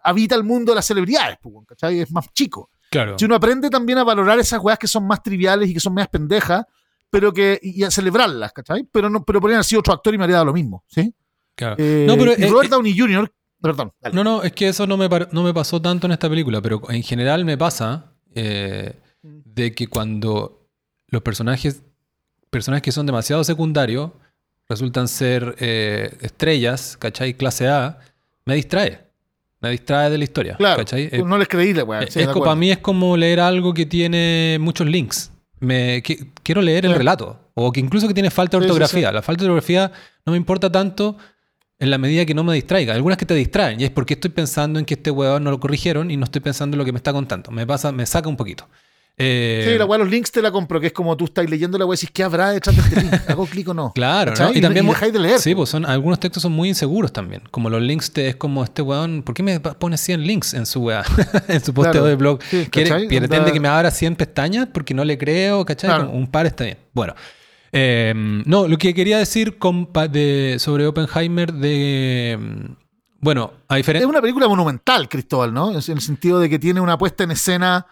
[0.03, 1.99] habita el mundo de las celebridades, pues, ¿cachai?
[1.99, 2.69] Es más chico.
[2.91, 3.17] Claro.
[3.17, 5.93] Si uno aprende también a valorar esas weas que son más triviales y que son
[5.93, 6.65] más pendejas,
[7.09, 8.83] pero que, y a celebrarlas, ¿cachai?
[8.91, 11.13] Pero no, pero podrían haber sido otro actor y me habría dado lo mismo, ¿sí?
[11.55, 11.75] claro.
[11.79, 13.31] Eh, No, pero, y Robert eh, Downey Jr.,
[13.61, 14.13] perdón, dale.
[14.13, 16.81] No, no, es que eso no me, no me pasó tanto en esta película, pero
[16.89, 20.67] en general me pasa eh, de que cuando
[21.07, 21.83] los personajes,
[22.49, 24.11] personajes que son demasiado secundarios,
[24.67, 27.35] resultan ser eh, estrellas, ¿cachai?
[27.35, 27.99] Clase A,
[28.45, 29.10] me distrae.
[29.61, 31.09] Me distrae de la historia, claro, ¿cachai?
[31.11, 32.01] Eh, no les creí la wea.
[32.01, 35.31] es sí, para mí es como leer algo que tiene muchos links.
[35.59, 37.37] Me, qui- quiero leer el relato.
[37.53, 39.11] O que incluso que tiene falta de Sí, sí, ortografía.
[39.11, 39.91] La falta de ortografía
[40.25, 41.15] no me importa tanto
[41.77, 42.95] en la medida que no me distraiga.
[42.95, 43.79] Algunas que te distraen.
[43.79, 46.41] Y es porque estoy pensando en que este huevón no lo corrigieron y no estoy
[46.41, 47.51] pensando en lo que me está contando.
[47.51, 48.67] Me pasa, me saca un poquito.
[49.17, 51.77] Eh, Sí, la wea, los links te la compro, que es como tú estás leyendo
[51.77, 53.13] la wea y decís, ¿qué habrá detrás de este link?
[53.29, 53.91] ¿Hago clic o no?
[53.93, 54.33] Claro.
[54.53, 55.39] Y también y dejáis de leer.
[55.39, 57.43] Sí, pues son, algunos textos son muy inseguros también.
[57.51, 60.65] Como los links te, es como este weón, ¿por qué me pone 100 links en
[60.65, 61.03] su weá?
[61.47, 62.05] en su posteo Claro.
[62.07, 62.39] de blog.
[62.49, 65.89] Sí, Quiere- pretende que me abra 100 pestañas porque no le creo, ¿cachai?
[65.89, 66.07] Claro.
[66.07, 66.77] Como un par está bien.
[66.93, 67.13] Bueno.
[67.73, 72.37] eh, no, lo que quería decir con pa- de, sobre Oppenheimer de...
[72.39, 72.71] mm,
[73.19, 74.07] Bueno, a Es diferencia...
[74.07, 75.77] una película monumental, Cristóbal, ¿no?
[75.77, 77.85] Es En el sentido de que tiene una puesta en escena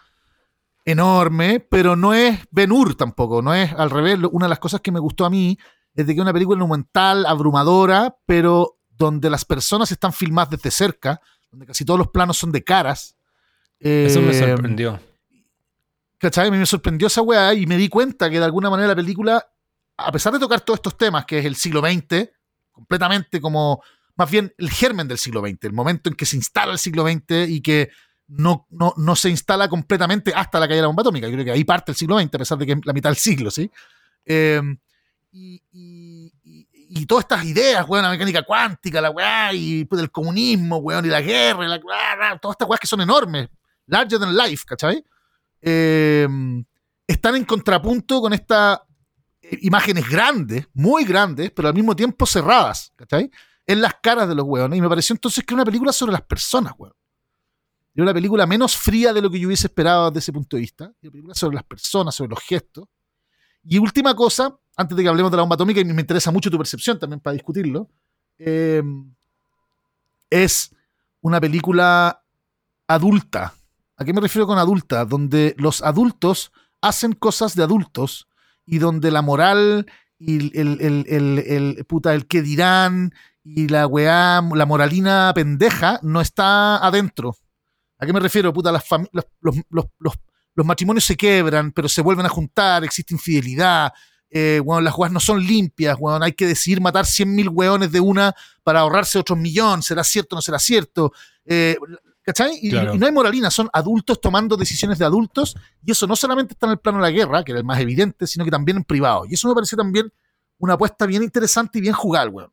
[0.91, 4.17] enorme, pero no es Ben Hur tampoco, no es al revés.
[4.31, 5.57] Una de las cosas que me gustó a mí
[5.93, 10.71] es de que es una película monumental, abrumadora, pero donde las personas están filmadas desde
[10.71, 11.21] cerca,
[11.51, 13.15] donde casi todos los planos son de caras.
[13.79, 14.99] Eso me Eh, sorprendió.
[16.17, 16.47] ¿Cachai?
[16.47, 18.95] A mí me sorprendió esa weá y me di cuenta que de alguna manera la
[18.95, 19.45] película,
[19.97, 22.29] a pesar de tocar todos estos temas, que es el siglo XX,
[22.71, 23.81] completamente como,
[24.15, 27.07] más bien el germen del siglo XX, el momento en que se instala el siglo
[27.07, 27.89] XX y que
[28.29, 31.27] no, no, no se instala completamente hasta la caída de la bomba atómica.
[31.27, 33.09] Yo creo que ahí parte el siglo XX, a pesar de que es la mitad
[33.09, 33.69] del siglo, ¿sí?
[34.25, 34.61] Eh,
[35.31, 40.77] y, y- todas estas ideas, weón, la mecánica cuántica, la weá, y pues, el comunismo,
[40.77, 41.79] weón, y la guerra, y la,
[42.39, 43.47] todas estas weas que son enormes,
[43.87, 45.03] larger than life, ¿cachai?
[45.61, 46.27] eh,
[47.07, 48.79] están en contrapunto con estas
[49.41, 53.29] eh, imágenes grandes, muy grandes, pero al mismo tiempo cerradas, ¿cachai?
[53.65, 54.77] En las caras de los hueones.
[54.77, 56.93] Y me pareció entonces que era una película sobre las personas, hueón.
[57.99, 60.61] Era una película menos fría de lo que yo hubiese esperado desde ese punto de
[60.61, 60.85] vista.
[60.85, 62.85] Era una película sobre las personas, sobre los gestos.
[63.61, 66.49] Y última cosa, antes de que hablemos de la bomba atómica, y me interesa mucho
[66.49, 67.89] tu percepción también para discutirlo,
[68.37, 68.81] eh,
[70.29, 70.73] es
[71.19, 72.23] una película
[72.87, 73.53] adulta.
[73.97, 75.03] ¿A qué me refiero con adulta?
[75.03, 78.29] Donde los adultos hacen cosas de adultos
[78.65, 81.39] y donde la moral y el, el, el,
[81.77, 83.13] el- puta, el que dirán
[83.43, 87.35] y la weá, la moralina pendeja no está adentro.
[87.99, 88.51] ¿A qué me refiero?
[88.53, 89.85] Puta, las los, los, los,
[90.55, 93.93] los- matrimonios se quebran, pero se vuelven a juntar, existe infidelidad.
[94.29, 97.99] Eh, weón, las weas no son limpias, weón, hay que decidir matar 100.000 weones de
[97.99, 101.11] una para ahorrarse otros millón, será cierto o no será cierto.
[101.45, 101.77] Eh,
[102.21, 102.59] ¿Cachai?
[102.61, 102.93] Y, Claro.
[102.93, 106.67] y no hay moralina, son adultos tomando decisiones de adultos, y eso no solamente está
[106.67, 108.83] en el plano de la guerra, que era el más evidente, sino que también en
[108.83, 109.25] privado.
[109.27, 110.11] Y eso me pareció también
[110.59, 112.51] una apuesta bien interesante y bien jugada, weón.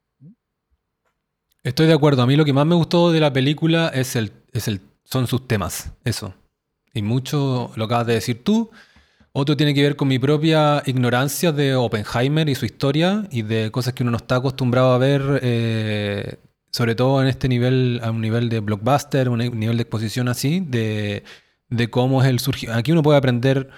[1.62, 2.22] Estoy de acuerdo.
[2.22, 5.26] A mí lo que más me gustó de la película es el, es el, son
[5.26, 5.92] sus temas.
[6.04, 6.34] Eso.
[6.92, 8.70] Y mucho lo acabas de decir tú.
[9.32, 13.70] Otro tiene que ver con mi propia ignorancia de Oppenheimer y su historia y de
[13.70, 16.36] cosas que uno no está acostumbrado a ver, eh,
[16.72, 20.60] sobre todo en este nivel, a un nivel de blockbuster, un nivel de exposición así,
[20.60, 21.22] de,
[21.68, 22.78] de cómo es el surgimiento.
[22.78, 23.68] Aquí uno puede aprender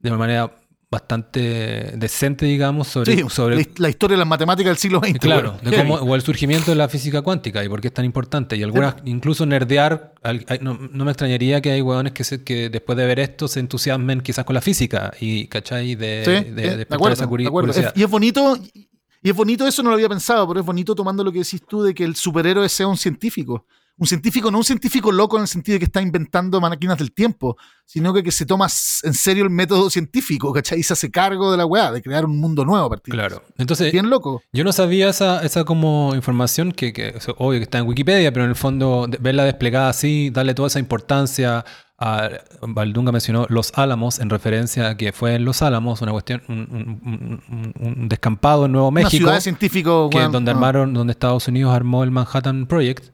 [0.00, 0.54] de una manera
[0.90, 5.18] bastante decente, digamos, sobre, Sí, sobre la, historia de las matemáticas del siglo XX.
[5.18, 8.04] Claro, de cómo, o el surgimiento de la física cuántica y por qué es tan
[8.04, 8.56] importante.
[8.56, 10.14] Y algunas, incluso nerdear,
[10.60, 13.60] no, no me extrañaría que hay hueones que, se- que después de ver esto se
[13.60, 15.96] entusiasmen quizás con la física y, ¿cachai?
[15.96, 17.92] De, Sí, de, acuerdo, esa curiosidad.
[17.94, 18.88] Es- y es bonito, y-
[19.22, 21.60] y es bonito eso, no lo había pensado, pero es bonito tomando lo que decís
[21.68, 23.66] tú de que el superhéroe sea un científico.
[23.98, 27.12] Un científico, no un científico loco en el sentido de que está inventando máquinas del
[27.12, 27.56] tiempo,
[27.86, 28.66] sino que, que se toma
[29.04, 30.80] en serio el método científico, ¿cachai?
[30.80, 33.42] Y se hace cargo de la weá, de crear un mundo nuevo a partir Claro.
[33.56, 34.42] Entonces, Bien loco.
[34.52, 37.86] yo no sabía esa, esa como información que, que o sea, obvio que está en
[37.86, 41.64] Wikipedia, pero en el fondo verla desplegada así, darle toda esa importancia.
[41.98, 42.28] A,
[42.60, 46.58] Valdunga mencionó Los Álamos en referencia a que fue en Los Álamos una cuestión, un,
[46.58, 49.16] un- un- un descampado en Nuevo Una México.
[49.22, 50.58] ciudad de científicos, que donde no.
[50.58, 53.06] armaron, donde Estados Unidos armó el Manhattan Project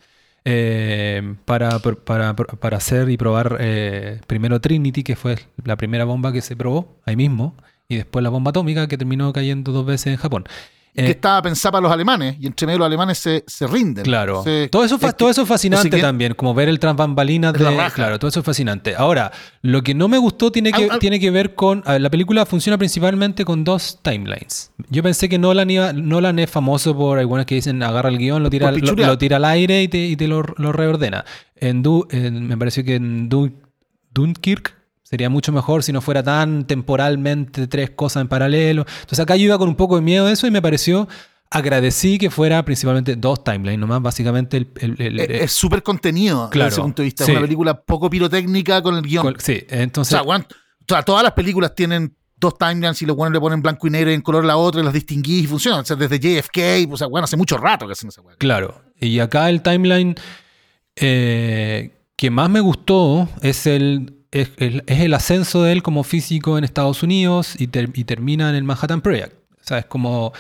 [0.45, 6.33] eh, para, para, para hacer y probar eh, primero Trinity, que fue la primera bomba
[6.33, 7.57] que se probó ahí mismo,
[7.89, 10.45] y después la bomba atómica que terminó cayendo dos veces en Japón.
[10.95, 14.05] Que Eh, estaba pensada para los alemanes y entre medio los alemanes se, se rinden.
[14.05, 14.43] Claro.
[14.71, 17.61] Todo, eso, es todo eso es fascinante que- también, como ver el tras bambalinas Es
[17.63, 17.95] la de.
[17.95, 18.95] Claro, todo eso es fascinante.
[18.95, 19.33] Ahora,
[19.63, 21.83] lo que no me gustó tiene que, Al- al- tiene que ver con.
[21.87, 24.71] ver, la película funciona principalmente con dos timelines.
[24.91, 28.43] Yo pensé que Nolan, iba, Nolan es famoso por algunas que dicen agarra el guion,
[28.43, 31.25] lo tira, lo, tira al aire y te, y te lo, lo reordena.
[31.57, 33.51] En Du- en- me pareció que en Du-
[34.13, 34.75] Dunkirk.
[35.13, 38.87] Sería mucho mejor si no fuera tan temporalmente tres cosas en paralelo.
[39.03, 41.07] Entonces acá yo iba con un poco de miedo de eso y me pareció,
[41.51, 44.69] agradecí que fuera principalmente dos timelines nomás, básicamente el...
[44.81, 47.27] el- el- es- súper contenido Claro, desde ese punto de vista.
[47.27, 47.31] sí.
[47.33, 49.35] Es una película poco pirotécnica con el guion.
[49.39, 50.19] Sí, entonces.
[50.19, 50.25] o
[50.89, 54.11] sea, todas las películas tienen dos timelines y los buenos le ponen blanco y negro
[54.11, 55.81] y en color la otra y las distinguís y funcionan.
[55.81, 58.35] O sea, desde JFK, o sea, bueno, hace mucho rato que hacen esa weá.
[58.37, 58.81] Claro.
[58.99, 60.15] Y acá el timeline
[60.97, 66.03] eh, que más me gustó es el, es, el, es el ascenso de él como
[66.03, 69.35] físico en Estados Unidos y, ter- y termina en el Manhattan Project.
[69.61, 70.33] O sea, es como.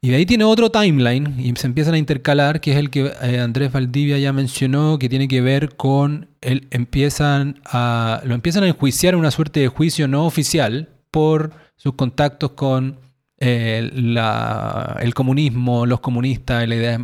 [0.00, 3.10] Y de ahí tiene otro timeline y se empiezan a intercalar, que es el que
[3.22, 8.64] eh, Andrés Valdivia ya mencionó, que tiene que ver con el empiezan a lo empiezan
[8.64, 12.98] a enjuiciar en una suerte de juicio no oficial por sus contactos con
[13.38, 17.00] eh, la- el comunismo, los comunistas, la idea,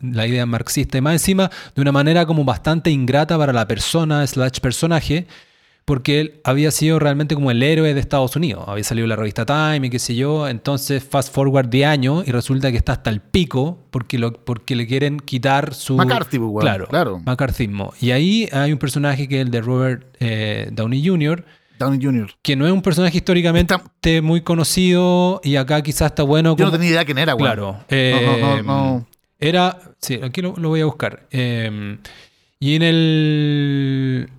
[0.00, 4.24] la idea marxista y más encima de una manera como bastante ingrata para la persona
[4.26, 5.26] slash personaje
[5.84, 8.64] porque él había sido realmente como el héroe de Estados Unidos.
[8.66, 10.48] Había salido la revista Time y qué sé yo.
[10.48, 14.76] Entonces, fast forward de años y resulta que está hasta el pico porque, lo, porque
[14.76, 15.96] le quieren quitar su.
[15.96, 17.20] McCarthy, pues, weón, claro, claro.
[17.24, 17.92] McCarthyismo.
[18.00, 21.44] Y ahí hay un personaje que es el de Robert eh, Downey Jr.,
[21.78, 22.30] Downey Jr.
[22.40, 26.56] que no es un personaje históricamente muy conocido y acá quizás está bueno.
[26.56, 27.46] Yo no tenía idea quién era, weón.
[27.46, 27.66] Claro.
[27.66, 29.06] No, no, eh, no, no.
[29.38, 29.78] Era.
[29.98, 31.26] Sí, aquí lo, lo voy a buscar.
[31.30, 31.98] Eh,
[32.60, 34.30] y en el.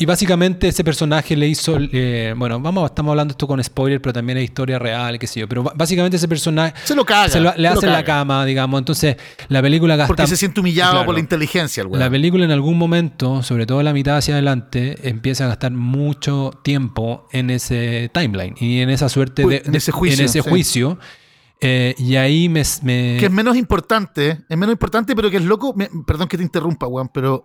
[0.00, 1.76] Y básicamente ese personaje le hizo.
[1.80, 5.40] eh, bueno, vamos, estamos hablando esto con spoiler, pero también es historia real, qué sé
[5.40, 5.48] yo.
[5.48, 6.72] Pero básicamente ese personaje.
[6.84, 7.28] Se lo caga.
[7.28, 8.78] se lo- le hace la cama, digamos.
[8.78, 9.16] Entonces,
[9.48, 10.06] la película gasta.
[10.14, 11.06] Porque se siente humillado Claro.
[11.06, 11.98] por la inteligencia, el.
[11.98, 16.52] La película en algún momento, sobre todo la mitad hacia adelante, empieza a gastar mucho
[16.62, 20.42] tiempo en ese timeline y en esa suerte Uy, de, en ese juicio, en ese
[20.42, 20.48] sí.
[20.48, 20.98] juicio.
[21.60, 25.42] Eh, y ahí me, me- que es menos importante, es menos importante, pero que es
[25.44, 25.74] loco.
[25.74, 27.44] me- perdón que te interrumpa, weón, pero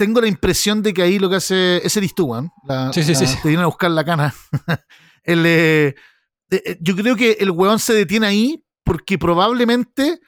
[0.00, 1.76] tengo la impresión de que ahí lo que hace.
[1.84, 2.50] Ese eres tú, weón.
[2.66, 3.26] La- Sí, sí, la- sí.
[3.42, 4.34] Te vienen a buscar la cana.
[5.22, 5.94] El, eh, eh,
[6.64, 10.18] eh, yo creo que el weón se detiene ahí porque probablemente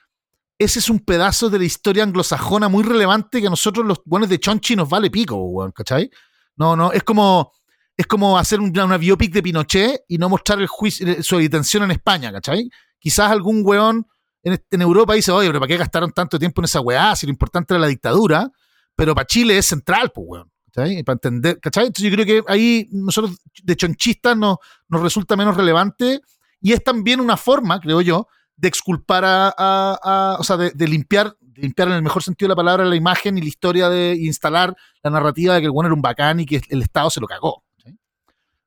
[0.58, 4.28] ese es un pedazo de la historia anglosajona muy relevante que a nosotros los buenos
[4.28, 6.10] de Chonchi nos vale pico, weón, ¿cachai?
[6.56, 7.50] No, no, es como.
[7.96, 11.82] Es como hacer una, una biopic de Pinochet y no mostrar el juicio, su detención
[11.84, 12.68] en España, ¿cachai?
[12.98, 14.06] Quizás algún weón
[14.42, 17.14] en, en Europa dice, oye, pero ¿para qué gastaron tanto tiempo en esa weá?
[17.16, 18.50] Si lo importante era la dictadura,
[18.96, 20.50] pero para Chile es central, pues weón.
[20.74, 21.02] ¿cachai?
[21.02, 21.86] Para entender, ¿cachai?
[21.88, 24.56] Entonces yo creo que ahí nosotros de chonchistas nos,
[24.88, 26.20] nos resulta menos relevante
[26.60, 30.70] y es también una forma, creo yo, de exculpar a, a- a- o sea, de,
[30.70, 33.48] de limpiar, de limpiar en el mejor sentido de la palabra la imagen y la
[33.48, 36.80] historia de instalar la narrativa de que el bueno era un bacán y que el
[36.82, 37.64] Estado se lo cagó.
[37.76, 37.98] ¿cachai?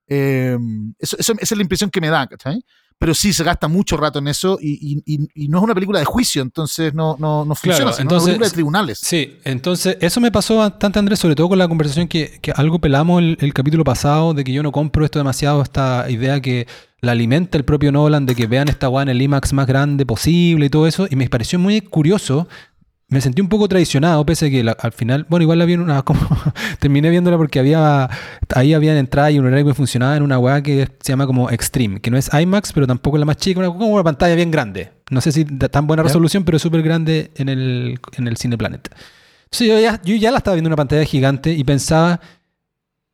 [0.08, 0.58] Eh,
[1.00, 2.64] eso, eso- esa es la impresión que me da, ¿cachai?
[2.98, 6.06] Pero sí se gasta mucho rato en eso y, y- no es una película de
[6.06, 9.00] juicio, entonces no, no, no funciona, entonces- es una película de tribunales.
[9.00, 12.80] Sí, entonces eso me pasó bastante, Andrés, sobre todo con la conversación que, que algo
[12.80, 16.68] pelamos el, el capítulo pasado, de que yo no compro esto demasiado, esta idea que
[17.02, 20.06] la alimenta el propio Nolan, de que vean esta weá en el IMAX más grande
[20.06, 22.48] posible y todo eso, y me pareció muy curioso.
[23.16, 25.72] Me sentí un poco traicionado, pese a que la- al final, bueno, igual la vi
[25.72, 26.20] en una, como,
[26.80, 28.10] terminé viéndola porque había,
[28.54, 31.50] ahí habían entrada y un horario que funcionaba en una weá que se llama como
[31.50, 34.36] Extreme, que no es IMAX, pero tampoco es la más chica, una, como una pantalla
[34.36, 34.92] bien grande.
[35.10, 36.08] No sé si de tan buena Ya.
[36.08, 38.90] resolución, pero súper grande en el, en el Cineplanet.
[39.46, 42.20] Entonces yo ya, yo ya la estaba viendo en una pantalla gigante y pensaba,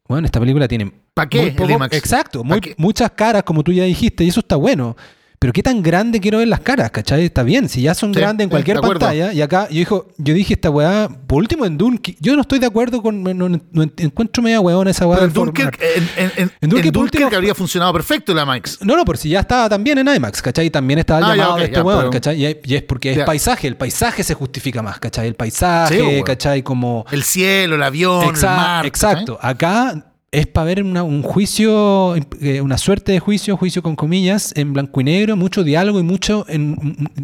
[0.08, 1.96] bueno, esta película tiene ¿Para qué muy el poco- IMAX?
[1.96, 2.44] Exacto,
[2.78, 4.96] muchas caras, como tú ya dijiste, y eso está bueno.
[5.42, 7.26] Pero qué tan grande quiero ver las caras, ¿cachai?
[7.26, 10.36] Está bien, si ya son Sí, grandes en cualquier pantalla, y acá yo, dijo, yo
[10.36, 13.60] dije esta weá, por último en Dunkirk, yo no estoy de acuerdo con, no, no-
[13.72, 15.24] no encuentro media weón esa weá.
[15.24, 18.44] En Dunkirk, en, en- en- En Dunkirk, en por último, Dunkirk habría funcionado perfecto la
[18.44, 18.84] IMAX.
[18.84, 20.70] No, no, por si ya estaba también en IMAX, ¿cachai?
[20.70, 22.40] También estaba el Ah, ya, llamado ok, de este ya, weón, pero- ¿cachai?
[22.40, 23.26] Y, es- y es porque es Ya.
[23.26, 25.28] paisaje, el paisaje se justifica más, ¿cachai?
[25.28, 26.24] El paisaje, Sí.
[26.24, 26.62] ¿cachai?
[26.62, 27.04] Como...
[27.10, 28.86] El cielo, el avión, el mar.
[28.86, 29.40] exacto.
[29.42, 34.54] Acá es para ver una- un juicio, eh, una suerte de juicio, juicio con comillas,
[34.56, 36.78] en blanco y negro, mucho diálogo y mucho en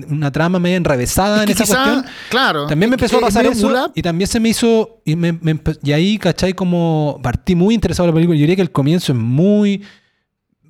[0.09, 2.05] una trama media enrevesada en esa quizá, cuestión.
[2.29, 2.65] claro.
[2.67, 5.31] También me empezó a pasar medio eso mula, y también se me hizo y, me-
[5.33, 6.51] me y ahí, ¿cachai?
[6.53, 8.35] Como partí muy interesado en la película.
[8.37, 9.83] Yo diría que el comienzo es muy,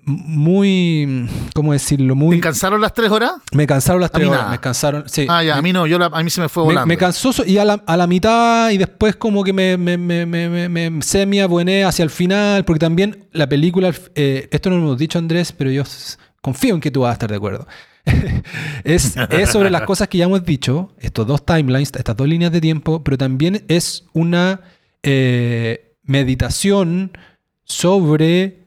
[0.07, 2.13] muy, ¿cómo decirlo?
[2.13, 2.39] ¿Te Muy...
[2.39, 3.33] cansaron las tres horas?
[3.51, 4.51] Me cansaron las tres horas, nada.
[4.51, 5.27] me cansaron, sí.
[5.29, 6.87] Ah, ya, a mí no, yo la- a mí se me fue volando.
[6.87, 10.25] me cansó y a la, a la mitad y después como que me, me, me,
[10.25, 14.77] me, me, me semi abuené hacia el final, porque también la película, eh, esto no
[14.77, 15.83] lo hemos dicho Andrés, pero yo
[16.41, 17.67] confío en que tú vas a estar de acuerdo.
[18.85, 22.53] es, es sobre las cosas que ya hemos dicho, estos dos timelines, estas dos líneas
[22.53, 24.61] de tiempo, pero también es una
[25.03, 27.11] eh, meditación
[27.65, 28.66] sobre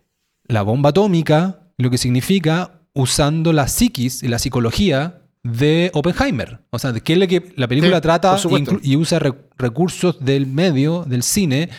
[0.50, 6.60] la bomba atómica, lo que significa usando la psiquis y la psicología de Oppenheimer.
[6.70, 8.36] O sea, qué es lo que la película Sí, trata
[8.82, 11.70] y usa re- recursos del medio, del cine,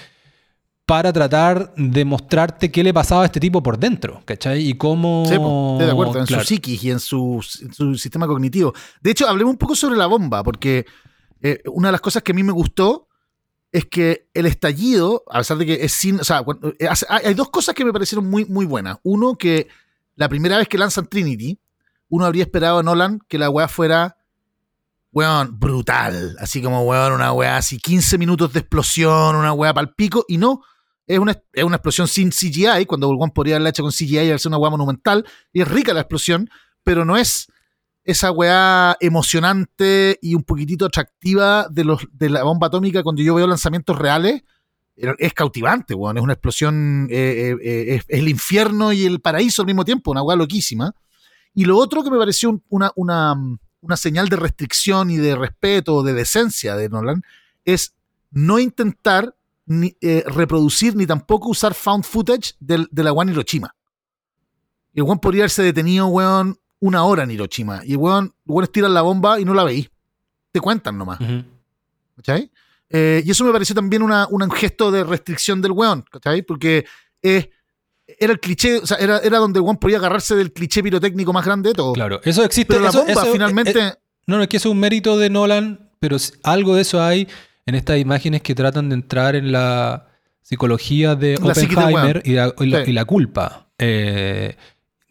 [0.86, 4.68] para tratar de mostrarte qué le pasaba a este tipo por dentro, ¿cachai?
[4.68, 5.24] Y cómo...
[5.28, 6.44] Sí, estoy de acuerdo, en Claro.
[6.44, 8.74] su psiquis y en su, en su sistema cognitivo.
[9.02, 10.86] De hecho, hablemos un poco sobre la bomba, porque
[11.42, 13.08] eh, una de las cosas que a mí me gustó
[13.72, 16.20] es que el estallido, a pesar de que es sin.
[16.20, 16.44] O sea,
[16.80, 18.98] eh, hay dos cosas que me parecieron muy, muy buenas.
[19.04, 19.68] Uno, que
[20.16, 21.58] la primera vez que lanzan Trinity,
[22.10, 24.18] uno habría esperado a Nolan que la weá fuera.
[25.14, 26.36] Weón, brutal.
[26.40, 30.38] Así como, weón, una weá así, 15 minutos de explosión, una weá pal pico, y
[30.38, 30.62] no.
[31.08, 34.28] Es una, es una explosión sin CGI, cuando weón podría haberla hecho con CGI y
[34.28, 36.50] haberse una weá monumental, y es rica la explosión,
[36.84, 37.51] pero no es
[38.04, 43.36] esa weá emocionante y un poquitito atractiva de, los, de la bomba atómica cuando yo
[43.36, 44.44] veo lanzamientos reales.
[44.96, 46.18] Es cautivante, weón.
[46.18, 47.16] Es una explosión, eh,
[47.52, 50.94] eh, eh, es, el infierno y el paraíso al mismo tiempo, una weá loquísima.
[51.54, 53.36] Y lo otro que me pareció un- una, una,
[53.82, 57.24] una señal de restricción y de respeto, de decencia de Nolan,
[57.66, 57.94] es
[58.32, 59.96] no intentar ni,
[60.26, 63.76] reproducir ni tampoco usar found footage del, de la en Hiroshima.
[64.94, 67.82] El weón podría haberse detenido, weón, una hora en Hiroshima.
[67.86, 69.90] Y el weón, weones tiran la bomba y no la veis.
[70.52, 71.20] Te cuentan nomás.
[71.22, 71.44] Ujú.
[72.18, 72.52] ¿cachai?
[72.90, 76.42] Eh, y eso me pareció también una, un gesto de restricción del weón, ¿cachai?
[76.42, 76.86] Porque
[77.24, 77.50] eh,
[78.20, 81.32] era el cliché, o sea, era, era donde el weón podía agarrarse del cliché pirotécnico
[81.32, 81.94] más grande de todo.
[81.94, 82.74] Claro, eso existe.
[82.74, 83.80] Pero la bomba eso- finalmente...
[83.80, 83.94] eh,
[84.28, 87.28] no, no, es que eso es un mérito de Nolan, pero algo de eso hay
[87.66, 90.08] en estas imágenes que tratan de entrar en la
[90.42, 92.92] psicología de La Oppenheimer y la, y la- Sí.
[92.92, 93.68] y la culpa.
[93.78, 94.56] Eh,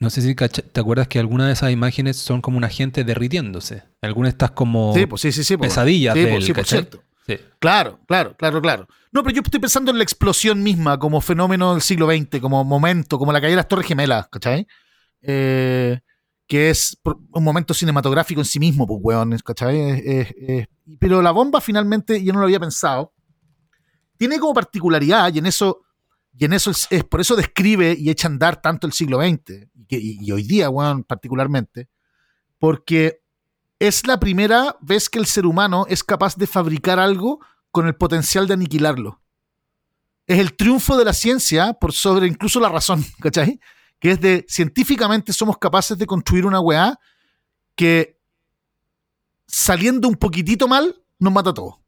[0.01, 3.85] no sé si te acuerdas que algunas de esas imágenes son como una gente derritiéndose.
[4.03, 5.57] Algunas estás como sí, pues sí, sí, sí.
[5.57, 6.79] pues, pesadillas sí, de pues, por ¿cachai?
[6.81, 7.03] cierto.
[7.27, 7.37] Sí.
[7.59, 8.89] Claro, claro, claro, claro.
[9.13, 12.65] No, pero yo estoy pensando en la explosión misma como fenómeno del siglo XX, como
[12.65, 14.67] momento, como la caída de las Torres Gemelas, ¿cachai?
[15.23, 16.01] Eh,
[16.47, 20.27] que es por- un momento cinematográfico en sí mismo, pues, weón, ¿cachai?
[20.99, 23.13] Pero la bomba finalmente, yo no lo había pensado,
[24.17, 25.83] tiene como particularidad, y en eso,
[26.37, 29.69] y en eso es, por eso describe y echa a andar tanto el siglo XX,
[29.89, 31.89] y, hoy día, weón, particularmente,
[32.59, 33.23] porque
[33.79, 37.41] es la primera vez que el ser humano es capaz de fabricar algo
[37.71, 39.21] con el potencial de aniquilarlo.
[40.27, 43.59] Es el triunfo de la ciencia por sobre incluso la razón, ¿cachai?
[43.99, 46.99] Que es de científicamente somos capaces de construir una weá
[47.75, 48.21] que
[49.47, 51.80] saliendo un poquitito mal nos mata a todos.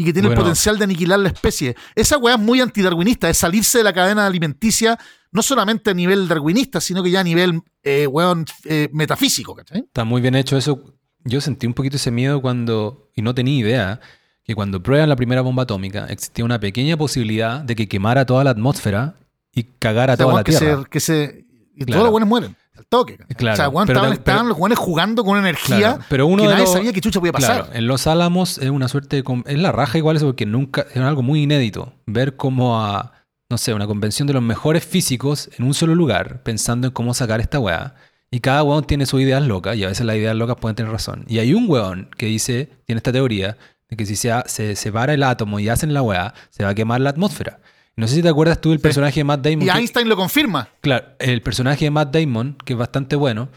[0.00, 0.40] Y que tiene Bueno.
[0.40, 1.76] el potencial de aniquilar la especie.
[1.94, 4.98] Esa weá es muy antidarwinista, es salirse de la cadena alimenticia,
[5.30, 9.80] no solamente a nivel darwinista, sino que ya a nivel, eh, weón, eh, metafísico, ¿cachai?
[9.80, 10.94] Está muy bien hecho eso.
[11.24, 14.00] Yo sentí un poquito ese miedo cuando, y no tenía idea,
[14.42, 18.42] que cuando prueban la primera bomba atómica existía una pequeña posibilidad de que quemara toda
[18.42, 19.16] la atmósfera
[19.52, 20.82] y cagara O sea, toda la que Tierra.
[20.82, 21.46] se, que se-
[21.76, 21.92] y Claro.
[21.92, 22.56] todos los buenos mueren
[22.90, 23.16] toque.
[23.36, 26.64] Claro, o sea, estaban, los buenos jugando con una energía Claro, pero uno que nadie
[26.64, 27.64] los- sabía que chucha podía pasar.
[27.64, 29.42] Claro, en Los Álamos es una suerte de...
[29.46, 30.84] Es la raja igual eso porque nunca...
[30.92, 31.94] Es algo muy inédito.
[32.04, 33.12] Ver cómo a,
[33.48, 37.14] no sé, una convención de los mejores físicos en un solo lugar pensando en cómo
[37.14, 37.94] sacar esta weá.
[38.30, 40.92] Y cada weón tiene sus ideas locas y a veces las ideas locas pueden tener
[40.92, 41.24] razón.
[41.26, 43.56] Y hay un weón que dice, tiene esta teoría,
[43.88, 46.74] de que si se, se separa el átomo y hacen la weá, se va a
[46.74, 47.60] quemar la atmósfera.
[47.96, 49.62] No sé si te acuerdas tú del personaje de Matt Damon.
[49.62, 50.68] y que- Einstein lo confirma.
[50.80, 53.48] Claro, el personaje de Matt Damon, que es bastante bueno.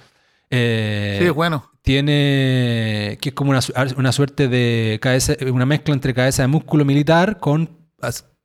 [0.50, 1.72] eh, sí, es bueno.
[1.82, 3.60] tiene que es como una,
[3.98, 7.70] una suerte de cabeza, una mezcla entre cabeza de músculo militar con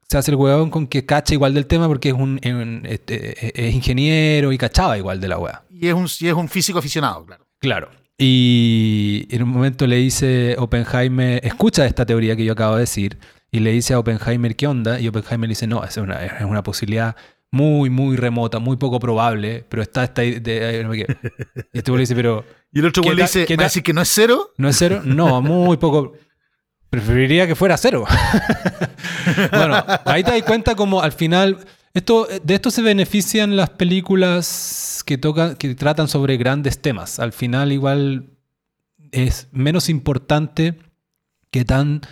[0.08, 2.82] se hace el huevón con que cacha igual del tema porque es un, es un-
[2.86, 5.64] este, es ingeniero y cachaba igual de la weá.
[5.68, 7.44] Y es un, y es un físico aficionado, claro.
[7.58, 7.90] Claro.
[8.16, 13.18] Y en un momento le dice Oppenheimer, escucha esta teoría que yo acabo de decir,
[13.50, 16.62] y le dice a Oppenheimer qué onda, y Oppenheimer dice, no, es una, es una
[16.62, 17.16] posibilidad
[17.50, 21.16] muy, muy remota, muy poco probable, pero está de- no sé qué.
[21.72, 22.44] y este le dice, pero...
[22.70, 24.52] Y el otro ¿Qué güey le dice, qué ¿me que no es cero?
[24.58, 25.00] ¿No es cero?
[25.02, 26.12] No, muy poco.
[26.90, 28.04] Preferiría que fuera cero.
[29.50, 31.58] bueno, ahí te das cuenta como al final.
[31.94, 37.18] Esto, de esto se benefician las películas que tocan, que tratan sobre grandes temas.
[37.18, 38.36] Al final, igual
[39.12, 40.78] es menos importante
[41.50, 42.02] que tan,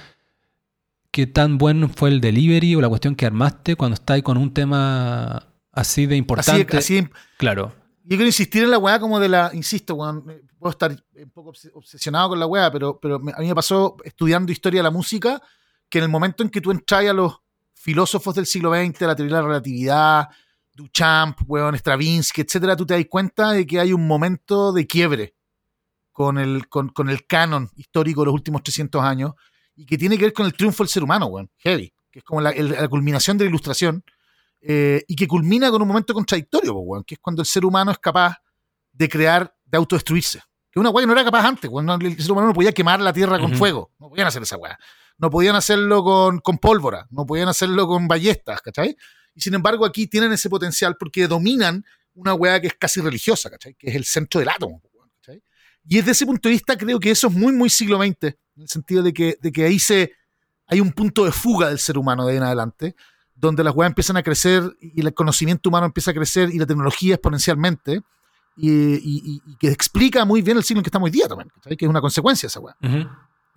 [1.16, 4.52] que tan bueno fue el delivery o la cuestión que armaste cuando estás con un
[4.52, 6.76] tema así de importante.
[6.76, 7.72] así, Claro.
[8.04, 10.22] yo quiero insistir en la weá como de la, insisto, weón,
[10.58, 13.00] puedo estar un poco obs- obsesionado con la weá, pero,
[13.34, 15.40] a mí me pasó estudiando historia de la música,
[15.88, 17.38] que en el momento en que tú entras a los
[17.72, 20.28] filósofos del siglo XX, la teoría de la relatividad,
[20.74, 25.34] Duchamp, weón, Stravinsky, etcétera, tú te das cuenta de que hay un momento de quiebre
[26.12, 29.32] con el, con, con el canon histórico de los últimos 300 años
[29.76, 31.50] y que tiene que ver con el triunfo del ser humano, weón.
[31.58, 31.92] Heavy.
[32.10, 34.02] Que es como la, el- la culminación de la ilustración
[34.60, 37.90] eh, y que culmina con un momento contradictorio, weón, que es cuando el ser humano
[37.92, 38.36] es capaz
[38.92, 40.42] de crear, de autodestruirse.
[40.70, 41.88] Que una weá que no era capaz antes, weón.
[42.02, 43.92] El ser humano no podía quemar la tierra con fuego.
[43.98, 44.78] No podían hacer esa weá.
[45.18, 47.06] No podían hacerlo con, con pólvora.
[47.10, 48.96] No podían hacerlo con ballestas, ¿cachai?
[49.34, 51.84] Y sin embargo, aquí tienen ese potencial porque dominan
[52.14, 53.74] una weá que es casi religiosa, ¿cachai?
[53.74, 54.82] Que es el centro del átomo,
[55.20, 55.42] ¿cachai?
[55.86, 58.62] Y desde ese punto de vista creo que eso es muy, muy siglo XX, en
[58.62, 60.12] el sentido de que, de que ahí se,
[60.66, 62.96] hay un punto de fuga del ser humano de ahí en adelante,
[63.34, 66.66] donde las weas empiezan a crecer y el conocimiento humano empieza a crecer y la
[66.66, 68.00] tecnología exponencialmente,
[68.56, 71.28] y, y- y- y que explica muy bien el siglo en que estamos hoy día
[71.28, 72.74] también, que es una consecuencia de esa wea.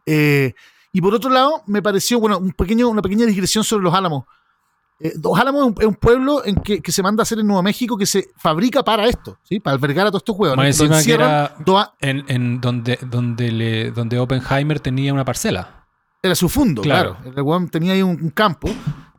[0.05, 0.53] Eh,
[0.91, 4.25] y por otro lado, me pareció, bueno, un pequeño, una pequeña digresión sobre los Álamos.
[4.99, 7.97] Eh, Álamos es un, pueblo en que, que se manda a hacer en Nuevo México
[7.97, 9.59] que se fabrica para esto, ¿sí?
[9.59, 10.57] para albergar a todos estos huevos.
[12.01, 15.87] En, en donde, donde, le, donde Oppenheimer tenía una parcela.
[16.21, 17.15] Era su fondo, Claro.
[17.21, 17.29] claro.
[17.29, 18.69] El tenía ahí un, un campo.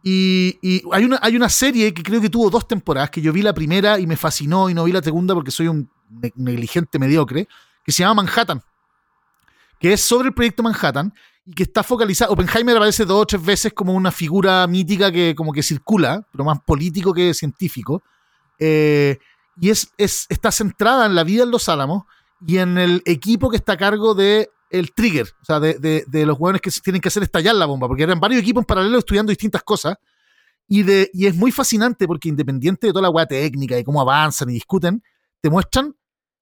[0.02, 3.32] Y, y hay, una, hay una serie que creo que tuvo dos temporadas, que yo
[3.32, 6.32] vi la primera y me fascinó y no vi la segunda porque soy un ne-
[6.36, 7.48] negligente mediocre,
[7.85, 8.62] que se llama Manhattan,
[9.78, 11.12] que es sobre el proyecto Manhattan
[11.51, 12.32] y que está focalizado.
[12.32, 16.44] Oppenheimer aparece dos o tres veces como una figura mítica que como que circula, pero
[16.44, 18.02] más político que científico.
[18.59, 19.18] Eh,
[19.60, 22.05] y es, es, está centrada en la vida en Los Álamos
[22.47, 26.05] y en el equipo que está a cargo de el trigger, o sea, de, de-
[26.06, 28.66] de los hueones que tienen que hacer estallar la bomba, porque eran varios equipos en
[28.66, 29.97] paralelo estudiando distintas cosas.
[30.68, 34.01] Y, de, y es muy fascinante porque independiente de toda la hueá técnica y cómo
[34.01, 35.02] avanzan y discuten,
[35.40, 35.97] te muestran,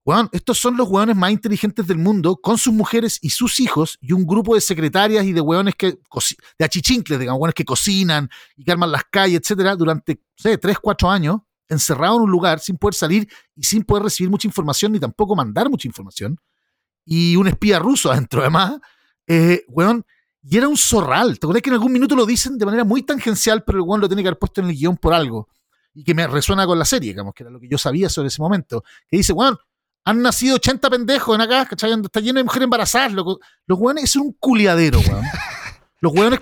[0.09, 3.98] weón, estos son los hueones más inteligentes del mundo, con sus mujeres y sus hijos,
[4.01, 5.98] y un grupo de secretarias y de hueones que,
[6.59, 10.56] de achichincles, digamos, hueones que cocinan y que arman las calles, etcétera, durante, no sé,
[10.56, 14.48] 3, 4 años, encerrados en un lugar sin poder salir y sin poder recibir mucha
[14.48, 16.40] información ni tampoco mandar mucha información.
[17.05, 18.78] Y un espía ruso adentro, además,
[19.26, 20.06] eh, weón,
[20.43, 21.39] y era un zorral.
[21.39, 24.01] ¿Te acuerdas que en algún minuto lo dicen de manera muy tangencial, pero el weón
[24.01, 25.51] lo tiene que haber puesto en el guion por algo?
[25.93, 28.28] Y que me resuena con la serie, digamos, que era lo que yo sabía sobre
[28.28, 28.82] ese momento.
[29.06, 29.59] Que dice, weón,
[30.10, 31.93] han nacido 80 pendejos en acá, ¿cachai?
[32.02, 33.39] Está lleno de mujeres embarazadas, loco.
[33.66, 35.24] Los weones es un culiadero, weón.
[36.01, 36.40] Los weones.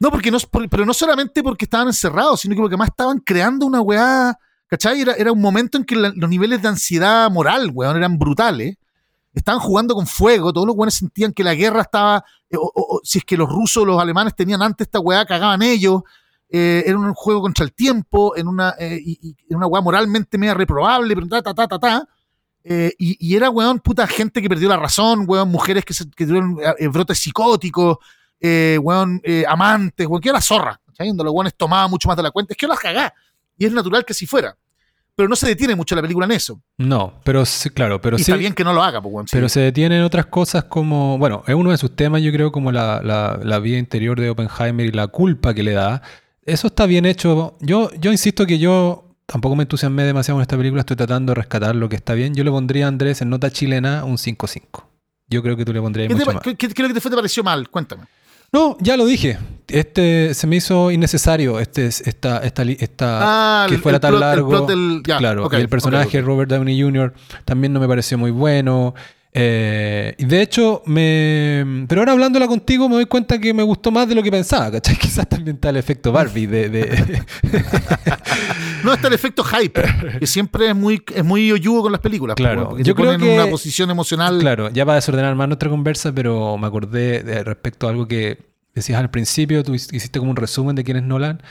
[0.00, 0.38] No, porque no,
[0.70, 4.38] pero no solamente porque estaban encerrados, sino que porque más estaban creando una weá.
[4.68, 5.00] ¿Cachai?
[5.00, 8.76] Era, era un momento en que la- los niveles de ansiedad moral, weón, eran brutales.
[9.34, 12.24] Estaban jugando con fuego, todos los weones sentían que la guerra estaba.
[12.50, 15.00] eh, o- o- o si es que los rusos o los alemanes tenían antes esta
[15.00, 16.02] weá, cagaban ellos.
[16.50, 19.82] Eh, era un juego contra el tiempo, en una, eh, y, y en una weá
[19.82, 22.08] moralmente media reprobable, pero ta, ta, ta, ta, ta.
[22.64, 26.04] Eh, y, y era, weón, puta gente que perdió la razón, weón, mujeres que, se,
[26.10, 27.98] que tuvieron eh, brotes psicóticos,
[28.40, 31.08] eh, weón, eh, amantes, weón, que era la zorra, ¿cachai?
[31.08, 33.14] Donde los weones tomaban mucho más de la cuenta, es que las cagá.
[33.56, 34.56] Y es natural que así fuera.
[35.16, 36.60] Pero no se detiene mucho la película en eso.
[36.76, 38.30] No, pero sí, claro, pero y sí.
[38.30, 39.26] está bien que no lo haga, pues, weón.
[39.26, 39.34] sí.
[39.34, 42.52] Pero se detiene en otras cosas como, bueno, es uno de sus temas, yo creo,
[42.52, 46.02] como la, la- la vida interior de Oppenheimer y la culpa que le da.
[46.44, 47.56] Eso está bien hecho.
[47.60, 51.34] Yo, yo insisto que yo tampoco me entusiasmé demasiado con esta película, estoy tratando de
[51.34, 52.34] rescatar lo que está bien.
[52.34, 54.84] Yo le pondría a Andrés en nota chilena un 5-5.
[55.28, 56.42] Yo creo que tú le pondrías ¿Qué, te, mucho pa- más.
[56.42, 57.68] qué- qué- qué lo que te te pareció mal?
[57.68, 58.04] Cuéntame.
[58.50, 59.36] No, ya lo dije.
[59.66, 63.18] Este se me hizo innecesario este, esta, esta, esta
[63.62, 64.48] Ah, que el- fuera el tan plot- el largo.
[64.48, 66.24] plot del- claro, ok, y el personaje ok.
[66.26, 67.12] Robert Downey Jr.
[67.44, 68.94] también no me pareció muy bueno.
[69.32, 71.84] Eh, y de hecho, me.
[71.88, 74.70] Pero ahora hablándola contigo, me doy cuenta que me gustó más de lo que pensaba,
[74.72, 74.96] ¿cachai?
[74.98, 76.68] Quizás también está el efecto Barbie de.
[76.70, 77.22] de-
[78.84, 79.82] No está el efecto hype,
[80.20, 82.36] que siempre es muy, es muy oyugo con las películas.
[82.36, 84.38] pues, Claro, yo creo ponen que- en una posición emocional.
[84.38, 88.38] Claro, ya para desordenar más nuestra conversa, pero me acordé de respecto a algo que
[88.74, 91.42] decías al principio, tú hiciste como un resumen de quién es Nolan.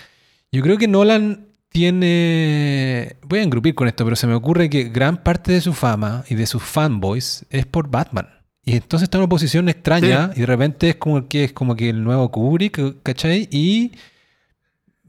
[0.54, 3.18] Yo creo que Nolan tiene...
[3.24, 6.24] Voy a engrupir con esto, pero se me ocurre que gran parte de su fama
[6.30, 8.28] y de sus fanboys es por Batman.
[8.64, 11.76] Y entonces está en una posición extraña y de repente es como que es como
[11.76, 13.48] que el nuevo Kubrick, ¿cachai?
[13.50, 13.94] Y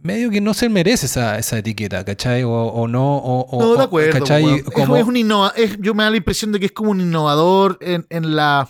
[0.00, 2.44] medio que no se merece esa, esa etiqueta, ¿cachai?
[2.44, 4.12] O, o no, o, o- No, de acuerdo.
[4.20, 4.44] ¿cachai?
[4.58, 6.92] Es- Como- Es, un innova- es- yo me da la impresión de que es como
[6.92, 8.68] un innovador en, en la.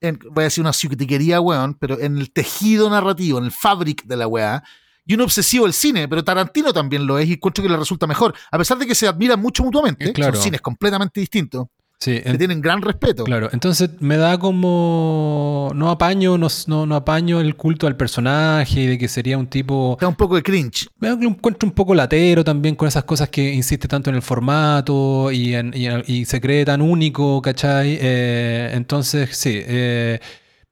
[0.00, 4.04] en- voy a decir una psiquiquería, weón, pero en el tejido narrativo, en el fabric
[4.04, 4.62] de la weá.
[5.06, 8.06] Y un obsesivo del cine, pero Tarantino también lo es y encuentro que le resulta
[8.06, 8.34] mejor.
[8.50, 10.34] A pesar de que se admiran mucho mutuamente, Eh, claro.
[10.36, 11.66] son cines completamente distintos,
[11.98, 13.24] sí, que en- tienen gran respeto.
[13.24, 15.72] Claro, entonces me da como.
[15.74, 19.46] No apaño, no, no, no apaño el culto al personaje y de que sería un
[19.48, 19.94] tipo.
[19.94, 20.86] Está un poco de cringe.
[21.00, 25.30] Me encuentro un poco latero también con esas cosas que insiste tanto en el formato
[25.32, 27.98] y, en- y en- y se cree tan único, ¿cachai?
[28.00, 29.50] Eh, entonces, sí.
[29.54, 30.20] eh,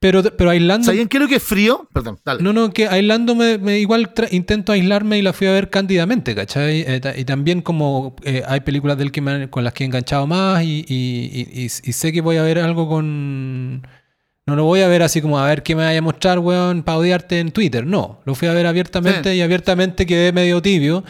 [0.00, 0.86] Pero, pero aislando.
[0.86, 1.86] ¿Sabían qué es lo que es frío?
[1.92, 2.42] Perdón, dale.
[2.42, 6.80] No, no, que aislándome, me, igual intento aislarme y la fui a ver cándidamente, ¿cachai?
[6.86, 9.86] Eh, y también como eh, hay películas de él que me con las que he
[9.86, 13.86] enganchado más y, y- y- y- y sé que voy a ver algo con...
[14.46, 16.82] No lo voy a ver así como a ver qué me vaya a mostrar, weón,
[16.82, 17.86] para odiarte en Twitter.
[17.86, 19.36] No, lo fui a ver abiertamente Sí.
[19.36, 21.04] y abiertamente quedé medio tibio.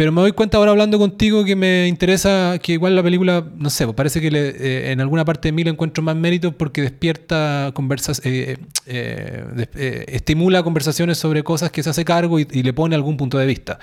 [0.00, 3.68] Pero me doy cuenta ahora hablando contigo que me interesa que igual la película, no
[3.68, 6.80] sé, pues parece que eh, en alguna parte de mí le encuentro más mérito porque
[6.80, 8.56] despierta conversas, eh,
[8.86, 13.44] eh, estimula conversaciones sobre cosas que se hace cargo y, le pone algún punto de
[13.44, 13.78] vista.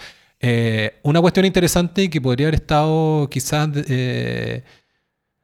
[1.03, 3.69] Una cuestión interesante que podría haber estado quizás...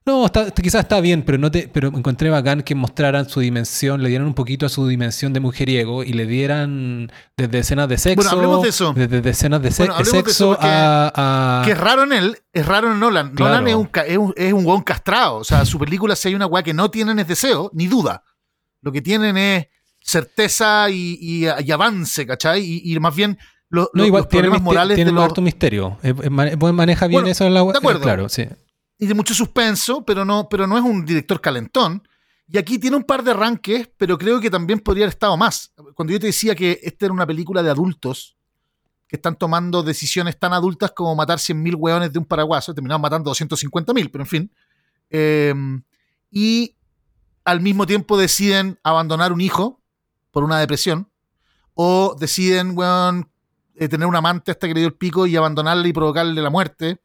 [0.05, 4.03] no, está- quizás está bien, pero no te, pero encontré bacán que mostraran su dimensión,
[4.03, 7.97] le dieran un poquito a su dimensión de mujeriego y le dieran desde escenas de
[7.97, 8.93] sexo, Bueno, hablemos de eso.
[8.93, 12.03] desde escenas de, se- Bueno, de de eso sexo porque- a, a- Que es raro
[12.03, 13.33] en él, es raro en Nolan.
[13.33, 13.51] Claro.
[13.61, 15.37] Nolan es un, es un, es un hueón castrado.
[15.37, 18.23] O sea, su película, si hay una weá que no tienen es deseo, ni duda.
[18.81, 19.67] Lo que tienen es
[20.01, 22.61] certeza y, y- y avance, ¿cachai?
[22.61, 23.37] Y, y más bien
[23.69, 27.07] lo- no lo- igual los problemas morales tiene de los, misterio, Eh, eh, mane- maneja
[27.07, 27.99] bien Bueno, eso en la de acuerdo.
[27.99, 28.45] eh, claro, sí.
[29.03, 32.07] Y de mucho suspenso, pero no, pero no es un director calentón.
[32.47, 35.73] Y aquí tiene un par de arranques, pero creo que también podría haber estado más.
[35.93, 38.37] Cuando yo te decía que esta era una película de adultos
[39.05, 43.29] que están tomando decisiones tan adultas como matar 100.000 hueones de un paraguaso, terminaron matando
[43.29, 44.51] 250.000, pero en fin.
[45.09, 45.53] Eh,
[46.31, 46.77] y
[47.43, 49.81] al mismo tiempo deciden abandonar un hijo
[50.31, 51.09] por una depresión,
[51.73, 53.29] o deciden, weón,
[53.75, 56.49] eh, tener un amante hasta que le dio el pico y abandonarle y provocarle la
[56.49, 57.01] muerte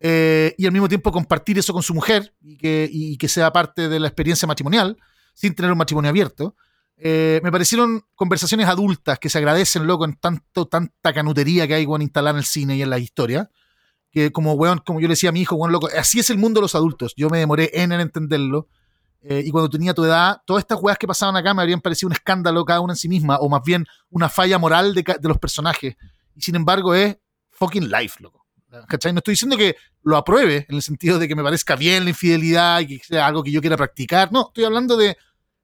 [0.00, 3.52] eh, y al mismo tiempo compartir eso con su mujer y que, y que sea
[3.52, 4.96] parte de la experiencia matrimonial,
[5.34, 6.56] sin tener un matrimonio abierto.
[6.96, 11.86] Eh, me parecieron conversaciones adultas que se agradecen, loco, en tanto, tanta canutería que hay,
[11.86, 13.50] weón, instalada en el cine y en la historia.
[14.10, 16.38] Que como, weón, como yo le decía a mi hijo, weón, loco, así es el
[16.38, 17.14] mundo de los adultos.
[17.16, 18.68] Yo me demoré en en entenderlo.
[19.22, 22.08] Eh, y cuando tenía tu edad, todas estas weas que pasaban acá me habrían parecido
[22.08, 25.28] un escándalo cada una en sí misma, o más bien una falla moral de, de
[25.28, 25.96] los personajes.
[26.34, 27.18] Y sin embargo es
[27.50, 28.39] fucking life, loco.
[28.88, 29.12] ¿Cachai?
[29.12, 32.10] No estoy diciendo que lo apruebe en el sentido de que me parezca bien la
[32.10, 34.30] infidelidad y que sea algo que yo quiera practicar.
[34.32, 35.16] No, estoy hablando de,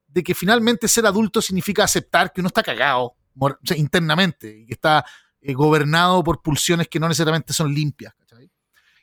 [0.09, 4.67] de que finalmente ser adulto significa aceptar que uno está cagado o sea, internamente y
[4.67, 5.05] que está
[5.41, 8.15] eh, gobernado por pulsiones que no necesariamente son limpias.
[8.19, 8.51] ¿cachai?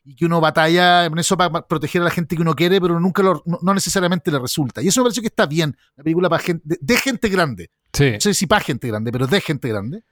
[0.03, 2.99] Y que uno batalla en eso para proteger a la gente que uno quiere, pero
[2.99, 4.81] nunca lo- no, no necesariamente le resulta.
[4.81, 5.77] Y eso me pareció que está bien.
[5.95, 7.69] La película para gente, de, de gente grande.
[7.93, 8.11] Sí.
[8.13, 10.03] No sé si para gente grande, pero de gente grande.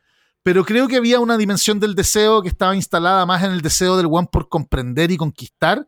[0.43, 3.95] Pero creo que había una dimensión del deseo que estaba instalada más en el deseo
[3.97, 5.85] del one por comprender y conquistar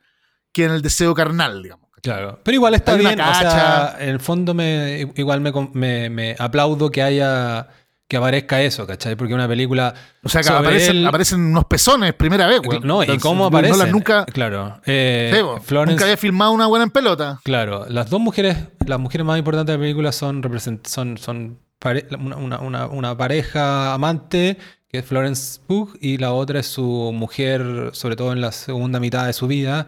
[0.51, 1.89] que en el deseo carnal, digamos.
[2.03, 6.09] Claro, pero igual está Hay bien, o sea, en el fondo me, igual me, me-
[6.09, 7.69] me aplaudo que haya,
[8.09, 9.15] que aparezca eso, ¿cachai?
[9.15, 9.93] Porque una película...
[10.21, 12.81] O sea, que aparecen, él- aparecen unos pezones, primera vez, güey.
[12.81, 13.91] No, y Entonces, cómo Nolan aparece.
[13.91, 14.81] nunca, Claro.
[14.85, 17.39] eh, Sí, bo, Florence, nunca había filmado una buena en pelota.
[17.43, 20.41] Claro, las dos mujeres, las mujeres más importantes de la película son,
[20.85, 24.57] son, son pare- una, una- una- una pareja amante,
[24.89, 28.99] que es Florence Pugh, y la otra es su mujer, sobre todo en la segunda
[28.99, 29.87] mitad de su vida,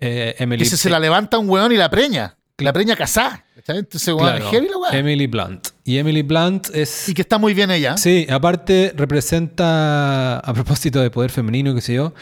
[0.00, 0.62] eh, Emily.
[0.64, 2.36] Ese se la levanta un weón y la preña.
[2.58, 3.44] La preña casada.
[3.68, 4.98] Entonces, claro, heavy la.
[4.98, 5.68] Emily Blunt.
[5.84, 7.06] Y Emily Blunt es...
[7.08, 7.98] Y que está muy bien ella.
[7.98, 12.14] Sí, aparte representa, a propósito de poder femenino, qué sé yo,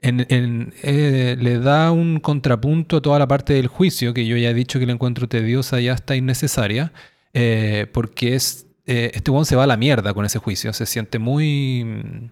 [0.00, 4.36] en- en- eh, le da un contrapunto a toda la parte del juicio, que yo
[4.36, 6.92] ya he dicho que la encuentro tediosa y hasta innecesaria,
[7.34, 10.84] eh, porque es, eh, este weón se va a la mierda con ese juicio, se
[10.86, 11.84] siente muy...
[11.84, 12.30] mm,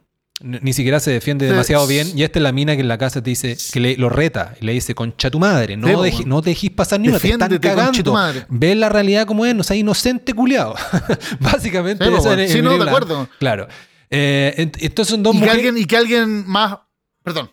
[0.62, 1.50] Ni siquiera se defiende Sí.
[1.52, 2.06] demasiado bien.
[2.16, 4.54] Y esta es la mina que en la casa te dice, que le, lo reta
[4.60, 7.18] y le dice, concha tu madre, no, Sí, deje- no te dejes pasar ni una,
[7.18, 8.12] te están Defiéndete, concha tu cagando.
[8.12, 8.46] madre.
[8.48, 10.74] Ve la realidad como es, no seas inocente culiado.
[11.40, 13.28] Básicamente Sí, eso no, de acuerdo.
[13.38, 13.66] Claro.
[14.10, 14.70] Eh,
[15.04, 16.78] son dos Y que, alguien, y que alguien más.
[17.22, 17.50] Perdón.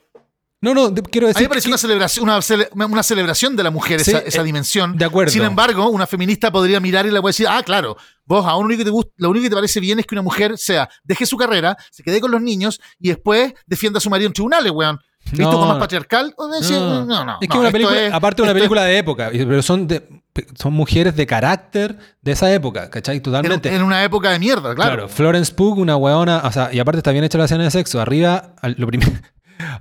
[0.66, 1.44] No, no, de- quiero A mí decir.
[1.46, 4.42] me parece que- una celebración, una, cele- una celebración de la mujer, Sí, esa, esa
[4.42, 4.98] eh, dimensión.
[4.98, 5.32] de acuerdo.
[5.32, 8.58] Sin embargo, una feminista podría mirar y le puede decir, ah, claro, vos a lo
[8.60, 10.90] único que te gusta, lo único que te parece bien es que una mujer sea,
[11.04, 14.34] deje su carrera, se quede con los niños y después defienda a su marido en
[14.34, 15.00] tribunales, weón.
[15.32, 16.36] ¿Visto No, como más patriarcal?
[16.60, 17.04] Decir, No.
[17.04, 17.38] no, no.
[17.42, 19.88] es que no, una película, es- aparte una esto es- película de época, pero son
[19.88, 20.08] de,
[20.56, 23.16] son mujeres de carácter de esa época, ¿cachai?
[23.18, 23.74] en, Totalmente.
[23.74, 24.92] en una época de mierda, claro.
[24.94, 27.72] Claro, Florence Pugh, una weona, o sea, y aparte está bien hecha la escena de
[27.72, 28.00] sexo.
[28.00, 29.12] Arriba, al, lo primero,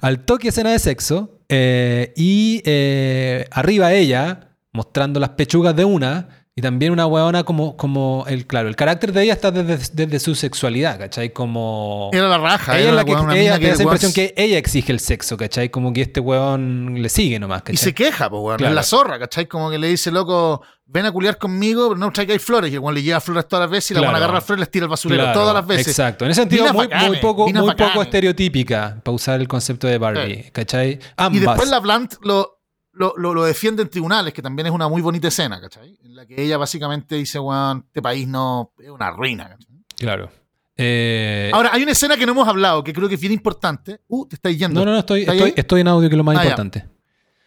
[0.00, 6.28] al toque escena de sexo, eh, y eh, arriba ella, mostrando las pechugas de una,
[6.56, 10.20] y también una weona como, como el, claro, el carácter de ella está desde, desde
[10.20, 11.32] su sexualidad, ¿cachai?
[11.32, 12.10] Como...
[12.12, 12.78] Era la raja.
[12.78, 15.70] ella era la que, ella da esa impresión que ella exige el sexo, ¿cachai?
[15.70, 17.74] Como que este weón le sigue nomás, ¿cachai?
[17.74, 18.58] Y se queja, pues, weón.
[18.58, 18.70] Claro.
[18.70, 19.46] Es la zorra, ¿cachai?
[19.46, 22.70] Como que le dice, loco, ven a culiar conmigo, pero no traigáis flores.
[22.70, 24.12] Y el weón le lleva flores todas las veces y la Claro.
[24.12, 25.88] van a agarrar flores y les tira al basurero Claro, todas las veces.
[25.88, 26.24] Exacto.
[26.24, 26.86] En ese sentido, muy,
[27.20, 30.98] poco, muy poco estereotípica para usar el concepto de Barbie, ¿cachai?
[31.16, 31.36] Ambas.
[31.42, 32.60] Y después la Blunt lo.
[32.92, 35.98] lo, lo, lo defiende en tribunales, que también es una muy bonita escena, ¿cachai?
[36.04, 39.66] En la que ella básicamente dice, weón, este país no es una ruina, ¿cachai?
[39.96, 40.30] Claro.
[40.76, 44.00] Eh, Ahora, hay una escena que no hemos hablado, que creo que es bien importante.
[44.08, 44.80] Uh, te estáis yendo.
[44.80, 46.44] no, no, no, estoy, ¿Estás estoy, estoy en audio, que es lo más Ah, ya.
[46.50, 46.84] importante.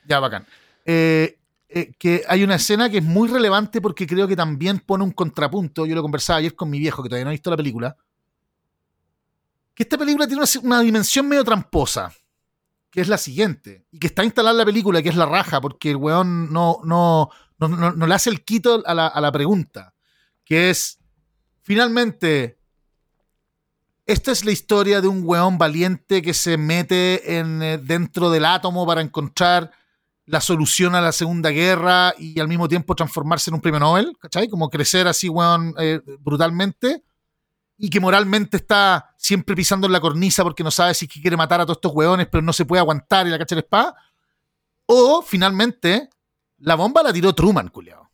[0.06, 0.46] Ya, bacán.
[0.86, 1.37] Eh,
[1.70, 5.12] eh, que hay una escena que es muy relevante porque creo que también pone un
[5.12, 5.86] contrapunto.
[5.86, 7.98] Yo lo conversaba ayer con mi viejo, que todavía no ha visto la película.
[9.74, 12.12] Que esta película tiene una, dimensión medio tramposa,
[12.90, 13.86] que es la siguiente.
[13.92, 16.80] Y que está instalada en la película, que es la raja, porque el weón no,
[16.84, 17.30] no,
[17.60, 19.94] no, no- no le hace el quito a la, a la pregunta.
[20.46, 21.00] Que es,
[21.62, 22.58] finalmente,
[24.06, 28.46] esta es la historia de un weón valiente que se mete en, eh, dentro del
[28.46, 29.72] átomo para encontrar
[30.28, 34.16] la solución a la Segunda Guerra y al mismo tiempo transformarse en un premio Nobel,
[34.20, 34.48] ¿cachai?
[34.50, 37.04] Como crecer así, weón, eh, brutalmente.
[37.78, 41.38] Y que moralmente está siempre pisando en la cornisa porque no sabe si es quiere
[41.38, 43.96] matar a todos estos weones, pero no se puede aguantar y la cacha la espada.
[44.86, 46.10] O, finalmente,
[46.58, 48.10] la bomba la tiró Truman, culiao.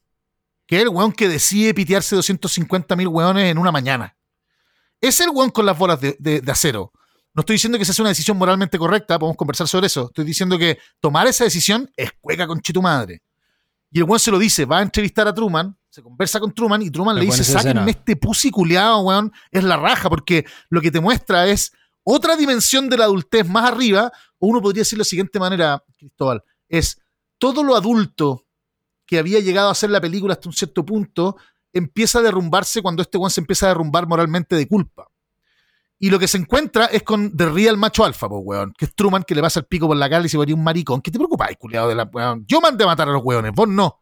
[0.68, 4.16] Que es el weón que decide pitearse 250 mil weones en una mañana.
[5.02, 6.92] Es el weón con las bolas de- de acero.
[7.34, 10.08] No estoy diciendo que esa sea una decisión moralmente correcta, podemos conversar sobre eso.
[10.08, 13.24] Estoy diciendo que tomar esa decisión es cueca con tu madre.
[13.92, 16.82] Y el weón se lo dice, va a entrevistar a Truman, se conversa con Truman
[16.82, 20.90] y Truman le dice, sáquenme este pussy culiao, weón, es la raja, porque lo que
[20.90, 21.72] te muestra es
[22.04, 25.84] otra dimensión de la adultez más arriba, o uno podría decir de la siguiente manera,
[25.98, 27.00] Cristóbal, es
[27.38, 28.48] todo lo adulto
[29.06, 31.38] que había llegado a ser la película hasta un cierto punto,
[31.72, 35.08] empieza a derrumbarse cuando este weón se empieza a derrumbar moralmente de culpa.
[36.04, 38.74] Y lo que se encuentra es con The Real Macho Alfa, pues, weón.
[38.78, 40.62] Que es Truman que le pasa el pico por la cara y se volvió un
[40.62, 41.02] maricón.
[41.02, 42.44] ¿Qué te preocupáis, culiado de la weón?
[42.46, 44.02] Yo mandé a matar a los weones, vos no.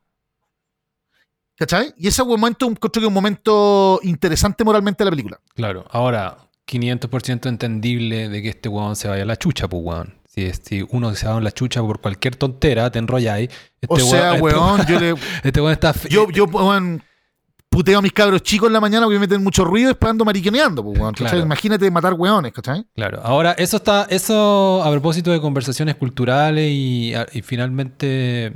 [1.56, 1.94] ¿Cachai?
[1.98, 5.40] Y ese momento encuentro que es un momento interesante moralmente de la película.
[5.54, 5.86] Claro.
[5.92, 10.16] Ahora, 500% entendible de que este weón se vaya a la chucha, pues weón.
[10.28, 13.50] Si, si uno se va a la chucha por cualquier tontera, te enrolláis.
[13.88, 15.14] O Este sea, este weón, yo le.
[15.44, 15.94] Este weón está.
[16.10, 17.04] Yo, yo, weón,
[17.72, 20.10] puteo a mis cabros chicos en la mañana porque me meten mucho ruido y después
[20.10, 21.34] ando pues.
[21.34, 22.86] Imagínate matar weones, ¿cachai?
[22.94, 28.52] Claro, ahora eso está, eso a propósito de conversaciones culturales y, y finalmente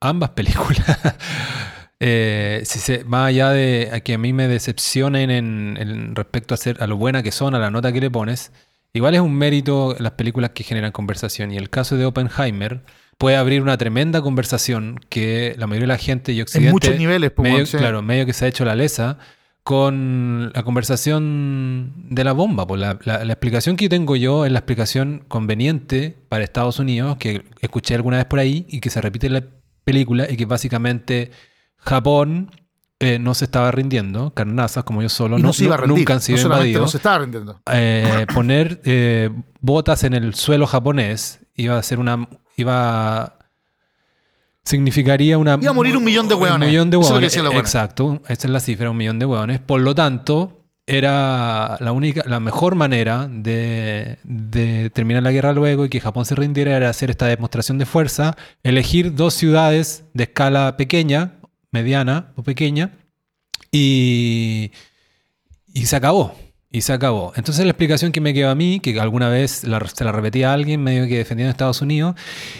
[0.00, 0.84] ambas películas,
[2.00, 6.54] eh, si se, más allá de a que a mí me decepcionen en, en respecto
[6.54, 8.50] a, ser, a lo buena que son, a la nota que le pones,
[8.92, 12.82] igual es un mérito las películas que generan conversación y el caso de Oppenheimer
[13.18, 16.96] puede abrir una tremenda conversación que la mayoría de la gente y En Occidente muchos
[16.98, 17.76] niveles, pues, medio, sí.
[17.76, 19.18] claro, medio que se ha hecho la lesa
[19.62, 22.66] con la conversación de la bomba.
[22.66, 27.16] Pues la, la- la explicación que tengo yo es la explicación conveniente para Estados Unidos,
[27.18, 29.44] que escuché alguna vez por ahí y que se repite en la
[29.84, 31.30] película, y que básicamente
[31.76, 32.50] Japón
[33.00, 35.98] eh, no se estaba rindiendo, carnazas como yo solo, no, no se iba a rendir.
[35.98, 36.82] nunca han sido no invadidos.
[36.82, 37.60] no se estaba rendiendo.
[37.72, 39.30] Eh, poner eh,
[39.60, 42.28] botas en el suelo japonés iba a ser una.
[42.62, 43.38] Iba
[44.64, 45.58] significaría una.
[45.60, 46.66] Iba a morir un millón de hueones.
[46.66, 47.36] Un millón de es hueones.
[47.36, 49.60] Exacto, esa es la cifra, un millón de hueones.
[49.60, 55.84] Por lo tanto, era la única, la mejor manera de, de terminar la guerra luego
[55.84, 60.24] y que Japón se rindiera era hacer esta demostración de fuerza, elegir dos ciudades de
[60.24, 61.38] escala pequeña,
[61.70, 62.98] mediana o pequeña,
[63.70, 64.72] y,
[65.72, 66.34] y se acabó.
[66.74, 67.34] Y se acabó.
[67.36, 70.50] Entonces la explicación que me quedó a mí, que alguna vez la- se la repetía
[70.50, 72.16] a alguien medio que defendiendo a Estados Unidos,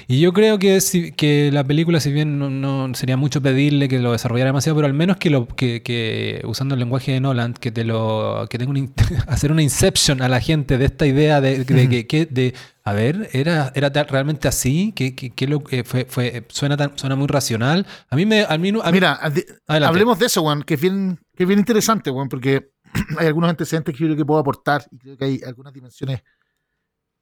[0.07, 3.89] y yo creo que, si- que la película, si bien no, no sería mucho pedirle
[3.89, 7.21] que lo desarrollara demasiado, pero al menos que, lo, que, que usando el lenguaje de
[7.21, 8.93] Nolan, que te lo que tenga un
[9.29, 12.93] hacer una inception a la gente de esta idea de, de que, que- de a
[12.93, 17.17] ver, era, era realmente así, que, que, que lo que fue, fue suena tan, suena
[17.17, 17.87] muy racional.
[18.11, 19.89] A mí me, a mí, a mí- Mira, ade- Adelante.
[19.89, 22.73] hablemos de eso, weón, que es bien, que es bien interesante, weón, porque
[23.19, 26.23] hay algunos antecedentes que yo creo que puedo aportar y creo que hay algunas dimensiones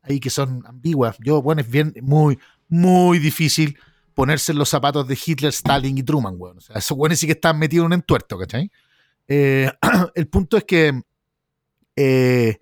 [0.02, 1.16] ahí que son ambiguas.
[1.20, 2.38] Yo, bueno, es bien, muy,
[2.68, 3.78] muy difícil
[4.14, 6.58] ponerse en los zapatos de Hitler, Stalin y Truman, weón.
[6.58, 8.70] O sea, esos weones sí que están metidos en un entuerto, ¿cachai?
[9.28, 9.70] Eh,
[10.14, 11.02] el punto es que,
[11.96, 12.58] eh,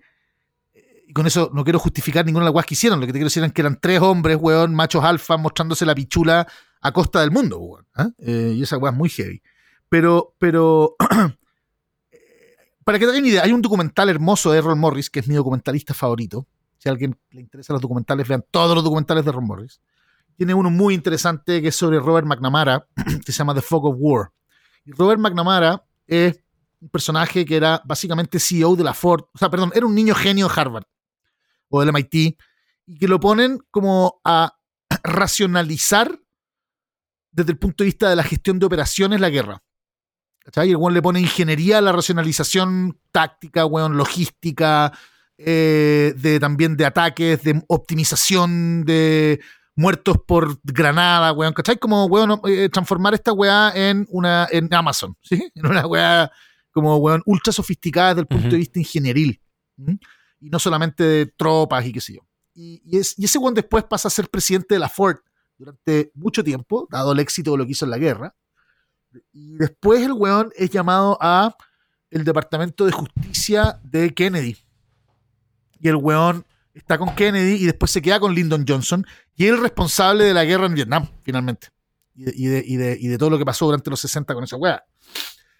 [1.07, 3.17] y con eso no quiero justificar ninguna de las weas que hicieron, lo que te
[3.17, 6.47] quiero decir es que eran tres hombres, weón, machos alfa, mostrándose la pichula
[6.81, 7.87] a costa del mundo, weón.
[7.95, 8.09] ¿ah?
[8.19, 9.41] Eh, y esa weá es muy heavy.
[9.89, 10.95] Pero, pero,
[12.89, 15.35] para que te hagan idea, hay un documental hermoso de Errol Morris, que es mi
[15.35, 16.47] documentalista favorito.
[16.79, 19.79] Si a alguien le interesa los documentales, vean todos los documentales de Errol Morris.
[20.35, 22.87] Tiene uno muy interesante que es sobre Robert McNamara,
[23.23, 24.31] que se llama The Fog of War.
[24.85, 26.43] Y Robert McNamara es
[26.81, 30.15] un personaje que era básicamente CEO de la Ford, o sea, perdón, era un niño
[30.15, 30.85] genio de Harvard
[31.69, 32.39] o del MIT,
[32.87, 34.57] y que lo ponen como a
[35.03, 36.19] racionalizar
[37.29, 39.61] desde el punto de vista de la gestión de operaciones la guerra.
[40.49, 40.69] ¿Cachai?
[40.69, 44.91] Y el weón le pone ingeniería a la racionalización táctica, weón, logística,
[45.37, 49.39] eh, de, también de ataques, de optimización, de
[49.75, 51.77] muertos por granada, weón, ¿cachai?
[51.77, 55.51] Como, weón, eh, transformar esta weá en una, en Amazon, ¿sí?
[55.55, 56.31] En una weá
[56.71, 59.39] como, weón, ultra sofisticada desde el punto de vista ingenieril.
[60.39, 62.21] Y no solamente de tropas y qué sé yo.
[62.55, 65.17] Y, es, y ese weón después pasa a ser presidente de la Ford
[65.59, 68.35] durante mucho tiempo, dado el éxito de lo que hizo en la guerra.
[69.33, 71.55] Y después el weón es llamado a
[72.11, 74.57] el Departamento de Justicia de Kennedy.
[75.79, 79.05] Y el weón está con Kennedy y después se queda con Lyndon Johnson
[79.35, 81.69] y es el responsable de la guerra en Vietnam, finalmente.
[82.15, 84.83] Y de, todo lo que pasó durante los 60 con esa weá.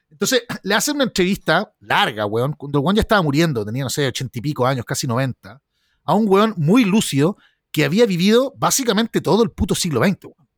[0.09, 3.89] Entonces, le hacen una entrevista larga, weón, cuando el weón ya estaba muriendo, tenía, no
[3.89, 5.61] sé, ochenta y pico años, casi 90,
[6.03, 7.37] a un weón muy lúcido
[7.71, 10.48] que había vivido básicamente todo el puto siglo XX, weón.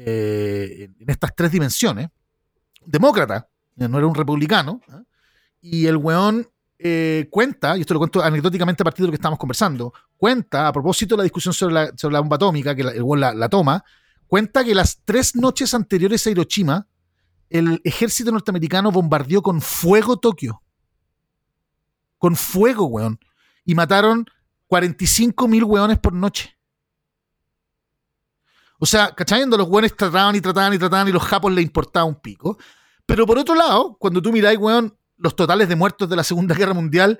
[0.00, 2.08] Eh, en estas tres dimensiones.
[2.86, 4.80] Demócrata, no era un republicano.
[5.60, 6.48] Y el weón
[6.78, 10.68] eh, cuenta, y esto lo cuento anecdóticamente a partir de lo que estamos conversando, cuenta,
[10.68, 13.84] a propósito de la discusión sobre la, bomba atómica, que el weón la, toma,
[14.28, 16.86] cuenta que las tres noches anteriores a Hiroshima,
[17.50, 20.62] el ejército norteamericano bombardeó con fuego Tokio.
[22.18, 23.18] Con fuego, weón.
[23.64, 24.26] Y mataron
[24.68, 26.57] 45 mil weones por noche.
[28.78, 29.44] O sea, ¿cachai?
[29.46, 32.58] Los weones trataban y trataban y trataban y los japos le importaba un pico.
[33.06, 36.54] Pero por otro lado, cuando tú miráis, weón, los totales de muertos de la Segunda
[36.54, 37.18] Guerra Mundial,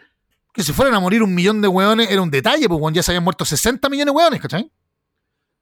[0.52, 3.10] que se fueran a morir un millón de weones era un detalle, pues ya se
[3.10, 4.70] habían muerto 60 millones de weones, ¿cachai?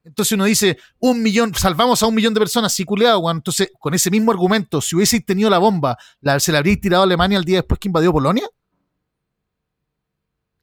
[0.05, 3.39] Entonces uno dice, un millón, salvamos a un millón de personas, sí, culeado, weón.
[3.39, 5.99] Entonces, con ese mismo argumento, si hubiese tenido la bomba,
[6.39, 8.49] ¿se la habría tirado a Alemania el día después que invadió Polonia?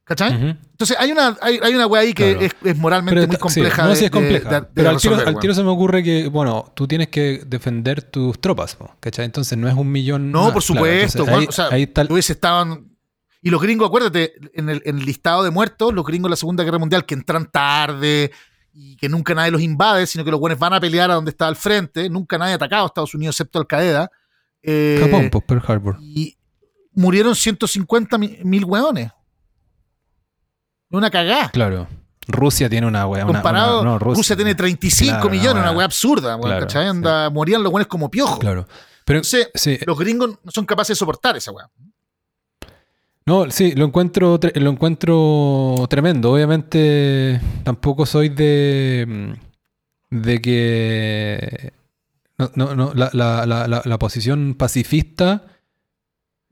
[0.04, 0.34] ¿Cachai?
[0.34, 3.86] Entonces hay una, hay, hay una weá ahí que es, moralmente muy compleja.
[3.86, 4.68] no, sí es compleja.
[4.74, 5.00] pero al
[5.40, 9.24] tiro, se me ocurre que, bueno, tú tienes que defender tus tropas, ¿cachai?
[9.24, 10.30] Entonces no es un millón.
[10.30, 11.24] No, por supuesto.
[11.24, 12.90] o sea, ahí estaban.
[13.40, 16.36] Y los gringos, acuérdate, en el, en el, listado de muertos, los gringos de la
[16.36, 18.30] Segunda Guerra Mundial que entran tarde
[18.72, 21.30] y que nunca nadie los invade, sino que los buenos van a pelear a donde
[21.30, 22.08] está al frente.
[22.08, 24.10] Nunca nadie ha atacado a Estados Unidos excepto Al Qaeda.
[24.62, 25.98] Eh, Japón, pues Pearl Harbor.
[26.00, 26.38] Y
[26.92, 29.10] murieron 150 mil hueones
[30.98, 31.50] una cagada.
[31.50, 31.86] Claro.
[32.26, 33.26] Rusia tiene una weá.
[33.26, 36.38] Comparado, Rusia, tiene 35 millones, una weá absurda,
[37.30, 38.38] Morían los buenos como piojos.
[38.38, 38.66] Claro.
[39.04, 39.20] Pero
[39.86, 41.68] los gringos no son capaces de soportar esa weá.
[43.26, 46.32] No, sí, lo encuentro, lo encuentro tremendo.
[46.32, 49.36] Obviamente, tampoco soy de.
[50.10, 51.72] de que.
[52.36, 55.53] No, no, la, la, la posición pacifista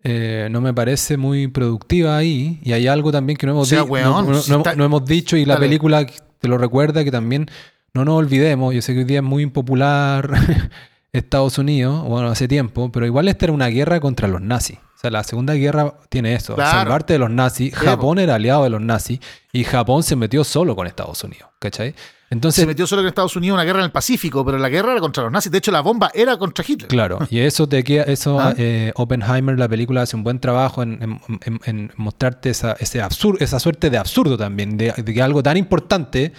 [0.05, 2.61] eh, no me parece muy productiva ahí.
[2.62, 6.59] Y hay algo también que no hemos, no, hemos dicho y la película te lo
[6.59, 7.49] recuerda que también
[7.95, 8.74] no nos olvidemos.
[8.74, 10.31] Yo sé que hoy día es muy impopular
[11.12, 14.79] Estados Unidos, bueno, hace tiempo, pero igual esta era una guerra contra los nazis.
[15.03, 17.74] O sea, la Segunda Guerra tiene eso, salvarte de los nazis.
[17.74, 19.19] Japón era aliado de los nazis
[19.53, 21.93] y Japón se metió solo con Estados Unidos, ¿cachai?
[22.31, 24.93] Entonces, se metió solo en Estados Unidos una guerra en el Pacífico, pero la guerra
[24.93, 25.51] era contra los nazis.
[25.51, 26.87] De hecho, la bomba era contra Hitler.
[26.87, 28.55] Claro, y eso te queda, eso ¿Ah?
[28.57, 33.91] eh, Oppenheimer, la película, hace un buen trabajo en, mostrarte esa, ese absurdo, esa suerte
[33.91, 36.33] de absurdo también, de, que algo tan importante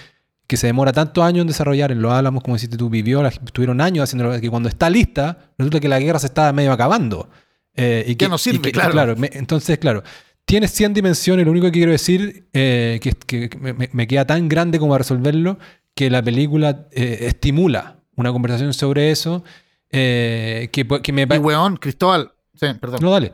[0.48, 3.82] que se demora tantos años en desarrollar, en lo hablamos como si tú vivió, estuvieron
[3.82, 7.28] años haciéndolo, que cuando está lista, resulta que la guerra se está medio acabando.
[7.76, 9.16] Eh, y que no sirve, claro.
[9.18, 10.04] entonces, claro,
[10.46, 14.48] tiene 100 dimensiones, lo único que quiero decir, eh, que, que me, me, queda tan
[14.48, 15.58] grande como a resolverlo,
[15.96, 19.44] que la película eh, estimula una conversación sobre eso.
[19.90, 22.34] Que, que, me Y weón, Cristóbal.
[22.56, 23.00] Sí, perdón.
[23.02, 23.34] No, dale.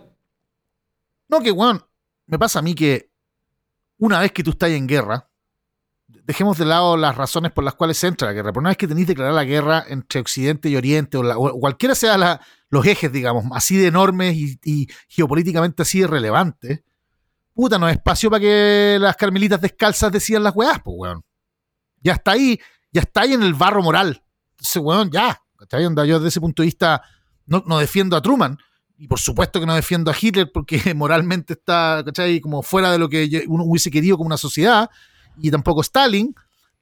[1.30, 1.82] No, que weón,
[2.26, 3.10] me pasa a mí que
[3.98, 5.28] una vez que tú estás en guerra,
[6.30, 8.77] dejemos de lado las razones por las cuales se entra la guerra, pero una vez
[8.77, 13.45] que tenéis declarar la guerra entre Occidente y Oriente, o, cualquiera sea los ejes, digamos,
[13.52, 16.84] así de enormes y, geopolíticamente así de relevantes,
[17.53, 21.23] puta, no hay espacio para que las carmelitas descalzas decidan las weás, pues weón.
[22.02, 22.60] Ya está ahí,
[22.91, 24.23] ya está ahí en el barro moral.
[24.52, 25.41] Entonces, weón, ya.
[25.72, 27.02] Yo desde ese punto de vista
[27.45, 28.57] no, defiendo a Truman.
[28.98, 32.40] Y por supuesto que no defiendo a Hitler porque moralmente está, ¿cachai?
[32.40, 34.90] Como fuera de lo que uno hubiese querido como una sociedad.
[35.41, 36.34] Y tampoco Stalin.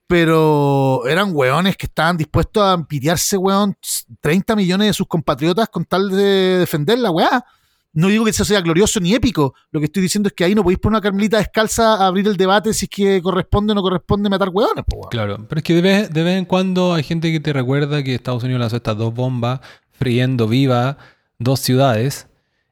[0.06, 3.76] Pero eran weones que estaban dispuestos a pitearse, weón,
[4.22, 7.44] 30 millones de sus compatriotas con tal de defender la weá.
[7.92, 9.54] No digo que eso sea glorioso ni épico.
[9.70, 12.26] Lo que estoy diciendo es que ahí no podéis poner una carmelita descalza a abrir
[12.26, 14.84] el debate si es que corresponde o no corresponde matar hueones.
[15.10, 18.02] Claro, pero es que de vez, de vez en cuando hay gente que te recuerda
[18.02, 19.60] que Estados Unidos lanzó estas dos bombas
[19.90, 20.96] friendo viva
[21.38, 22.27] dos ciudades.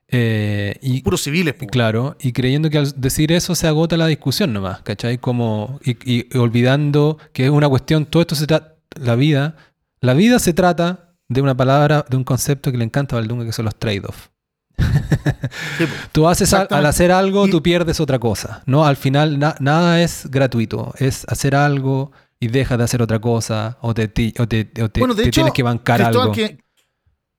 [0.09, 1.55] Eh, y, Puros civiles.
[1.70, 5.19] Claro, y creyendo que al decir eso se agota la discusión nomás, ¿cachai?
[5.19, 9.57] Como, y, olvidando que es una cuestión, todo esto se trata, la vida,
[10.01, 13.45] la vida se trata de una palabra, de un concepto que le encanta a Valdunga,
[13.45, 14.31] que son los trade-offs.
[16.12, 18.62] tú haces al hacer algo, tú pierdes otra cosa.
[18.66, 20.95] No, al final nada es gratuito.
[20.99, 24.89] Es hacer algo, y dejas de hacer otra cosa o te, ti- o te, o
[24.91, 26.33] te- Bueno, de te hecho, tienes que bancar algo.
[26.33, 26.59] que-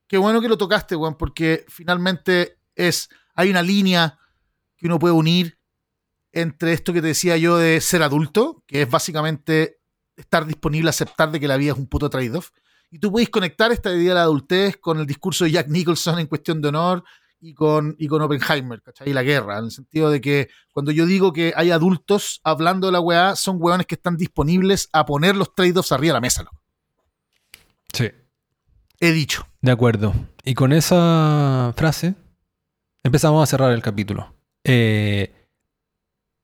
[0.08, 3.08] Qué bueno que lo tocaste, weón, porque finalmente es.
[3.34, 4.18] Hay una línea
[4.76, 5.58] que uno puede unir
[6.32, 9.80] entre esto que te decía yo de ser adulto, que es básicamente
[10.16, 12.50] estar disponible a aceptar de que la vida es un puto trade-off.
[12.90, 16.18] Y tú puedes conectar esta idea de la adultez con el discurso de Jack Nicholson
[16.18, 17.04] en cuestión de honor
[17.40, 19.10] y con, y con Oppenheimer, ¿cachai?
[19.10, 22.86] Y la guerra, en el sentido de que cuando yo digo que hay adultos hablando
[22.86, 26.20] de la weá, son weones que están disponibles a poner los trade-offs arriba de la
[26.20, 26.60] mesa, loco.
[27.92, 28.10] Sí.
[29.00, 29.46] He dicho.
[29.60, 30.14] De acuerdo.
[30.44, 32.14] Y con esa frase
[33.02, 34.34] empezamos a cerrar el capítulo.
[34.64, 35.32] Eh,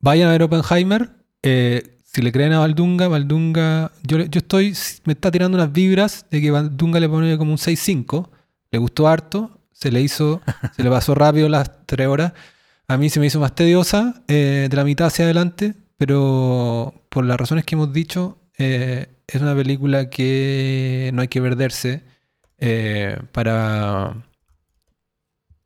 [0.01, 1.11] vayan a ver Oppenheimer.
[1.43, 3.93] Eh, si le creen a Valdunga, Valdunga.
[4.03, 4.75] Yo, estoy.
[5.05, 8.31] Me está tirando unas vibras de que Valdunga le pone como un 6-5.
[8.71, 9.61] Le gustó harto.
[9.73, 10.41] Se le hizo.
[10.77, 12.33] se le pasó rápido las tres horas.
[12.87, 15.75] A mí se me hizo más tediosa eh, de la mitad hacia adelante.
[15.97, 22.03] Pero por las razones que hemos dicho, es una película que no hay que perderse
[23.33, 24.17] para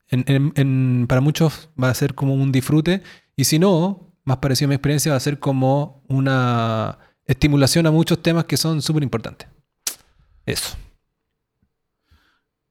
[0.09, 3.01] en- en- en- para muchos va a ser como un disfrute
[3.35, 7.91] y si no, más parecido a mi experiencia, va a ser como una estimulación a
[7.91, 9.47] muchos temas que son súper importantes.
[10.45, 10.75] Eso.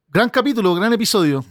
[0.09, 1.45] Gran capítulo, gran episodio.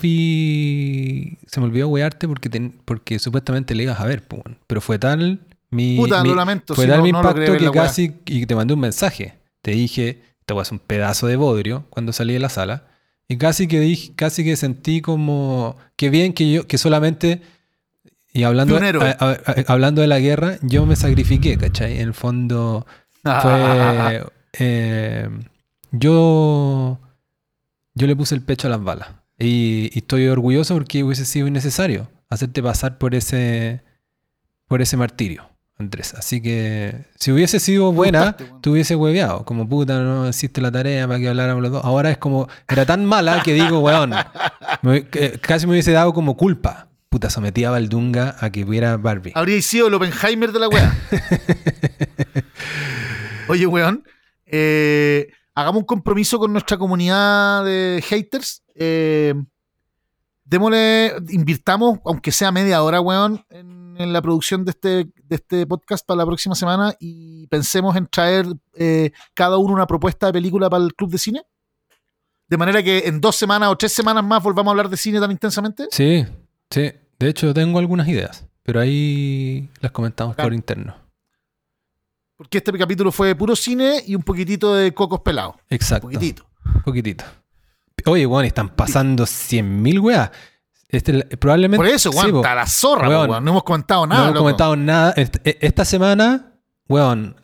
[0.00, 4.26] Barbie se me olvidó wearte porque, ten- porque supuestamente le ibas a ver,
[4.66, 6.74] pero fue tal mi, Puta, mi- lo lamento.
[6.74, 9.38] fue si tal no, mi impacto que casi y te mandé un mensaje.
[9.62, 12.86] Te dije, te voy a hacer un pedazo de bodrio cuando salí de la sala.
[13.30, 17.40] Y casi que dije, casi que sentí como que bien que yo, que solamente
[18.32, 21.94] y hablando, a- a- a- hablando de la guerra, yo me sacrifiqué, ¿cachai?
[22.00, 22.86] En el fondo
[23.42, 24.24] fue
[24.58, 25.28] eh,
[25.92, 26.98] yo
[27.94, 29.08] yo le puse el pecho a las balas.
[29.38, 33.82] Y, y estoy orgulloso porque hubiese sido innecesario hacerte pasar por ese
[34.66, 35.49] por ese martirio
[35.80, 40.70] Andrés así que si hubiese sido buena te hubiese hueveado como puta no hiciste la
[40.70, 44.12] tarea para que habláramos los dos ahora es como era tan mala que digo weón
[44.82, 45.04] me-
[45.40, 49.60] casi me hubiese dado como culpa puta sometía a Valdunga a que hubiera Barbie Habría
[49.62, 50.96] sido el Oppenheimer de la weá.
[53.48, 54.04] Oye, weón.
[54.46, 58.62] eh, hagamos un compromiso con nuestra comunidad de haters.
[58.76, 59.34] Eh,
[60.44, 65.66] démosle, invirtamos, aunque sea media hora, weón, en, en la producción de este, de este
[65.66, 70.32] podcast para la próxima semana y pensemos en traer eh, cada uno una propuesta de
[70.32, 71.42] película para el club de cine.
[72.48, 75.20] De manera que en dos semanas o tres semanas más volvamos a hablar de cine
[75.20, 75.86] tan intensamente.
[75.90, 76.26] sí
[76.70, 80.94] sí de hecho tengo algunas ideas pero ahí las comentamos por interno
[82.36, 85.56] Porque este capítulo fue puro cine y un poquitito de cocos pelados.
[85.56, 86.46] Un exacto poquitito.
[86.84, 87.24] poquitito
[88.06, 90.30] oye weón están pasando 100.000 weas
[90.92, 93.30] este, probablemente Por eso, weón, sí, está la zorra, Weón.
[93.30, 93.44] weón.
[93.44, 94.20] No hemos comentado nada.
[94.20, 94.44] no hemos loco.
[94.44, 95.12] comentado nada.
[95.16, 96.52] Est- e- Esta semana,
[96.88, 97.36] weón,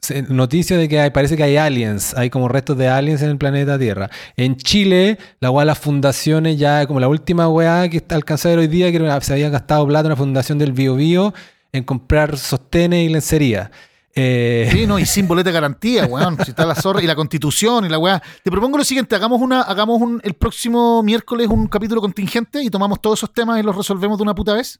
[0.00, 3.30] se- noticia de que hay- parece que hay aliens, hay como restos de aliens en
[3.30, 4.10] el planeta Tierra.
[4.36, 8.66] En Chile, la weá de las fundaciones ya, como la última weá que alcanzada hoy
[8.66, 11.32] día, que se había gastado plata una fundación del Bio Bio
[11.72, 13.70] en comprar sostenes y lencería.
[14.16, 16.36] Eh, Sí, no, y sin boleta de garantía, weón.
[16.44, 18.22] Si está la zorra y la constitución y la weá.
[18.42, 22.70] Te propongo lo siguiente: hagamos una, hagamos un, el próximo miércoles un capítulo contingente y
[22.70, 24.78] tomamos todos esos temas y los resolvemos de una puta vez.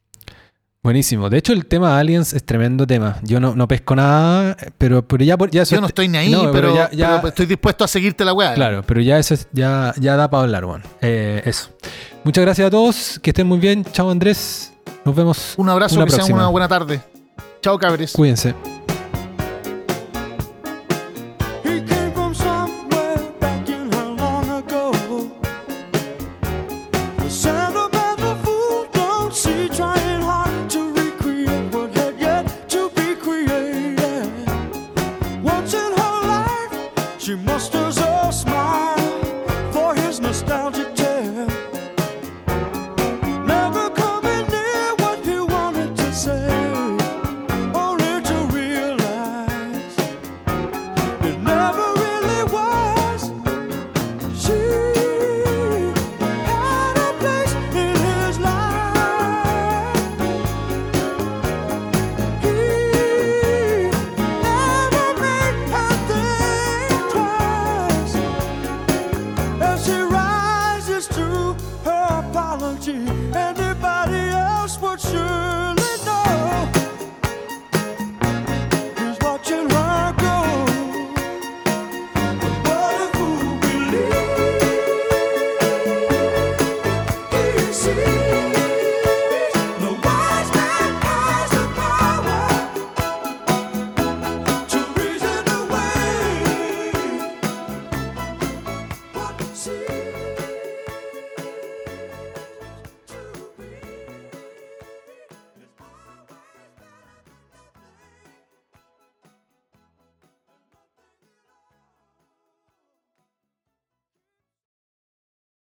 [0.82, 1.30] Buenísimo.
[1.30, 3.16] De hecho, el tema aliens es tremendo tema.
[3.22, 6.18] Yo no, no pesco nada, pero, pero ya, ya eso Yo no es- estoy ni
[6.18, 8.52] ahí, No, pero, ya- ya- pero estoy dispuesto a seguirte la weá.
[8.52, 10.84] Claro, pero ya eso es- ya, ya da para hablar, bueno.
[11.00, 11.70] Eh, eso.
[12.22, 13.82] Muchas gracias a todos, que estén muy bien.
[13.92, 14.74] Chao Andrés.
[15.06, 15.54] Nos vemos.
[15.56, 16.38] Un abrazo, Una que sea próxima.
[16.40, 17.00] una buena tarde.
[17.62, 18.12] Chao, cabres.
[18.12, 18.54] Cuídense.